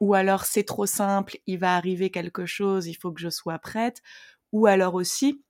Ou 0.00 0.14
alors, 0.14 0.44
c'est 0.44 0.64
trop 0.64 0.86
simple, 0.86 1.38
il 1.46 1.58
va 1.58 1.76
arriver 1.76 2.10
quelque 2.10 2.44
chose, 2.44 2.88
il 2.88 2.94
faut 2.94 3.12
que 3.12 3.20
je 3.20 3.30
sois 3.30 3.58
prête. 3.58 4.02
Ou 4.52 4.66
alors 4.66 4.94
aussi, 4.94 5.42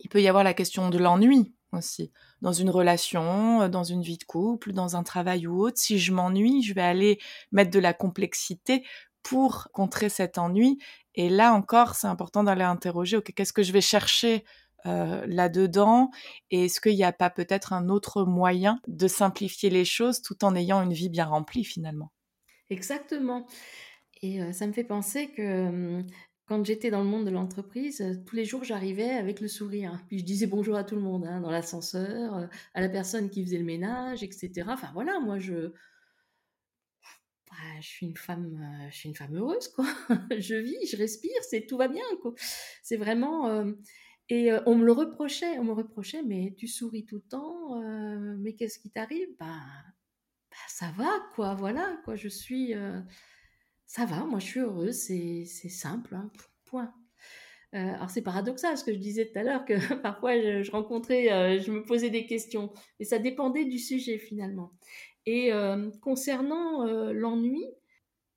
il 0.00 0.08
peut 0.08 0.22
y 0.22 0.28
avoir 0.28 0.44
la 0.44 0.54
question 0.54 0.88
de 0.90 0.98
l'ennui 0.98 1.54
aussi. 1.72 2.12
Dans 2.42 2.52
une 2.52 2.70
relation, 2.70 3.62
euh, 3.62 3.68
dans 3.68 3.84
une 3.84 4.02
vie 4.02 4.18
de 4.18 4.24
couple, 4.24 4.72
dans 4.72 4.96
un 4.96 5.02
travail 5.02 5.46
ou 5.46 5.60
autre, 5.60 5.78
si 5.78 5.98
je 5.98 6.12
m'ennuie, 6.12 6.62
je 6.62 6.74
vais 6.74 6.82
aller 6.82 7.18
mettre 7.52 7.70
de 7.70 7.78
la 7.78 7.92
complexité 7.92 8.84
pour 9.22 9.68
contrer 9.72 10.08
cet 10.08 10.38
ennui. 10.38 10.78
Et 11.14 11.28
là 11.28 11.52
encore, 11.52 11.94
c'est 11.94 12.06
important 12.06 12.44
d'aller 12.44 12.62
interroger, 12.62 13.16
ok, 13.16 13.32
qu'est-ce 13.34 13.52
que 13.52 13.62
je 13.62 13.72
vais 13.72 13.80
chercher 13.80 14.44
euh, 14.88 15.26
là-dedans? 15.26 16.10
Et 16.50 16.66
est-ce 16.66 16.80
qu'il 16.80 16.94
n'y 16.94 17.04
a 17.04 17.12
pas 17.12 17.30
peut-être 17.30 17.72
un 17.72 17.88
autre 17.88 18.24
moyen 18.24 18.80
de 18.86 19.08
simplifier 19.08 19.70
les 19.70 19.84
choses 19.84 20.22
tout 20.22 20.44
en 20.44 20.54
ayant 20.54 20.82
une 20.82 20.92
vie 20.92 21.08
bien 21.08 21.26
remplie 21.26 21.64
finalement? 21.64 22.12
Exactement. 22.70 23.46
Et 24.22 24.52
ça 24.52 24.66
me 24.66 24.72
fait 24.72 24.84
penser 24.84 25.28
que 25.28 26.02
quand 26.46 26.64
j'étais 26.64 26.90
dans 26.90 27.02
le 27.02 27.08
monde 27.08 27.26
de 27.26 27.30
l'entreprise, 27.30 28.02
tous 28.24 28.36
les 28.36 28.44
jours, 28.44 28.64
j'arrivais 28.64 29.10
avec 29.10 29.40
le 29.40 29.48
sourire. 29.48 30.00
Puis 30.08 30.20
je 30.20 30.24
disais 30.24 30.46
bonjour 30.46 30.76
à 30.76 30.84
tout 30.84 30.94
le 30.94 31.00
monde, 31.00 31.26
hein, 31.26 31.40
dans 31.40 31.50
l'ascenseur, 31.50 32.48
à 32.74 32.80
la 32.80 32.88
personne 32.88 33.30
qui 33.30 33.44
faisait 33.44 33.58
le 33.58 33.64
ménage, 33.64 34.22
etc. 34.22 34.64
Enfin 34.68 34.90
voilà, 34.94 35.18
moi 35.18 35.38
je, 35.38 35.72
bah, 37.50 37.80
je 37.80 37.86
suis 37.86 38.06
une 38.06 38.16
femme, 38.16 38.88
je 38.90 38.96
suis 38.96 39.08
une 39.08 39.16
femme 39.16 39.34
heureuse 39.36 39.68
quoi. 39.68 39.86
je 40.38 40.54
vis, 40.54 40.86
je 40.90 40.96
respire, 40.96 41.36
c'est 41.42 41.66
tout 41.66 41.76
va 41.76 41.88
bien 41.88 42.04
quoi. 42.22 42.32
C'est 42.82 42.96
vraiment 42.96 43.64
et 44.28 44.50
on 44.66 44.74
me 44.74 44.84
le 44.84 44.92
reprochait, 44.92 45.58
on 45.58 45.64
me 45.64 45.72
reprochait, 45.72 46.22
mais 46.22 46.54
tu 46.58 46.66
souris 46.66 47.04
tout 47.06 47.16
le 47.16 47.22
temps, 47.22 47.80
mais 48.38 48.54
qu'est-ce 48.54 48.78
qui 48.78 48.90
t'arrive? 48.90 49.28
Bah, 49.38 49.60
bah, 50.50 50.56
ça 50.68 50.90
va 50.96 51.10
quoi, 51.34 51.54
voilà 51.54 52.00
quoi. 52.04 52.16
Je 52.16 52.28
suis 52.28 52.74
ça 53.86 54.04
va, 54.04 54.24
moi 54.24 54.40
je 54.40 54.46
suis 54.46 54.60
heureuse, 54.60 54.96
c'est 54.96 55.68
simple, 55.68 56.14
hein, 56.14 56.30
point. 56.64 56.92
Euh, 57.74 57.94
alors 57.94 58.10
c'est 58.10 58.22
paradoxal 58.22 58.76
ce 58.78 58.84
que 58.84 58.92
je 58.92 58.98
disais 58.98 59.30
tout 59.30 59.38
à 59.38 59.42
l'heure, 59.42 59.64
que 59.64 59.74
parfois 60.02 60.34
je, 60.40 60.70
rencontrais, 60.70 61.32
euh, 61.32 61.60
je 61.60 61.70
me 61.72 61.84
posais 61.84 62.10
des 62.10 62.26
questions, 62.26 62.72
mais 62.98 63.04
ça 63.04 63.18
dépendait 63.18 63.64
du 63.64 63.78
sujet 63.78 64.18
finalement. 64.18 64.72
Et 65.24 65.52
euh, 65.52 65.90
concernant 66.00 66.84
l'ennui, 67.12 67.64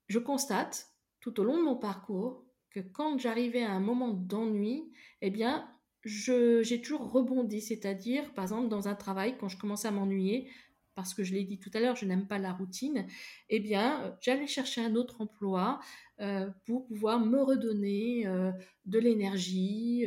je 0.08 0.18
constate 0.18 0.88
tout 1.20 1.38
au 1.40 1.44
long 1.44 1.58
de 1.58 1.62
mon 1.62 1.76
parcours 1.76 2.44
que 2.70 2.80
quand 2.80 3.18
j'arrivais 3.18 3.62
à 3.62 3.72
un 3.72 3.80
moment 3.80 4.10
d'ennui, 4.10 4.90
eh 5.22 5.30
bien, 5.30 5.68
j'ai 6.04 6.80
toujours 6.80 7.10
rebondi, 7.10 7.60
c'est-à-dire, 7.60 8.32
par 8.34 8.44
exemple, 8.44 8.68
dans 8.68 8.88
un 8.88 8.94
travail, 8.94 9.36
quand 9.38 9.48
je 9.48 9.58
commençais 9.58 9.88
à 9.88 9.90
m'ennuyer, 9.90 10.48
parce 10.94 11.14
que 11.14 11.24
je 11.24 11.32
l'ai 11.32 11.44
dit 11.44 11.58
tout 11.58 11.70
à 11.74 11.80
l'heure, 11.80 11.96
je 11.96 12.04
n'aime 12.04 12.26
pas 12.26 12.38
la 12.38 12.52
routine, 12.52 13.06
eh 13.48 13.60
bien, 13.60 14.02
euh, 14.02 14.10
j'allais 14.20 14.46
chercher 14.46 14.84
un 14.84 14.94
autre 14.96 15.20
emploi 15.20 15.80
euh, 16.20 16.50
pour 16.66 16.86
pouvoir 16.86 17.20
me 17.20 17.42
redonner 17.42 18.26
euh, 18.26 18.52
de 18.86 18.98
l'énergie, 18.98 20.06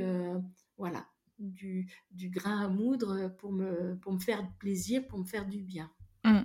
voilà, 0.78 1.06
du, 1.40 1.88
grain 2.16 2.66
à 2.66 2.68
moudre 2.68 3.34
pour 3.40 3.52
me, 3.52 3.96
pour 4.02 4.14
me 4.14 4.20
faire 4.20 4.48
plaisir, 4.60 5.06
pour 5.08 5.20
me 5.20 5.26
faire 5.26 5.46
du 5.46 5.62
bien. 5.62 5.92
Mmh. 6.26 6.42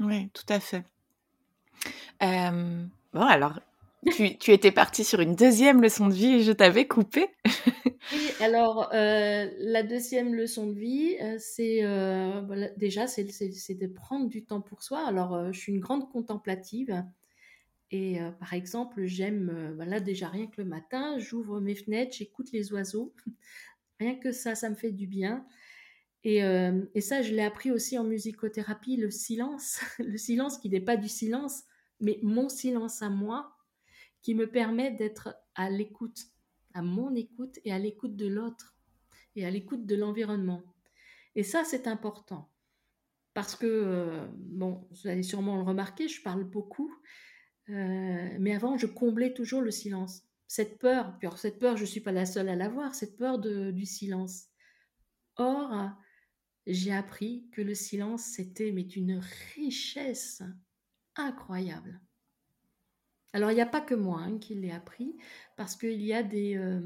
Oui, 0.00 0.28
tout 0.30 0.46
à 0.48 0.60
fait. 0.60 0.84
bon, 2.20 2.90
alors, 3.20 3.60
tu, 4.10 4.50
étais 4.50 4.72
partie 4.72 5.04
sur 5.04 5.20
une 5.20 5.34
deuxième 5.34 5.82
leçon 5.82 6.08
de 6.08 6.14
vie 6.14 6.34
et 6.34 6.40
je 6.42 6.52
t'avais 6.52 6.86
coupé. 6.86 7.28
Oui, 8.12 8.30
alors 8.40 8.90
euh, 8.92 9.48
la 9.58 9.82
deuxième 9.82 10.34
leçon 10.34 10.66
de 10.66 10.78
vie, 10.78 11.16
euh, 11.22 11.36
c'est 11.38 11.82
euh, 11.82 12.68
déjà 12.76 13.06
c'est 13.06 13.24
de 13.24 13.86
prendre 13.86 14.28
du 14.28 14.44
temps 14.44 14.60
pour 14.60 14.82
soi. 14.82 15.06
Alors 15.06 15.52
je 15.52 15.58
suis 15.58 15.72
une 15.72 15.80
grande 15.80 16.10
contemplative 16.10 17.02
et 17.90 18.18
par 18.40 18.52
exemple 18.52 19.04
j'aime, 19.06 19.76
là 19.78 20.00
déjà 20.00 20.28
rien 20.28 20.46
que 20.46 20.60
le 20.60 20.68
matin, 20.68 21.18
j'ouvre 21.18 21.60
mes 21.60 21.74
fenêtres, 21.74 22.14
j'écoute 22.16 22.52
les 22.52 22.72
oiseaux. 22.72 23.14
rien 24.00 24.16
que 24.16 24.32
ça, 24.32 24.54
ça 24.54 24.68
me 24.68 24.74
fait 24.74 24.92
du 24.92 25.06
bien. 25.06 25.46
Et 26.24 26.40
ça, 27.00 27.22
je 27.22 27.34
l'ai 27.34 27.42
appris 27.42 27.70
aussi 27.70 27.98
en 27.98 28.04
musicothérapie, 28.04 28.96
le 28.96 29.10
silence, 29.10 29.80
le 29.98 30.16
silence 30.18 30.58
qui 30.58 30.68
n'est 30.68 30.80
pas 30.80 30.96
du 30.96 31.08
silence, 31.08 31.62
mais 32.00 32.18
mon 32.22 32.48
silence 32.48 33.02
à 33.02 33.08
moi, 33.08 33.53
qui 34.24 34.34
me 34.34 34.50
permet 34.50 34.90
d'être 34.90 35.36
à 35.54 35.70
l'écoute 35.70 36.18
à 36.72 36.82
mon 36.82 37.14
écoute 37.14 37.60
et 37.64 37.72
à 37.72 37.78
l'écoute 37.78 38.16
de 38.16 38.26
l'autre 38.26 38.76
et 39.36 39.46
à 39.46 39.50
l'écoute 39.50 39.86
de 39.86 39.94
l'environnement. 39.94 40.62
Et 41.36 41.44
ça, 41.44 41.62
c'est 41.64 41.86
important. 41.86 42.50
Parce 43.32 43.54
que, 43.54 43.66
euh, 43.66 44.26
bon, 44.36 44.88
vous 44.90 45.08
allez 45.08 45.22
sûrement 45.22 45.56
le 45.56 45.62
remarquer, 45.62 46.08
je 46.08 46.22
parle 46.22 46.44
beaucoup, 46.44 46.92
euh, 47.68 48.36
mais 48.38 48.54
avant, 48.54 48.76
je 48.76 48.86
comblais 48.86 49.34
toujours 49.34 49.60
le 49.60 49.70
silence. 49.70 50.22
Cette 50.46 50.78
peur, 50.78 51.16
puis 51.18 51.28
cette 51.36 51.58
peur, 51.58 51.76
je 51.76 51.82
ne 51.82 51.88
suis 51.88 52.00
pas 52.00 52.12
la 52.12 52.26
seule 52.26 52.48
à 52.48 52.56
l'avoir, 52.56 52.94
cette 52.94 53.16
peur 53.16 53.38
du 53.38 53.86
silence. 53.86 54.46
Or, 55.36 55.90
j'ai 56.66 56.92
appris 56.92 57.48
que 57.52 57.62
le 57.62 57.74
silence, 57.74 58.22
c'était 58.22 58.72
mais 58.72 58.82
une 58.82 59.20
richesse 59.56 60.42
incroyable. 61.16 62.00
Alors, 63.34 63.50
il 63.50 63.56
n'y 63.56 63.60
a 63.60 63.66
pas 63.66 63.80
que 63.80 63.96
moi 63.96 64.20
hein, 64.20 64.38
qui 64.38 64.54
l'ai 64.54 64.70
appris, 64.70 65.16
parce 65.56 65.74
qu'il 65.74 66.00
y, 66.00 66.14
a 66.14 66.22
des, 66.22 66.56
euh, 66.56 66.80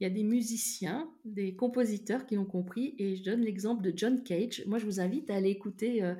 y 0.00 0.04
a 0.04 0.10
des 0.10 0.24
musiciens, 0.24 1.08
des 1.24 1.54
compositeurs 1.54 2.26
qui 2.26 2.34
l'ont 2.34 2.44
compris, 2.44 2.96
et 2.98 3.14
je 3.14 3.22
donne 3.22 3.40
l'exemple 3.40 3.80
de 3.80 3.96
John 3.96 4.24
Cage. 4.24 4.64
Moi, 4.66 4.80
je 4.80 4.84
vous 4.84 4.98
invite 4.98 5.30
à 5.30 5.36
aller 5.36 5.50
écouter 5.50 6.00
4 6.00 6.18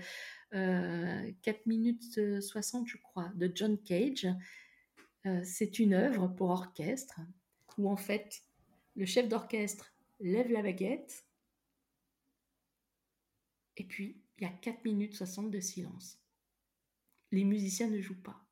euh, 0.55 1.32
euh, 1.49 1.53
minutes 1.66 2.41
60, 2.41 2.87
je 2.87 2.97
crois, 2.99 3.32
de 3.35 3.51
John 3.53 3.76
Cage. 3.82 4.28
C'est 5.43 5.80
une 5.80 5.95
œuvre 5.95 6.28
pour 6.28 6.51
orchestre, 6.51 7.18
où 7.76 7.91
en 7.91 7.97
fait, 7.97 8.41
le 8.95 9.05
chef 9.05 9.28
d'orchestre 9.28 9.93
lève 10.20 10.53
la 10.53 10.62
baguette, 10.62 11.24
et 13.76 13.85
puis 13.85 14.22
il 14.39 14.45
y 14.45 14.47
a 14.47 14.53
4 14.53 14.85
minutes 14.85 15.16
60 15.16 15.51
de 15.51 15.59
silence. 15.59 16.20
Les 17.32 17.43
musiciens 17.43 17.89
ne 17.89 18.01
jouent 18.01 18.22
pas. 18.22 18.43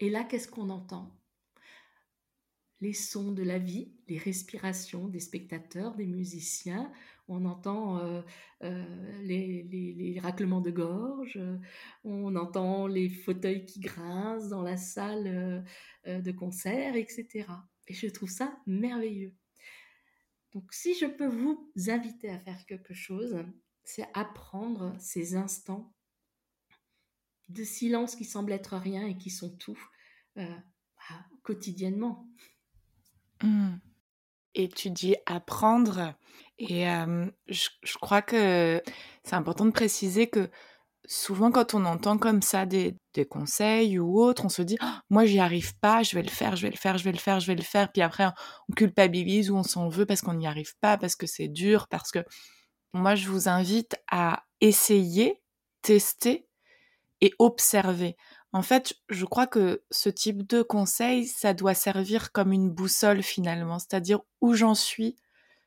Et 0.00 0.10
là, 0.10 0.24
qu'est-ce 0.24 0.48
qu'on 0.48 0.70
entend? 0.70 1.14
Les 2.80 2.92
sons 2.92 3.32
de 3.32 3.42
la 3.42 3.58
vie, 3.58 3.92
les 4.06 4.18
respirations 4.18 5.08
des 5.08 5.18
spectateurs, 5.18 5.96
des 5.96 6.06
musiciens. 6.06 6.92
On 7.26 7.44
entend 7.44 7.98
euh, 7.98 8.22
euh, 8.62 9.22
les, 9.22 10.18
raclements 10.22 10.60
de 10.60 10.70
gorge, 10.70 11.40
on 12.04 12.36
entend 12.36 12.86
les 12.86 13.08
fauteuils 13.08 13.66
qui 13.66 13.80
grincent 13.80 14.48
dans 14.48 14.62
la 14.62 14.76
salle 14.76 15.64
euh, 16.06 16.20
de 16.20 16.30
concert, 16.30 16.94
etc. 16.94 17.46
Et 17.88 17.94
je 17.94 18.06
trouve 18.06 18.30
ça 18.30 18.56
merveilleux. 18.66 19.34
Donc 20.52 20.72
si 20.72 20.94
je 20.94 21.06
peux 21.06 21.26
vous 21.26 21.72
inviter 21.88 22.30
à 22.30 22.38
faire 22.38 22.64
quelque 22.66 22.94
chose, 22.94 23.44
c'est 23.84 24.06
apprendre 24.14 24.94
ces 25.00 25.34
instants 25.34 25.92
de 27.48 27.64
silence 27.64 28.16
qui 28.16 28.24
semblent 28.24 28.52
être 28.52 28.76
rien 28.76 29.06
et 29.06 29.16
qui 29.16 29.30
sont 29.30 29.50
tout 29.56 29.78
euh, 30.36 30.44
bah, 30.44 31.24
quotidiennement. 31.42 32.26
Mmh. 33.42 33.76
et 34.56 34.68
tu 34.68 34.90
dis 34.90 35.14
apprendre. 35.24 36.14
Et 36.58 36.86
je, 37.46 37.68
je, 37.84 37.98
crois 37.98 38.20
que 38.20 38.82
c'est 39.22 39.36
important 39.36 39.64
de 39.64 39.70
préciser 39.70 40.26
que 40.26 40.50
souvent 41.08 41.50
quand 41.50 41.74
on 41.74 41.84
entend 41.84 42.18
comme 42.18 42.42
ça 42.42 42.66
des, 42.66 42.96
des 43.14 43.24
conseils 43.24 43.98
ou 43.98 44.20
autres, 44.20 44.44
on 44.44 44.48
se 44.48 44.62
dit 44.62 44.76
«Ah, 44.80 45.02
moi 45.10 45.24
j'y 45.24 45.38
arrive 45.38 45.76
pas, 45.78 46.02
je 46.02 46.14
vais 46.16 46.22
le 46.22 46.28
faire, 46.28 46.56
je 46.56 46.62
vais 46.62 46.70
le 46.70 46.76
faire, 46.76 46.98
je 46.98 47.04
vais 47.04 47.12
le 47.12 47.18
faire, 47.18 47.40
je 47.40 47.46
vais 47.46 47.54
le 47.54 47.62
faire. 47.62 47.92
Puis 47.92 48.02
après 48.02 48.26
on 48.68 48.72
culpabilise 48.74 49.50
ou 49.50 49.56
on 49.56 49.62
s'en 49.62 49.88
veut 49.88 50.06
parce 50.06 50.20
qu'on 50.20 50.34
n'y 50.34 50.46
arrive 50.46 50.74
pas, 50.80 50.98
parce 50.98 51.16
que 51.16 51.26
c'est 51.26 51.48
dur, 51.48 51.88
parce 51.88 52.10
que 52.10 52.20
moi 52.92 53.14
je 53.14 53.28
vous 53.28 53.48
invite 53.48 53.96
à 54.10 54.44
essayer, 54.60 55.40
tester 55.82 56.47
et 57.20 57.32
observer. 57.38 58.16
En 58.52 58.62
fait, 58.62 58.94
je 59.08 59.24
crois 59.24 59.46
que 59.46 59.82
ce 59.90 60.08
type 60.08 60.46
de 60.46 60.62
conseil, 60.62 61.26
ça 61.26 61.52
doit 61.52 61.74
servir 61.74 62.32
comme 62.32 62.52
une 62.52 62.70
boussole 62.70 63.22
finalement, 63.22 63.78
c'est-à-dire 63.78 64.20
où 64.40 64.54
j'en 64.54 64.74
suis 64.74 65.16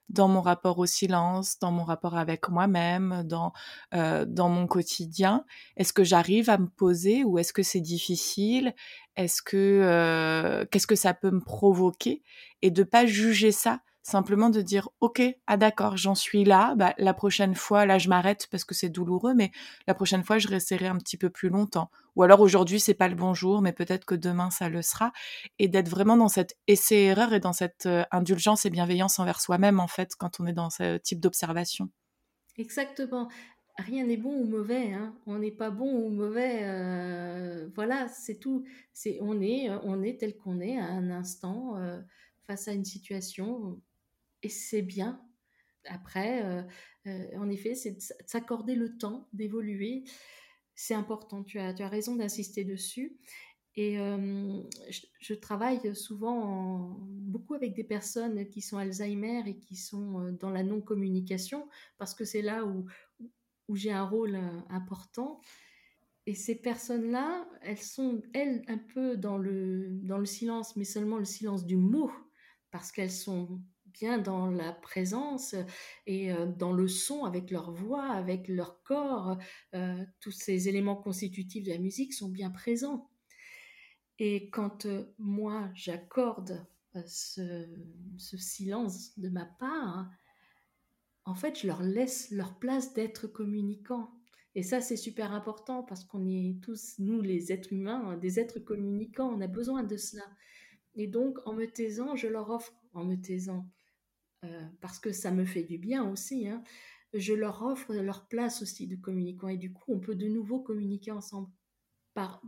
dans 0.09 0.27
mon 0.27 0.41
rapport 0.41 0.77
au 0.79 0.85
silence, 0.85 1.57
dans 1.59 1.71
mon 1.71 1.83
rapport 1.83 2.17
avec 2.17 2.49
moi-même, 2.49 3.23
dans, 3.25 3.53
euh, 3.93 4.25
dans 4.25 4.49
mon 4.49 4.67
quotidien. 4.67 5.45
Est-ce 5.77 5.93
que 5.93 6.03
j'arrive 6.03 6.49
à 6.49 6.57
me 6.57 6.67
poser 6.67 7.23
ou 7.23 7.39
est-ce 7.39 7.53
que 7.53 7.63
c'est 7.63 7.81
difficile? 7.81 8.73
Est-ce 9.15 9.41
que 9.41 9.57
euh, 9.57 10.65
qu'est-ce 10.69 10.87
que 10.87 10.95
ça 10.95 11.13
peut 11.13 11.31
me 11.31 11.39
provoquer? 11.39 12.23
Et 12.61 12.71
de 12.71 12.83
pas 12.83 13.05
juger 13.05 13.51
ça 13.51 13.81
simplement 14.03 14.49
de 14.49 14.61
dire 14.61 14.89
ok 14.99 15.21
ah 15.47 15.57
d'accord 15.57 15.95
j'en 15.95 16.15
suis 16.15 16.43
là 16.43 16.73
bah, 16.75 16.93
la 16.97 17.13
prochaine 17.13 17.53
fois 17.53 17.85
là 17.85 17.99
je 17.99 18.09
m'arrête 18.09 18.47
parce 18.49 18.65
que 18.65 18.73
c'est 18.73 18.89
douloureux 18.89 19.33
mais 19.35 19.51
la 19.87 19.93
prochaine 19.93 20.23
fois 20.23 20.39
je 20.39 20.47
resterai 20.47 20.87
un 20.87 20.97
petit 20.97 21.17
peu 21.17 21.29
plus 21.29 21.49
longtemps. 21.49 21.91
Ou 22.15 22.23
alors 22.23 22.41
aujourd'hui 22.41 22.79
c'est 22.79 22.93
pas 22.93 23.07
le 23.07 23.15
bon 23.15 23.33
jour 23.33 23.61
mais 23.61 23.73
peut-être 23.73 24.05
que 24.05 24.15
demain 24.15 24.49
ça 24.49 24.69
le 24.69 24.81
sera. 24.81 25.11
Et 25.59 25.67
d'être 25.67 25.89
vraiment 25.89 26.17
dans 26.17 26.27
cette 26.29 26.57
essai 26.67 27.03
erreur 27.03 27.33
et 27.33 27.39
dans 27.39 27.53
cette 27.53 27.85
euh, 27.85 28.03
indulgence 28.11 28.65
et 28.65 28.69
bienveillance 28.69 29.19
envers 29.19 29.39
soi-même 29.39 29.79
en 29.79 29.87
fait 29.87 30.15
quand 30.17 30.39
on 30.39 30.47
est 30.47 30.53
dans 30.53 30.69
ce 30.69 30.97
type 30.97 31.19
d'observation. 31.19 31.89
Exactement. 32.57 33.29
Rien 33.77 34.05
n'est 34.05 34.17
bon 34.17 34.35
ou 34.35 34.45
mauvais 34.45 34.93
hein. 34.93 35.15
on 35.27 35.39
n'est 35.39 35.51
pas 35.51 35.69
bon 35.69 35.93
ou 35.93 36.09
mauvais 36.09 36.61
euh, 36.63 37.69
voilà 37.75 38.07
c'est 38.07 38.35
tout. 38.35 38.65
C'est 38.93 39.19
on 39.21 39.41
est 39.41 39.69
on 39.83 40.01
est 40.01 40.19
tel 40.19 40.35
qu'on 40.35 40.59
est 40.59 40.77
à 40.77 40.85
un 40.85 41.11
instant 41.11 41.77
euh, 41.77 42.01
face 42.47 42.67
à 42.67 42.73
une 42.73 42.83
situation 42.85 43.79
et 44.43 44.49
c'est 44.49 44.81
bien. 44.81 45.21
Après, 45.85 46.43
euh, 46.43 46.61
euh, 47.07 47.37
en 47.37 47.49
effet, 47.49 47.75
c'est 47.75 47.91
de 47.91 48.01
s'accorder 48.25 48.75
le 48.75 48.97
temps 48.97 49.27
d'évoluer. 49.33 50.03
C'est 50.75 50.93
important, 50.93 51.43
tu 51.43 51.59
as, 51.59 51.73
tu 51.73 51.83
as 51.83 51.89
raison 51.89 52.15
d'insister 52.15 52.63
dessus. 52.63 53.17
Et 53.75 53.97
euh, 53.99 54.61
je, 55.19 55.33
travaille 55.33 55.95
souvent 55.95 56.97
beaucoup 56.99 57.53
avec 57.53 57.73
des 57.73 57.85
personnes 57.85 58.49
qui 58.49 58.61
sont 58.61 58.77
Alzheimer 58.77 59.43
et 59.47 59.57
qui 59.59 59.77
sont 59.77 60.35
dans 60.39 60.49
la 60.49 60.61
non-communication, 60.61 61.69
parce 61.97 62.13
que 62.13 62.25
c'est 62.25 62.41
là 62.41 62.65
où, 62.65 62.85
où 63.69 63.75
j'ai 63.77 63.93
un 63.93 64.03
rôle 64.03 64.37
important. 64.69 65.39
Et 66.25 66.35
ces 66.35 66.55
personnes-là, 66.55 67.47
elles 67.61 67.81
sont, 67.81 68.21
elles, 68.33 68.61
un 68.67 68.77
peu 68.77 69.15
dans 69.15 69.37
le, 69.37 69.87
dans 70.03 70.17
le 70.17 70.25
silence, 70.25 70.75
mais 70.75 70.83
seulement 70.83 71.17
le 71.17 71.25
silence 71.25 71.65
du 71.65 71.77
mot, 71.77 72.11
parce 72.71 72.91
qu'elles 72.91 73.09
sont 73.11 73.61
bien 73.93 74.17
dans 74.17 74.49
la 74.49 74.73
présence 74.73 75.55
et 76.07 76.31
dans 76.57 76.73
le 76.73 76.87
son 76.87 77.25
avec 77.25 77.51
leur 77.51 77.71
voix, 77.71 78.09
avec 78.09 78.47
leur 78.47 78.81
corps. 78.83 79.37
tous 80.19 80.31
ces 80.31 80.67
éléments 80.69 80.95
constitutifs 80.95 81.63
de 81.63 81.71
la 81.71 81.77
musique 81.77 82.13
sont 82.13 82.29
bien 82.29 82.51
présents. 82.51 83.09
Et 84.19 84.49
quand 84.49 84.87
moi 85.17 85.69
j'accorde 85.73 86.65
ce, 87.05 87.65
silence 88.17 89.17
de 89.17 89.29
ma 89.29 89.45
part, 89.45 90.09
en 91.25 91.35
fait, 91.35 91.59
je 91.59 91.67
leur 91.67 91.81
laisse 91.81 92.31
leur 92.31 92.57
place 92.59 92.93
d'être 92.93 93.27
communicants. 93.27 94.11
Et 94.55 94.63
ça, 94.63 94.81
c'est 94.81 94.97
super 94.97 95.31
important 95.31 95.83
parce 95.83 96.03
qu'on 96.03 96.27
est 96.27 96.61
tous, 96.61 96.95
nous 96.99 97.21
les 97.21 97.51
êtres 97.51 97.71
humains, 97.71 98.17
des 98.17 98.39
êtres 98.39 98.59
communicants, 98.59 99.29
on 99.29 99.41
a 99.41 99.47
besoin 99.47 99.83
de 99.83 99.97
cela. 99.97 100.25
Et 100.95 101.07
donc, 101.07 101.37
en 101.45 101.53
me 101.53 101.65
taisant, 101.65 102.15
je 102.15 102.27
leur 102.27 102.49
offre, 102.49 102.73
en 102.93 103.05
me 103.05 103.15
taisant, 103.15 103.65
euh, 104.43 104.67
parce 104.81 104.99
que 104.99 105.11
ça 105.11 105.31
me 105.31 105.45
fait 105.45 105.63
du 105.63 105.77
bien 105.77 106.03
aussi, 106.03 106.47
hein, 106.47 106.63
je 107.13 107.33
leur 107.33 107.61
offre 107.61 107.93
leur 107.93 108.27
place 108.27 108.61
aussi 108.61 108.87
de 108.87 108.95
communicant. 108.95 109.47
Et 109.47 109.57
du 109.57 109.71
coup, 109.71 109.93
on 109.93 109.99
peut 109.99 110.15
de 110.15 110.27
nouveau 110.27 110.59
communiquer 110.59 111.11
ensemble 111.11 111.49
par 112.13 112.41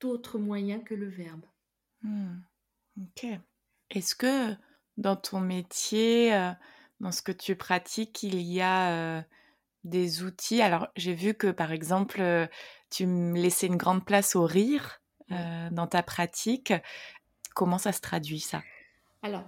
d'autres 0.00 0.38
moyens 0.38 0.82
que 0.84 0.94
le 0.94 1.08
verbe. 1.08 1.44
Hmm. 2.02 2.36
Ok. 3.00 3.26
Est-ce 3.90 4.14
que 4.14 4.54
dans 4.96 5.16
ton 5.16 5.40
métier, 5.40 6.34
euh, 6.34 6.52
dans 7.00 7.12
ce 7.12 7.22
que 7.22 7.32
tu 7.32 7.56
pratiques, 7.56 8.22
il 8.22 8.40
y 8.40 8.60
a 8.60 8.92
euh, 8.92 9.22
des 9.84 10.22
outils? 10.22 10.60
Alors, 10.60 10.88
j'ai 10.96 11.14
vu 11.14 11.34
que, 11.34 11.50
par 11.50 11.72
exemple, 11.72 12.20
tu 12.90 13.06
me 13.06 13.40
laissais 13.40 13.68
une 13.68 13.76
grande 13.76 14.04
place 14.04 14.36
au 14.36 14.44
rire 14.44 15.00
dans 15.30 15.86
ta 15.86 16.02
pratique. 16.02 16.72
Comment 17.54 17.78
ça 17.78 17.92
se 17.92 18.00
traduit, 18.00 18.40
ça? 18.40 18.62
Alors, 19.22 19.44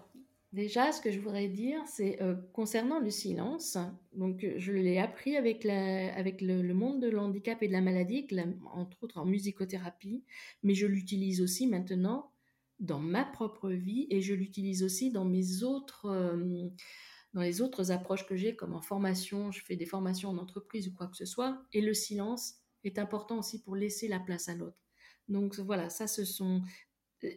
Déjà, 0.53 0.90
ce 0.90 1.01
que 1.01 1.12
je 1.12 1.20
voudrais 1.20 1.46
dire, 1.46 1.80
c'est 1.86 2.20
euh, 2.20 2.34
concernant 2.53 2.98
le 2.98 3.11
silence. 3.11 3.78
Donc, 4.12 4.44
je 4.57 4.72
l'ai 4.72 4.98
appris 4.98 5.36
avec, 5.36 5.64
avec 5.64 6.40
le, 6.40 6.74
monde 6.74 7.01
de 7.01 7.09
l'handicap 7.09 7.62
et 7.62 7.68
de 7.68 7.72
la 7.72 7.80
maladie, 7.80 8.26
entre 8.74 9.05
autres 9.05 9.18
en 9.18 9.26
musicothérapie, 9.26 10.24
mais 10.64 10.74
je 10.74 10.88
l'utilise 10.88 11.40
aussi 11.40 11.68
maintenant 11.68 12.32
dans 12.80 12.98
ma 12.98 13.24
propre 13.24 13.70
vie 13.70 14.09
et 14.11 14.22
je 14.22 14.34
l'utilise 14.34 14.82
aussi 14.82 15.12
dans 15.12 15.24
mes 15.24 15.62
autres, 15.62 16.07
euh, 16.07 16.68
dans 17.32 17.42
les 17.42 17.61
autres 17.61 17.92
approches 17.92 18.26
que 18.26 18.34
j'ai, 18.34 18.57
comme 18.57 18.74
en 18.74 18.82
formation. 18.82 19.53
Je 19.53 19.62
fais 19.62 19.76
des 19.76 19.86
formations 19.86 20.30
en 20.30 20.38
entreprise 20.38 20.88
ou 20.88 20.94
quoi 20.94 21.07
que 21.07 21.16
ce 21.16 21.26
soit, 21.26 21.62
et 21.72 21.80
le 21.80 21.94
silence 21.94 22.55
est 22.82 22.98
important 22.98 23.38
aussi 23.38 23.62
pour 23.62 23.76
laisser 23.76 24.09
la 24.09 24.18
place 24.18 24.48
à 24.48 24.57
l'autre. 24.57 24.78
Donc 25.28 25.61
voilà, 25.61 25.90
ça, 25.90 26.09
ce 26.09 26.24
sont, 26.24 26.62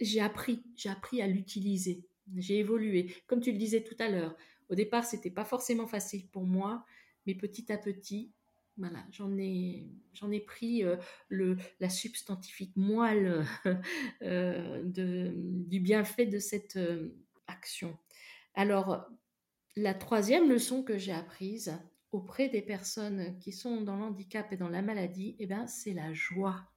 j'ai 0.02 0.20
appris, 0.20 0.64
j'ai 0.76 0.90
appris 0.90 1.22
à 1.22 1.28
l'utiliser 1.28 2.08
j'ai 2.36 2.60
évolué. 2.60 3.14
Comme 3.28 3.42
tu 3.42 3.52
le 3.52 3.58
disais 3.58 3.84
tout 3.84 3.96
à 4.00 4.10
l'heure, 4.10 4.36
au 4.70 4.76
départ, 4.76 5.06
c'était 5.06 5.32
pas 5.32 5.46
forcément 5.46 5.88
facile 5.88 6.28
pour 6.30 6.46
moi, 6.46 6.86
mais 7.26 7.36
petit 7.36 7.72
à 7.72 7.78
petit, 7.78 8.34
voilà, 8.78 9.06
j'en 9.12 9.38
ai, 9.38 10.40
pris 10.48 10.84
euh, 10.84 10.96
le, 11.30 11.58
la 11.80 11.90
substantifique 11.90 12.76
moelle 12.76 13.46
euh, 14.24 14.82
du 14.84 15.80
bienfait 15.80 16.26
de 16.26 16.40
cette 16.40 16.78
euh, 16.78 17.16
action. 17.48 17.98
Alors, 18.56 19.06
la 19.76 19.94
troisième 19.94 20.50
leçon 20.50 20.84
que 20.84 20.98
j'ai 20.98 21.12
apprise 21.12 21.78
auprès 22.12 22.50
des 22.50 22.62
personnes 22.62 23.38
qui 23.40 23.52
sont 23.52 23.82
dans 23.82 23.96
l'handicap 23.96 24.52
et 24.52 24.58
dans 24.58 24.70
la 24.70 24.82
maladie, 24.82 25.36
eh 25.40 25.48
ben, 25.48 25.68
c'est 25.68 25.94
la 25.94 26.14
joie 26.14 26.73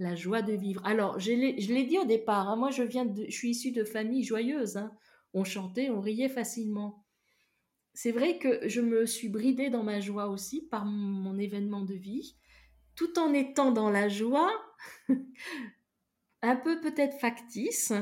la 0.00 0.14
joie 0.16 0.42
de 0.42 0.54
vivre. 0.54 0.84
Alors, 0.84 1.20
je 1.20 1.30
l'ai 1.30 1.84
dit 1.84 1.98
au 1.98 2.06
départ, 2.06 2.48
hein, 2.48 2.56
moi 2.56 2.70
je 2.70 2.82
viens 2.82 3.04
de, 3.04 3.26
je 3.26 3.30
suis 3.30 3.50
issue 3.50 3.70
de 3.70 3.84
familles 3.84 4.24
joyeuses. 4.24 4.78
Hein. 4.78 4.92
On 5.34 5.44
chantait, 5.44 5.90
on 5.90 6.00
riait 6.00 6.30
facilement. 6.30 7.04
C'est 7.92 8.10
vrai 8.10 8.38
que 8.38 8.66
je 8.66 8.80
me 8.80 9.04
suis 9.04 9.28
bridée 9.28 9.68
dans 9.68 9.82
ma 9.82 10.00
joie 10.00 10.28
aussi 10.28 10.62
par 10.62 10.86
mon 10.86 11.38
événement 11.38 11.82
de 11.82 11.94
vie, 11.94 12.36
tout 12.96 13.18
en 13.18 13.34
étant 13.34 13.72
dans 13.72 13.90
la 13.90 14.08
joie, 14.08 14.50
un 16.42 16.56
peu 16.56 16.80
peut-être 16.80 17.18
factice, 17.18 17.92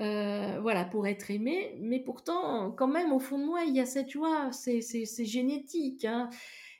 euh, 0.00 0.58
voilà, 0.60 0.86
pour 0.86 1.06
être 1.06 1.30
aimée, 1.30 1.76
mais 1.80 2.00
pourtant, 2.00 2.72
quand 2.72 2.88
même, 2.88 3.12
au 3.12 3.18
fond 3.18 3.38
de 3.38 3.44
moi, 3.44 3.64
il 3.64 3.74
y 3.74 3.80
a 3.80 3.86
cette 3.86 4.10
joie, 4.10 4.50
c'est 4.52 4.80
génétique. 5.24 6.06
Hein. 6.06 6.30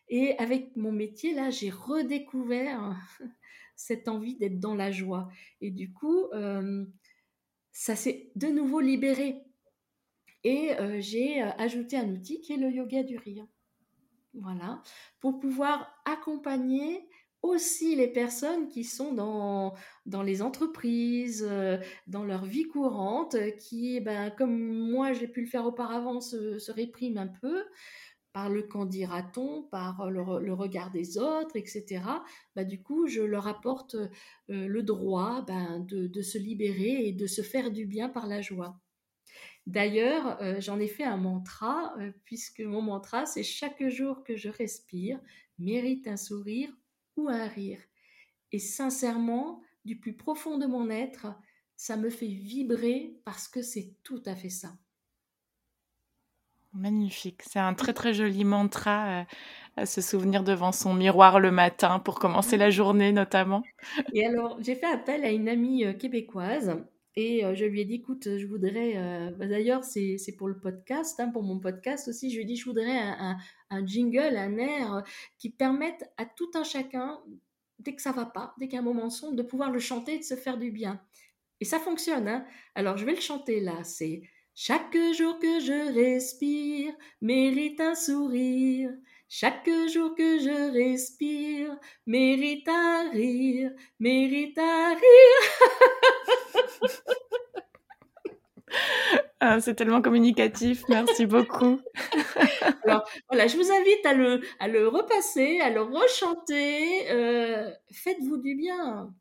Et 0.09 0.39
avec 0.39 0.75
mon 0.77 0.93
métier, 0.93 1.35
là, 1.35 1.51
j'ai 1.51 1.68
redécouvert 1.68 2.97
cette 3.77 4.09
envie 4.09 4.37
d'être 4.37 4.61
dans 4.61 4.75
la 4.75 4.91
joie. 4.91 5.29
Et 5.61 5.70
du 5.70 5.93
coup, 5.93 6.27
euh, 6.33 6.85
ça 7.73 7.97
s'est 7.97 8.31
de 8.37 8.49
nouveau 8.49 8.81
libéré. 8.81 9.43
Et 10.45 10.73
euh, 10.79 11.01
j'ai 11.01 11.43
euh, 11.43 11.51
ajouté 11.59 11.97
un 11.97 12.09
outil 12.11 12.41
qui 12.41 12.53
est 12.53 12.57
le 12.57 12.70
yoga 12.70 13.03
du 13.03 13.16
rire. 13.16 13.47
Voilà, 14.35 14.83
pour 15.20 15.39
pouvoir 15.41 15.95
accompagner 16.07 17.07
aussi 17.43 17.97
les 17.97 18.09
personnes 18.09 18.68
qui 18.68 18.83
sont 18.83 19.12
dans, 19.12 19.75
dans 20.07 20.23
les 20.23 20.41
entreprises, 20.41 21.47
dans 22.07 22.25
leur 22.25 22.47
vie 22.47 22.62
courante, 22.62 23.37
qui, 23.59 24.01
ben, 24.01 24.31
comme 24.31 24.57
moi 24.91 25.12
j'ai 25.12 25.29
pu 25.29 25.43
le 25.43 25.49
faire 25.49 25.66
auparavant, 25.66 26.20
se, 26.20 26.59
se 26.59 26.73
répriment 26.73 27.18
un 27.18 27.27
peu 27.27 27.62
par 28.33 28.49
le 28.49 28.62
qu'en 28.62 28.87
dira-t-on, 28.87 29.64
par 29.64 30.11
le, 30.11 30.53
regard 30.53 30.91
des 30.91 31.18
autres, 31.18 31.57
etc., 31.57 32.03
bah, 32.57 32.64
du 32.64 32.83
coup, 32.83 33.07
je 33.07 33.22
leur 33.22 33.47
apporte 33.47 33.95
euh, 33.95 34.09
le 34.49 34.83
droit 34.83 35.43
ben, 35.47 35.80
de, 35.80 36.22
se 36.22 36.39
libérer 36.39 37.07
et 37.07 37.12
de 37.12 37.26
se 37.26 37.43
faire 37.43 37.70
du 37.70 37.87
bien 37.87 38.09
par 38.09 38.26
la 38.26 38.41
joie. 38.41 38.80
D'ailleurs, 39.66 40.43
euh, 40.43 40.61
j'en 40.61 40.80
ai 40.80 40.89
fait 40.89 41.05
un 41.05 41.16
mantra, 41.16 41.95
euh, 41.99 42.11
puisque 42.24 42.61
mon 42.61 42.83
mantra, 42.83 43.26
c'est 43.26 43.45
chaque 43.45 43.87
jour 43.89 44.24
que 44.24 44.37
je 44.37 44.49
respire, 44.49 45.20
mérite 45.59 46.09
un 46.09 46.16
sourire 46.16 46.70
ou 47.16 47.28
un 47.28 47.47
rire. 47.47 47.80
Et 48.51 48.59
sincèrement, 48.59 49.62
du 49.85 49.99
plus 49.99 50.16
profond 50.16 50.59
de 50.59 50.66
mon 50.66 50.91
être, 50.91 51.26
ça 51.76 51.97
me 51.97 52.11
fait 52.11 52.26
vibrer 52.26 53.16
parce 53.24 53.49
que 53.49 53.62
c'est 53.62 53.95
tout 54.03 54.22
à 54.26 54.35
fait 54.35 54.51
ça. 54.51 54.76
Magnifique. 56.75 57.43
C'est 57.43 57.59
un 57.59 57.75
très 57.75 57.93
très 57.93 58.14
joli 58.14 58.45
mantra 58.45 59.20
euh, 59.20 59.25
à 59.77 59.87
se 59.87 60.01
souvenir 60.01 60.43
devant 60.43 60.73
son 60.73 60.95
miroir 60.95 61.39
le 61.39 61.51
matin 61.51 61.99
pour 61.99 62.18
commencer 62.18 62.57
la 62.57 62.70
journée 62.70 63.12
notamment. 63.12 63.62
Et 64.14 64.25
alors, 64.25 64.57
j'ai 64.61 64.75
fait 64.75 64.87
appel 64.87 65.23
à 65.25 65.31
une 65.31 65.51
amie 65.51 65.85
euh, 65.85 65.93
québécoise 65.93 66.83
et 67.14 67.45
euh, 67.45 67.55
je 67.55 67.66
lui 67.66 67.83
ai 67.83 67.85
dit, 67.85 67.97
écoute, 67.97 68.25
je 68.25 68.47
voudrais, 68.47 68.95
bah, 69.39 69.47
d'ailleurs 69.47 69.85
c'est 69.85 70.16
pour 70.39 70.49
le 70.49 70.59
podcast, 70.59 71.20
hein, 71.20 71.29
pour 71.29 71.43
mon 71.43 71.61
podcast 71.61 72.09
aussi, 72.09 72.31
je 72.31 72.37
lui 72.37 72.45
ai 72.45 72.47
dit, 72.47 72.57
je 72.57 72.64
voudrais 72.64 72.97
un, 72.97 73.37
un 73.68 73.87
jingle, 73.87 74.35
un 74.39 74.57
air 74.57 75.03
qui 75.37 75.51
permette 75.51 76.11
à 76.16 76.25
tout 76.25 76.51
un 76.55 76.64
chacun, 76.64 77.20
dès 77.81 77.95
que 77.95 78.01
ça 78.01 78.12
va 78.12 78.25
pas, 78.25 78.55
dès 78.59 78.66
qu'il 78.66 78.77
y 78.77 78.79
a 78.79 78.81
un 78.81 78.85
moment 78.85 79.11
sombre, 79.11 79.37
de 79.37 79.43
pouvoir 79.43 79.70
le 79.70 79.79
chanter 79.79 80.14
et 80.14 80.18
de 80.20 80.25
se 80.25 80.37
faire 80.37 80.57
du 80.57 80.70
bien. 80.70 81.03
Et 81.61 81.64
ça 81.64 81.79
fonctionne. 81.79 82.27
Hein 82.27 82.45
Alors, 82.75 82.97
je 82.97 83.05
vais 83.05 83.14
le 83.14 83.20
chanter 83.20 83.61
là. 83.61 83.85
C'est 83.85 84.23
chaque 84.55 84.96
jour 85.16 85.38
que 85.38 85.61
je 85.61 85.94
respire 85.94 86.92
mérite 87.20 87.80
un 87.80 87.94
sourire. 87.94 88.90
Chaque 89.28 89.68
jour 89.92 90.14
que 90.14 90.38
je 90.38 90.72
respire 90.72 91.74
mérite 92.07 92.68
un 92.68 93.11
rire, 93.11 93.70
mérite 93.98 94.59
un 94.59 94.94
rire. 94.94 95.48
Ah, 99.40 99.61
c'est 99.61 99.74
tellement 99.74 100.00
communicatif, 100.00 100.84
merci 100.88 101.26
beaucoup. 101.26 101.80
Alors 102.84 103.09
voilà, 103.28 103.46
je 103.48 103.57
vous 103.57 103.72
invite 103.72 104.07
à 104.07 104.14
le, 104.14 104.40
à 104.61 104.68
le 104.68 104.86
repasser, 104.86 105.61
à 105.61 105.68
le 105.70 105.82
rechanter. 105.82 107.11
Euh, 107.11 107.70
faites-vous 107.90 108.36
du 108.36 108.55
bien. 108.55 109.12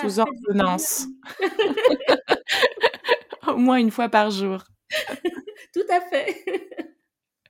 Sous 0.00 0.18
ordonnance. 0.18 1.06
Au 3.58 3.60
moins 3.60 3.78
une 3.78 3.90
fois 3.90 4.08
par 4.08 4.30
jour. 4.30 4.62
Tout 5.74 5.82
à 5.90 6.00
fait. 6.00 6.44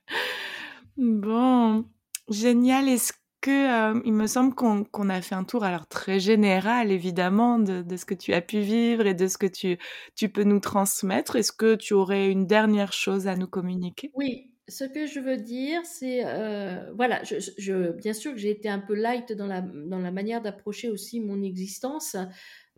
bon, 0.97 1.85
génial. 2.27 2.89
Est-ce 2.89 3.13
que 3.41 3.51
euh, 3.51 4.01
il 4.05 4.13
me 4.13 4.25
semble 4.25 4.55
qu'on 4.55 5.09
a 5.09 5.21
fait 5.21 5.35
un 5.35 5.43
tour 5.43 5.63
alors 5.63 5.85
très 5.85 6.19
général 6.19 6.91
évidemment 6.91 7.59
de, 7.59 7.83
de, 7.83 7.95
ce 7.95 8.05
que 8.05 8.15
tu 8.15 8.33
as 8.33 8.41
pu 8.41 8.59
vivre 8.59 9.05
et 9.05 9.13
de 9.13 9.27
ce 9.27 9.37
que 9.37 9.45
tu, 9.45 9.77
tu 10.15 10.29
peux 10.29 10.43
nous 10.43 10.59
transmettre. 10.59 11.35
Est-ce 11.35 11.51
que 11.51 11.75
tu 11.75 11.93
aurais 11.93 12.31
une 12.31 12.47
dernière 12.47 12.91
chose 12.91 13.27
à 13.27 13.35
nous 13.35 13.47
communiquer? 13.47 14.09
Oui, 14.15 14.49
ce 14.67 14.85
que 14.85 15.05
je 15.05 15.19
veux 15.19 15.37
dire, 15.37 15.81
c'est 15.83 16.25
euh, 16.25 16.91
voilà, 16.95 17.21
je, 17.23 17.91
bien 17.91 18.13
sûr 18.13 18.31
que 18.31 18.37
j'ai 18.39 18.51
été 18.51 18.67
un 18.67 18.79
peu 18.79 18.95
light 18.95 19.31
dans 19.33 19.47
la, 19.47 19.61
dans 19.61 19.99
la 19.99 20.11
manière 20.11 20.41
d'approcher 20.41 20.89
aussi 20.89 21.19
mon 21.19 21.43
existence 21.43 22.15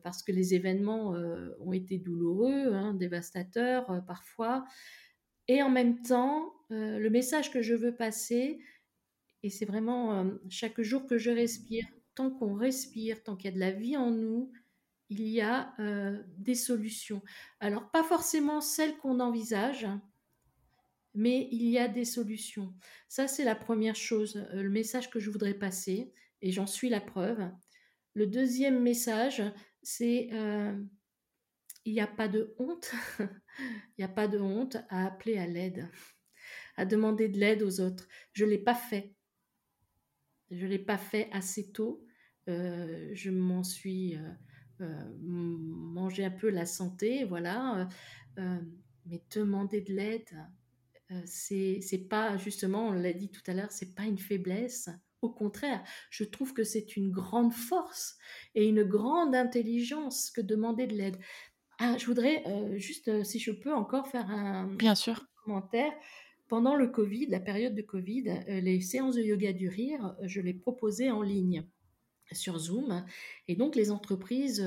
parce 0.03 0.23
que 0.23 0.31
les 0.31 0.53
événements 0.53 1.15
euh, 1.15 1.49
ont 1.59 1.73
été 1.73 1.97
douloureux, 1.97 2.73
hein, 2.73 2.93
dévastateurs 2.93 3.89
euh, 3.91 4.01
parfois. 4.01 4.65
Et 5.47 5.61
en 5.61 5.69
même 5.69 6.01
temps, 6.01 6.53
le 6.69 7.09
message 7.09 7.51
que 7.51 7.61
je 7.61 7.73
veux 7.73 7.93
passer, 7.93 8.59
et 9.43 9.49
c'est 9.49 9.65
vraiment 9.65 10.31
chaque 10.49 10.79
jour 10.79 11.07
que 11.07 11.17
je 11.17 11.29
respire, 11.29 11.83
tant 12.15 12.29
qu'on 12.29 12.53
respire, 12.53 13.21
tant 13.21 13.35
qu'il 13.35 13.49
y 13.49 13.53
a 13.53 13.55
de 13.55 13.59
la 13.59 13.71
vie 13.71 13.97
en 13.97 14.11
nous, 14.11 14.53
il 15.09 15.27
y 15.27 15.41
a 15.41 15.73
des 16.37 16.55
solutions. 16.55 17.21
Alors 17.59 17.91
pas 17.91 18.03
forcément 18.03 18.61
celles 18.61 18.95
qu'on 18.99 19.19
envisage, 19.19 19.87
mais 21.13 21.47
il 21.51 21.63
y 21.63 21.77
a 21.77 21.87
des 21.87 22.05
solutions. 22.05 22.73
Ça, 23.07 23.27
c'est 23.27 23.43
la 23.43 23.55
première 23.55 23.95
chose, 23.95 24.37
euh, 24.53 24.63
le 24.63 24.69
message 24.69 25.09
que 25.09 25.19
je 25.19 25.29
voudrais 25.29 25.53
passer, 25.53 26.13
et 26.41 26.51
j'en 26.51 26.67
suis 26.67 26.89
la 26.89 27.01
preuve. 27.01 27.49
Le 28.13 28.27
deuxième 28.27 28.81
message, 28.81 29.43
c'est 29.83 30.29
euh, 30.33 30.79
il 31.85 31.93
n'y 31.93 32.01
a 32.01 32.07
pas 32.07 32.27
de 32.27 32.53
honte, 32.59 32.91
il 33.59 33.99
n'y 33.99 34.05
a 34.05 34.09
pas 34.09 34.27
de 34.27 34.39
honte 34.39 34.77
à 34.89 35.05
appeler 35.05 35.37
à 35.37 35.47
l'aide, 35.47 35.89
à 36.77 36.85
demander 36.85 37.29
de 37.29 37.39
l'aide 37.39 37.63
aux 37.63 37.81
autres. 37.81 38.07
Je 38.33 38.45
ne 38.45 38.51
l'ai 38.51 38.59
pas 38.59 38.75
fait. 38.75 39.13
Je 40.49 40.65
ne 40.65 40.71
l'ai 40.71 40.79
pas 40.79 40.97
fait 40.97 41.29
assez 41.31 41.71
tôt. 41.71 42.05
Euh, 42.49 43.09
je 43.13 43.31
m'en 43.31 43.63
suis 43.63 44.17
mangé 45.19 46.25
un 46.25 46.31
peu 46.31 46.49
la 46.49 46.65
santé, 46.65 47.23
voilà. 47.25 47.87
mais 49.05 49.23
demander 49.29 49.81
de 49.81 49.93
l'aide, 49.93 50.29
euh, 51.11 51.21
c'est 51.25 52.07
pas 52.09 52.37
justement, 52.37 52.87
on 52.87 52.93
l'a 52.93 53.13
dit 53.13 53.29
tout 53.29 53.41
à 53.47 53.53
l'heure, 53.53 53.71
c'est 53.71 53.93
pas 53.95 54.03
une 54.03 54.17
faiblesse. 54.17 54.89
Au 55.21 55.29
contraire, 55.29 55.83
je 56.09 56.23
trouve 56.23 56.53
que 56.53 56.63
c'est 56.63 56.95
une 56.95 57.11
grande 57.11 57.53
force 57.53 58.17
et 58.55 58.67
une 58.67 58.83
grande 58.83 59.35
intelligence 59.35 60.31
que 60.31 60.41
demander 60.41 60.87
de 60.87 60.95
l'aide. 60.95 61.17
Ah, 61.79 61.97
je 61.97 62.05
voudrais 62.05 62.43
euh, 62.47 62.77
juste, 62.77 63.07
euh, 63.07 63.23
si 63.23 63.39
je 63.39 63.51
peux 63.51 63.73
encore 63.73 64.07
faire 64.07 64.29
un, 64.29 64.67
Bien 64.75 64.95
sûr. 64.95 65.25
commentaire. 65.43 65.91
Pendant 66.47 66.75
le 66.75 66.87
Covid, 66.87 67.27
la 67.27 67.39
période 67.39 67.75
de 67.75 67.81
Covid, 67.81 68.43
les 68.47 68.81
séances 68.81 69.15
de 69.15 69.21
yoga 69.21 69.53
du 69.53 69.69
rire, 69.69 70.17
je 70.23 70.41
les 70.41 70.53
proposais 70.53 71.09
en 71.09 71.21
ligne 71.21 71.65
sur 72.33 72.59
Zoom. 72.59 73.05
Et 73.47 73.55
donc, 73.55 73.77
les 73.77 73.89
entreprises 73.89 74.61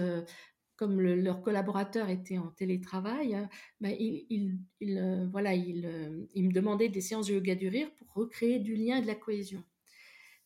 comme 0.76 1.00
leurs 1.00 1.42
collaborateurs 1.42 2.08
étaient 2.08 2.38
en 2.38 2.48
télétravail, 2.48 3.34
hein, 3.34 3.48
bah, 3.80 3.90
ils, 3.90 4.58
euh, 4.82 5.26
voilà, 5.30 5.52
euh, 5.52 6.26
me 6.34 6.52
demandaient 6.52 6.88
des 6.88 7.00
séances 7.00 7.28
de 7.28 7.34
yoga 7.34 7.54
du 7.54 7.68
rire 7.68 7.90
pour 7.96 8.12
recréer 8.14 8.58
du 8.58 8.74
lien 8.74 8.98
et 8.98 9.02
de 9.02 9.06
la 9.06 9.14
cohésion. 9.14 9.62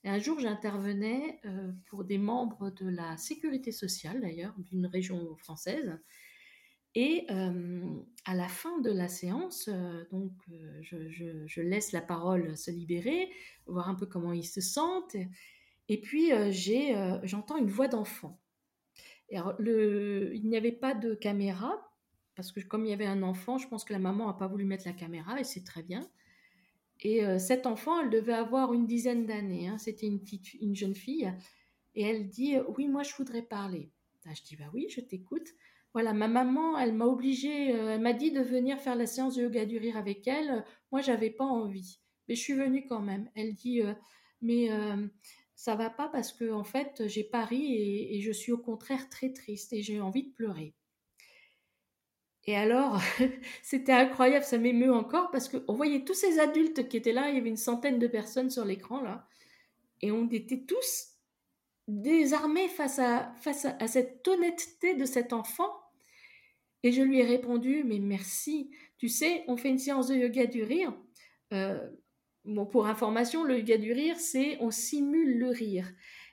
Un 0.04 0.18
jour, 0.18 0.38
j'intervenais 0.38 1.40
euh, 1.44 1.72
pour 1.86 2.04
des 2.04 2.18
membres 2.18 2.70
de 2.70 2.88
la 2.88 3.16
sécurité 3.16 3.72
sociale, 3.72 4.20
d'ailleurs, 4.20 4.54
d'une 4.58 4.86
région 4.86 5.36
française. 5.36 5.98
Et 6.94 7.26
à 8.24 8.34
la 8.34 8.48
fin 8.48 8.80
de 8.80 8.90
la 8.90 9.06
séance, 9.06 9.68
donc, 10.10 10.32
je, 10.80 11.60
laisse 11.60 11.92
la 11.92 12.00
parole 12.00 12.56
se 12.56 12.72
libérer, 12.72 13.30
voir 13.66 13.88
un 13.88 13.94
peu 13.94 14.06
comment 14.06 14.32
ils 14.32 14.46
se 14.46 14.60
sentent. 14.60 15.14
Et 15.88 16.00
puis, 16.00 16.30
j'entends 17.22 17.56
une 17.56 17.70
voix 17.70 17.86
d'enfant 17.86 18.40
il 19.30 20.42
n'y 20.44 20.56
avait 20.56 20.72
pas 20.72 20.94
de 20.94 21.14
caméra, 21.14 21.92
parce 22.34 22.52
que 22.52 22.60
comme 22.60 22.84
il 22.86 22.90
y 22.90 22.94
avait 22.94 23.06
un 23.06 23.22
enfant, 23.22 23.58
je 23.58 23.68
pense 23.68 23.84
que 23.84 23.92
la 23.92 23.98
maman 23.98 24.26
n'a 24.26 24.32
pas 24.32 24.46
voulu 24.46 24.64
mettre 24.64 24.86
la 24.86 24.92
caméra, 24.92 25.38
et 25.40 25.44
c'est 25.44 25.64
très 25.64 25.82
bien. 25.82 26.08
Et 27.00 27.24
euh, 27.24 27.38
cet 27.38 27.66
enfant, 27.66 28.00
elle 28.00 28.10
devait 28.10 28.32
avoir 28.32 28.72
une 28.72 28.86
dizaine 28.86 29.26
d'années. 29.26 29.68
Hein. 29.68 29.78
C'était 29.78 30.06
une, 30.06 30.20
petite, 30.20 30.54
une 30.54 30.74
jeune 30.74 30.94
fille. 30.94 31.32
Et 31.94 32.02
elle 32.02 32.28
dit 32.28 32.56
Oui, 32.76 32.88
moi, 32.88 33.02
je 33.02 33.14
voudrais 33.14 33.42
parler. 33.42 33.90
je 34.26 34.42
dis 34.42 34.56
Bah 34.56 34.70
oui, 34.74 34.86
je 34.90 35.00
t'écoute. 35.00 35.48
Voilà, 35.94 36.12
ma 36.12 36.28
maman, 36.28 36.78
elle 36.78 36.92
m'a 36.92 37.06
obligée, 37.06 37.74
euh, 37.74 37.94
elle 37.94 38.00
m'a 38.00 38.12
dit 38.12 38.30
de 38.30 38.40
venir 38.40 38.78
faire 38.78 38.94
la 38.94 39.06
séance 39.06 39.36
de 39.36 39.42
yoga 39.42 39.64
du 39.64 39.78
rire 39.78 39.96
avec 39.96 40.26
elle. 40.26 40.64
Moi, 40.92 41.00
j'avais 41.00 41.30
pas 41.30 41.46
envie. 41.46 42.00
Mais 42.28 42.34
je 42.34 42.40
suis 42.40 42.54
venue 42.54 42.86
quand 42.86 43.00
même. 43.00 43.30
Elle 43.34 43.54
dit 43.54 43.82
euh, 43.82 43.94
Mais 44.42 44.68
ça 45.58 45.74
va 45.74 45.90
pas 45.90 46.08
parce 46.08 46.32
que 46.32 46.52
en 46.52 46.62
fait 46.62 47.08
j'ai 47.08 47.24
pari 47.24 47.74
et, 48.14 48.20
je 48.20 48.30
suis 48.30 48.52
au 48.52 48.58
contraire 48.58 49.08
très 49.08 49.32
triste 49.32 49.72
et 49.72 49.82
j'ai 49.82 50.00
envie 50.00 50.22
de 50.22 50.32
pleurer. 50.32 50.72
Et 52.48 52.56
alors, 52.56 52.98
c'était 53.62 53.92
incroyable, 53.92 54.42
ça 54.42 54.56
m'émeut 54.56 54.90
encore 54.90 55.30
parce 55.30 55.50
qu'on 55.50 55.74
voyait 55.74 56.02
tous 56.06 56.14
ces 56.14 56.38
adultes 56.38 56.88
qui 56.88 56.96
étaient 56.96 57.12
là, 57.12 57.28
il 57.28 57.34
y 57.34 57.38
avait 57.38 57.50
une 57.50 57.58
centaine 57.58 57.98
de 57.98 58.06
personnes 58.06 58.48
sur 58.48 58.64
l'écran 58.64 59.02
là, 59.02 59.28
et 60.00 60.10
on 60.10 60.26
était 60.30 60.64
tous 60.64 61.10
désarmés 61.88 62.68
face 62.68 62.98
à, 63.00 63.34
cette 63.86 64.26
honnêteté 64.26 64.94
de 64.94 65.04
cet 65.04 65.34
enfant. 65.34 65.70
Et 66.82 66.90
je 66.90 67.02
lui 67.02 67.20
ai 67.20 67.24
répondu, 67.24 67.84
mais 67.84 67.98
merci, 67.98 68.70
tu 68.96 69.10
sais, 69.10 69.44
on 69.46 69.58
fait 69.58 69.68
une 69.68 69.78
séance 69.78 70.08
de 70.08 70.14
yoga 70.14 70.46
du 70.46 70.62
rire. 70.62 70.94
Euh, 71.52 71.78
Bon, 72.48 72.64
pour 72.64 72.86
information, 72.86 73.44
le 73.44 73.58
yoga 73.58 73.76
du 73.76 73.92
rire, 73.92 74.16
c'est 74.18 74.56
on 74.60 74.70
simule 74.70 75.38
le 75.38 75.48
rire. 75.48 75.86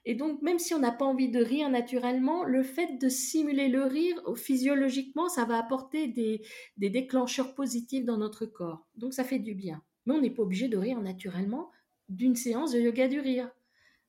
Et 0.06 0.14
donc, 0.14 0.42
même 0.44 0.60
si 0.60 0.74
on 0.76 0.80
n'a 0.80 0.92
pas 0.92 1.06
envie 1.06 1.30
de 1.30 1.44
rire 1.44 1.70
naturellement, 1.70 2.44
le 2.44 2.62
fait 2.62 2.98
de 3.00 3.10
simuler 3.10 3.70
le 3.70 3.84
rire, 3.84 4.22
physiologiquement, 4.36 5.30
ça 5.30 5.46
va 5.46 5.58
apporter 5.58 6.08
des, 6.08 6.42
déclencheurs 6.78 7.56
positifs 7.56 8.06
dans 8.06 8.18
notre 8.18 8.46
corps. 8.46 8.88
Donc, 8.96 9.14
ça 9.14 9.24
fait 9.24 9.40
du 9.40 9.56
bien. 9.56 9.82
Mais 10.06 10.14
on 10.14 10.22
n'est 10.22 10.30
pas 10.30 10.44
obligé 10.44 10.68
de 10.68 10.78
rire 10.78 11.02
naturellement 11.02 11.72
d'une 12.08 12.36
séance 12.36 12.72
de 12.72 12.80
yoga 12.80 13.08
du 13.08 13.20
rire. 13.20 13.50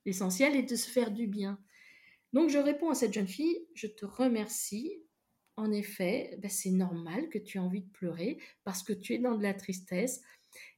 L'essentiel 0.05 0.55
est 0.55 0.69
de 0.69 0.75
se 0.75 0.87
faire 0.87 1.09
du 1.09 1.25
bien. 1.25 1.59
Donc, 2.31 2.49
je 2.49 2.59
réponds 2.59 2.91
à 2.91 2.95
cette 2.95 3.13
jeune 3.13 3.27
fille, 3.27 3.65
je 3.73 3.87
te 3.87 4.05
remercie. 4.05 5.01
En 5.55 5.71
effet, 5.71 6.37
ben, 6.37 6.51
c'est 6.51 6.69
normal 6.69 7.29
que 7.29 7.39
tu 7.39 7.57
aies 7.57 7.61
envie 7.61 7.81
de 7.81 7.89
pleurer 7.89 8.37
parce 8.63 8.83
que 8.83 8.93
tu 8.93 9.15
es 9.15 9.17
dans 9.17 9.35
de 9.35 9.41
la 9.41 9.55
tristesse, 9.55 10.21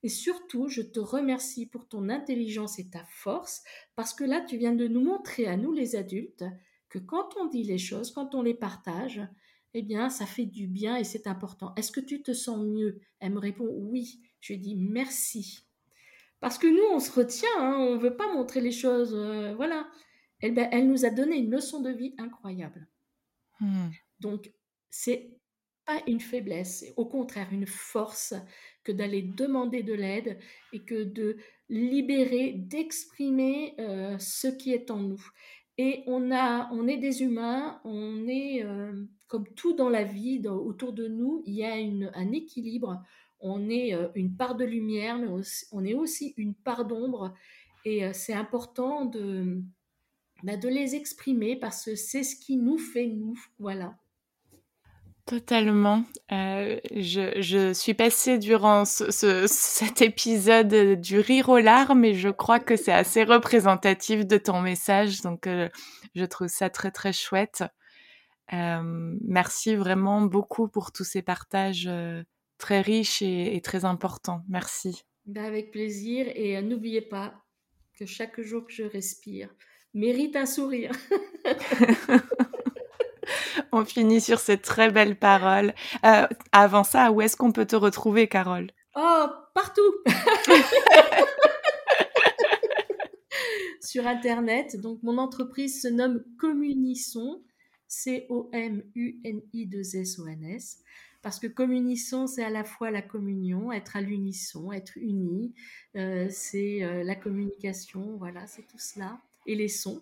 et 0.03 0.09
surtout, 0.09 0.67
je 0.67 0.82
te 0.82 0.99
remercie 0.99 1.65
pour 1.65 1.88
ton 1.88 2.09
intelligence 2.09 2.80
et 2.80 2.89
ta 2.89 3.03
force, 3.09 3.63
parce 3.95 4.13
que 4.13 4.24
là, 4.24 4.41
tu 4.41 4.57
viens 4.57 4.74
de 4.74 4.88
nous 4.88 5.03
montrer 5.03 5.45
à 5.47 5.57
nous 5.57 5.72
les 5.72 5.95
adultes 5.95 6.45
que 6.89 6.99
quand 6.99 7.36
on 7.38 7.47
dit 7.47 7.63
les 7.63 7.78
choses, 7.78 8.11
quand 8.11 8.34
on 8.36 8.41
les 8.41 8.53
partage, 8.53 9.22
eh 9.74 9.82
bien, 9.82 10.09
ça 10.09 10.26
fait 10.26 10.45
du 10.45 10.67
bien 10.67 10.95
et 10.95 11.03
c'est 11.03 11.28
important. 11.28 11.74
Est-ce 11.76 11.91
que 11.91 11.99
tu 11.99 12.24
te 12.24 12.34
sens 12.34 12.65
mieux? 12.65 13.01
Elle 13.20 13.34
me 13.34 13.39
répond 13.39 13.67
oui. 13.70 14.20
Je 14.39 14.53
dis 14.53 14.76
merci. 14.76 15.65
Parce 16.39 16.57
que 16.57 16.67
nous, 16.67 16.95
on 16.95 16.99
se 16.99 17.11
retient, 17.11 17.49
hein, 17.59 17.76
on 17.78 17.95
ne 17.95 17.99
veut 17.99 18.15
pas 18.15 18.34
montrer 18.34 18.61
les 18.61 18.72
choses. 18.72 19.13
Euh, 19.13 19.53
voilà. 19.55 19.88
Elle, 20.41 20.53
ben, 20.53 20.70
elle 20.72 20.88
nous 20.88 21.05
a 21.05 21.09
donné 21.09 21.36
une 21.36 21.51
leçon 21.51 21.82
de 21.82 21.89
vie 21.89 22.15
incroyable. 22.17 22.88
Hmm. 23.59 23.89
Donc, 24.22 24.51
c'est 24.89 25.38
pas 25.86 26.01
une 26.07 26.22
faiblesse, 26.22 26.86
au 26.95 27.05
contraire 27.05 27.49
une 27.51 27.67
force 27.67 28.34
d'aller 28.91 29.21
demander 29.21 29.83
de 29.83 29.93
l'aide 29.93 30.37
et 30.73 30.79
que 30.79 31.03
de 31.03 31.37
libérer, 31.69 32.53
d'exprimer 32.53 33.75
euh, 33.79 34.17
ce 34.19 34.47
qui 34.47 34.73
est 34.73 34.91
en 34.91 34.97
nous. 34.97 35.23
Et 35.77 36.03
on, 36.07 36.31
a, 36.31 36.69
on 36.73 36.87
est 36.87 36.97
des 36.97 37.21
humains, 37.23 37.79
on 37.85 38.27
est 38.27 38.63
euh, 38.63 39.05
comme 39.27 39.47
tout 39.55 39.73
dans 39.73 39.89
la 39.89 40.03
vie, 40.03 40.41
autour 40.47 40.93
de 40.93 41.07
nous, 41.07 41.41
il 41.45 41.53
y 41.53 41.63
a 41.63 41.73
un 41.73 42.31
équilibre. 42.31 43.01
On 43.39 43.69
est 43.69 43.93
euh, 43.93 44.09
une 44.15 44.35
part 44.35 44.55
de 44.55 44.65
lumière, 44.65 45.17
mais 45.17 45.27
on 45.71 45.85
est 45.85 45.93
aussi 45.93 46.33
une 46.37 46.53
part 46.53 46.85
d'ombre. 46.85 47.33
Et 47.85 48.11
c'est 48.11 48.33
important 48.33 49.05
de, 49.05 49.63
bah, 50.43 50.57
de 50.57 50.67
les 50.67 50.95
exprimer 50.95 51.55
parce 51.55 51.85
que 51.85 51.95
c'est 51.95 52.23
ce 52.23 52.35
qui 52.35 52.57
nous 52.57 52.77
fait 52.77 53.07
nous. 53.07 53.39
Voilà. 53.57 53.97
Totalement. 55.30 56.05
Euh, 56.32 56.80
je, 56.95 57.39
je, 57.39 57.71
suis 57.71 57.93
passée 57.93 58.39
durant 58.39 58.84
ce, 58.84 59.45
cet 59.45 60.01
épisode 60.01 60.99
du 60.99 61.19
rire 61.19 61.49
aux 61.49 61.59
larmes 61.59 62.03
et 62.03 62.15
je 62.15 62.30
crois 62.30 62.59
que 62.59 62.75
c'est 62.75 62.91
assez 62.91 63.23
représentatif 63.23 64.25
de 64.25 64.39
ton 64.39 64.59
message. 64.59 65.21
Donc, 65.21 65.45
euh, 65.45 65.69
je 66.15 66.25
trouve 66.25 66.47
ça 66.47 66.71
très, 66.71 66.89
très 66.89 67.13
chouette. 67.13 67.63
Euh, 68.53 68.82
merci 69.21 69.75
vraiment 69.75 70.21
beaucoup 70.21 70.67
pour 70.67 70.91
tous 70.91 71.03
ces 71.03 71.21
partages 71.21 71.88
très 72.57 72.82
riches 72.82 73.21
et, 73.21 73.55
et, 73.55 73.61
très 73.61 73.86
importants. 73.86 74.41
Merci. 74.49 75.03
Ben 75.27 75.45
avec 75.45 75.69
plaisir. 75.69 76.25
Et 76.34 76.59
n'oubliez 76.63 77.01
pas 77.01 77.36
que 77.99 78.07
chaque 78.07 78.41
jour 78.41 78.65
que 78.65 78.73
je 78.73 78.82
respire 78.82 79.53
mérite 79.93 80.36
un 80.36 80.47
sourire. 80.47 80.91
On 83.71 83.85
finit 83.85 84.19
sur 84.21 84.39
cette 84.39 84.61
très 84.61 84.91
belle 84.91 85.15
parole. 85.15 85.73
Euh, 86.05 86.27
avant 86.51 86.83
ça, 86.83 87.11
où 87.11 87.21
est-ce 87.21 87.35
qu'on 87.37 87.51
peut 87.51 87.65
te 87.65 87.75
retrouver, 87.75 88.27
Carole? 88.27 88.69
Oh, 88.95 89.25
partout 89.53 89.81
Sur 93.81 94.07
Internet. 94.07 94.79
Donc, 94.79 95.03
mon 95.03 95.17
entreprise 95.17 95.81
se 95.81 95.87
nomme 95.87 96.23
Communisson, 96.39 97.41
C-O-M-U-N-I-2-S-O-N-S. 97.87 100.79
Parce 101.21 101.39
que 101.39 101.47
communisson, 101.47 102.27
c'est 102.27 102.45
à 102.45 102.49
la 102.49 102.63
fois 102.63 102.91
la 102.91 103.01
communion, 103.01 103.73
être 103.73 103.97
à 103.97 104.01
l'unisson, 104.01 104.71
être 104.71 104.97
uni, 104.97 105.53
euh, 105.97 106.27
c'est 106.29 106.81
euh, 106.81 107.03
la 107.03 107.15
communication, 107.15 108.15
voilà, 108.17 108.47
c'est 108.47 108.61
tout 108.61 108.79
cela. 108.79 109.19
Et 109.45 109.55
les 109.55 109.67
sons. 109.67 110.01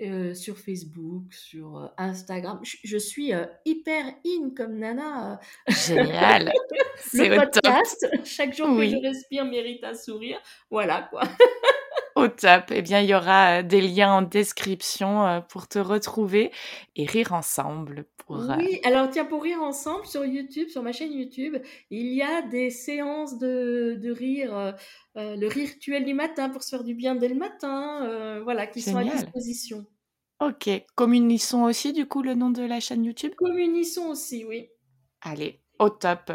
Euh, 0.00 0.34
sur 0.34 0.58
Facebook, 0.58 1.32
sur 1.32 1.78
euh, 1.78 1.86
Instagram. 1.96 2.60
Je, 2.62 2.96
suis 2.96 3.32
euh, 3.32 3.44
hyper 3.64 4.04
in 4.26 4.50
comme 4.56 4.78
Nana. 4.78 5.38
Génial. 5.68 6.52
le 7.14 7.36
podcast, 7.36 8.06
chaque 8.24 8.56
jour 8.56 8.76
que 8.76 8.84
je 8.84 8.96
respire 8.96 9.44
mérite 9.44 9.84
un 9.84 9.94
sourire. 9.94 10.40
Voilà 10.70 11.08
quoi. 11.10 11.22
Au 12.22 12.28
top. 12.28 12.70
Eh 12.70 12.82
bien, 12.82 13.00
il 13.00 13.08
y 13.08 13.14
aura 13.14 13.62
des 13.62 13.80
liens 13.80 14.12
en 14.12 14.22
description 14.22 15.42
pour 15.48 15.66
te 15.66 15.78
retrouver 15.78 16.52
et 16.94 17.04
rire 17.04 17.32
ensemble. 17.32 18.06
Pour, 18.18 18.36
oui, 18.58 18.80
alors 18.84 19.10
tiens, 19.10 19.24
pour 19.24 19.42
rire 19.42 19.60
ensemble 19.60 20.06
sur 20.06 20.24
YouTube, 20.24 20.68
sur 20.68 20.82
ma 20.82 20.92
chaîne 20.92 21.12
YouTube, 21.12 21.56
il 21.90 22.14
y 22.14 22.22
a 22.22 22.42
des 22.42 22.70
séances 22.70 23.38
de, 23.38 23.98
de 24.00 24.10
rire 24.12 24.54
euh, 24.56 24.72
le 25.36 25.48
rituel 25.48 26.04
du 26.04 26.14
matin 26.14 26.48
pour 26.48 26.62
se 26.62 26.70
faire 26.70 26.84
du 26.84 26.94
bien 26.94 27.16
dès 27.16 27.28
le 27.28 27.34
matin, 27.34 28.06
euh, 28.06 28.40
voilà, 28.44 28.68
qui 28.68 28.80
sont 28.80 28.96
à 28.96 29.04
disposition. 29.04 29.84
Ok. 30.38 30.70
Communissons 30.94 31.64
aussi, 31.64 31.92
du 31.92 32.06
coup, 32.06 32.22
le 32.22 32.34
nom 32.34 32.50
de 32.50 32.62
la 32.62 32.78
chaîne 32.78 33.04
YouTube? 33.04 33.32
Communissons 33.36 34.10
aussi, 34.10 34.44
oui. 34.44 34.68
Allez, 35.20 35.60
au 35.80 35.88
top. 35.88 36.32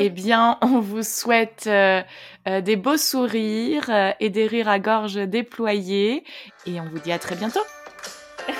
Eh 0.00 0.10
bien, 0.10 0.58
on 0.60 0.78
vous 0.78 1.02
souhaite 1.02 1.64
euh, 1.66 2.02
des 2.46 2.76
beaux 2.76 2.96
sourires 2.96 4.14
et 4.20 4.30
des 4.30 4.46
rires 4.46 4.68
à 4.68 4.78
gorge 4.78 5.16
déployés. 5.16 6.22
Et 6.66 6.80
on 6.80 6.84
vous 6.84 7.00
dit 7.00 7.10
à 7.10 7.18
très 7.18 7.34
bientôt. 7.34 7.58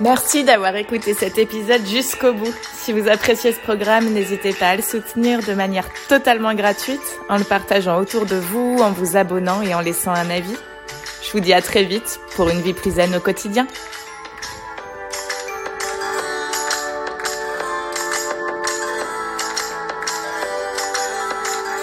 Merci 0.00 0.44
d'avoir 0.44 0.76
écouté 0.76 1.14
cet 1.14 1.38
épisode 1.38 1.86
jusqu'au 1.86 2.34
bout. 2.34 2.54
Si 2.74 2.92
vous 2.92 3.08
appréciez 3.08 3.52
ce 3.52 3.60
programme, 3.60 4.10
n'hésitez 4.12 4.52
pas 4.52 4.68
à 4.68 4.76
le 4.76 4.82
soutenir 4.82 5.40
de 5.42 5.54
manière 5.54 5.88
totalement 6.08 6.52
gratuite 6.54 7.00
en 7.30 7.38
le 7.38 7.44
partageant 7.44 7.98
autour 7.98 8.26
de 8.26 8.36
vous, 8.36 8.78
en 8.82 8.90
vous 8.90 9.16
abonnant 9.16 9.62
et 9.62 9.74
en 9.74 9.80
laissant 9.80 10.12
un 10.12 10.28
avis. 10.28 10.56
Je 11.22 11.32
vous 11.32 11.40
dis 11.40 11.54
à 11.54 11.62
très 11.62 11.84
vite 11.84 12.20
pour 12.36 12.50
une 12.50 12.60
vie 12.60 12.74
plus 12.74 12.92
au 13.14 13.20
quotidien. 13.20 13.66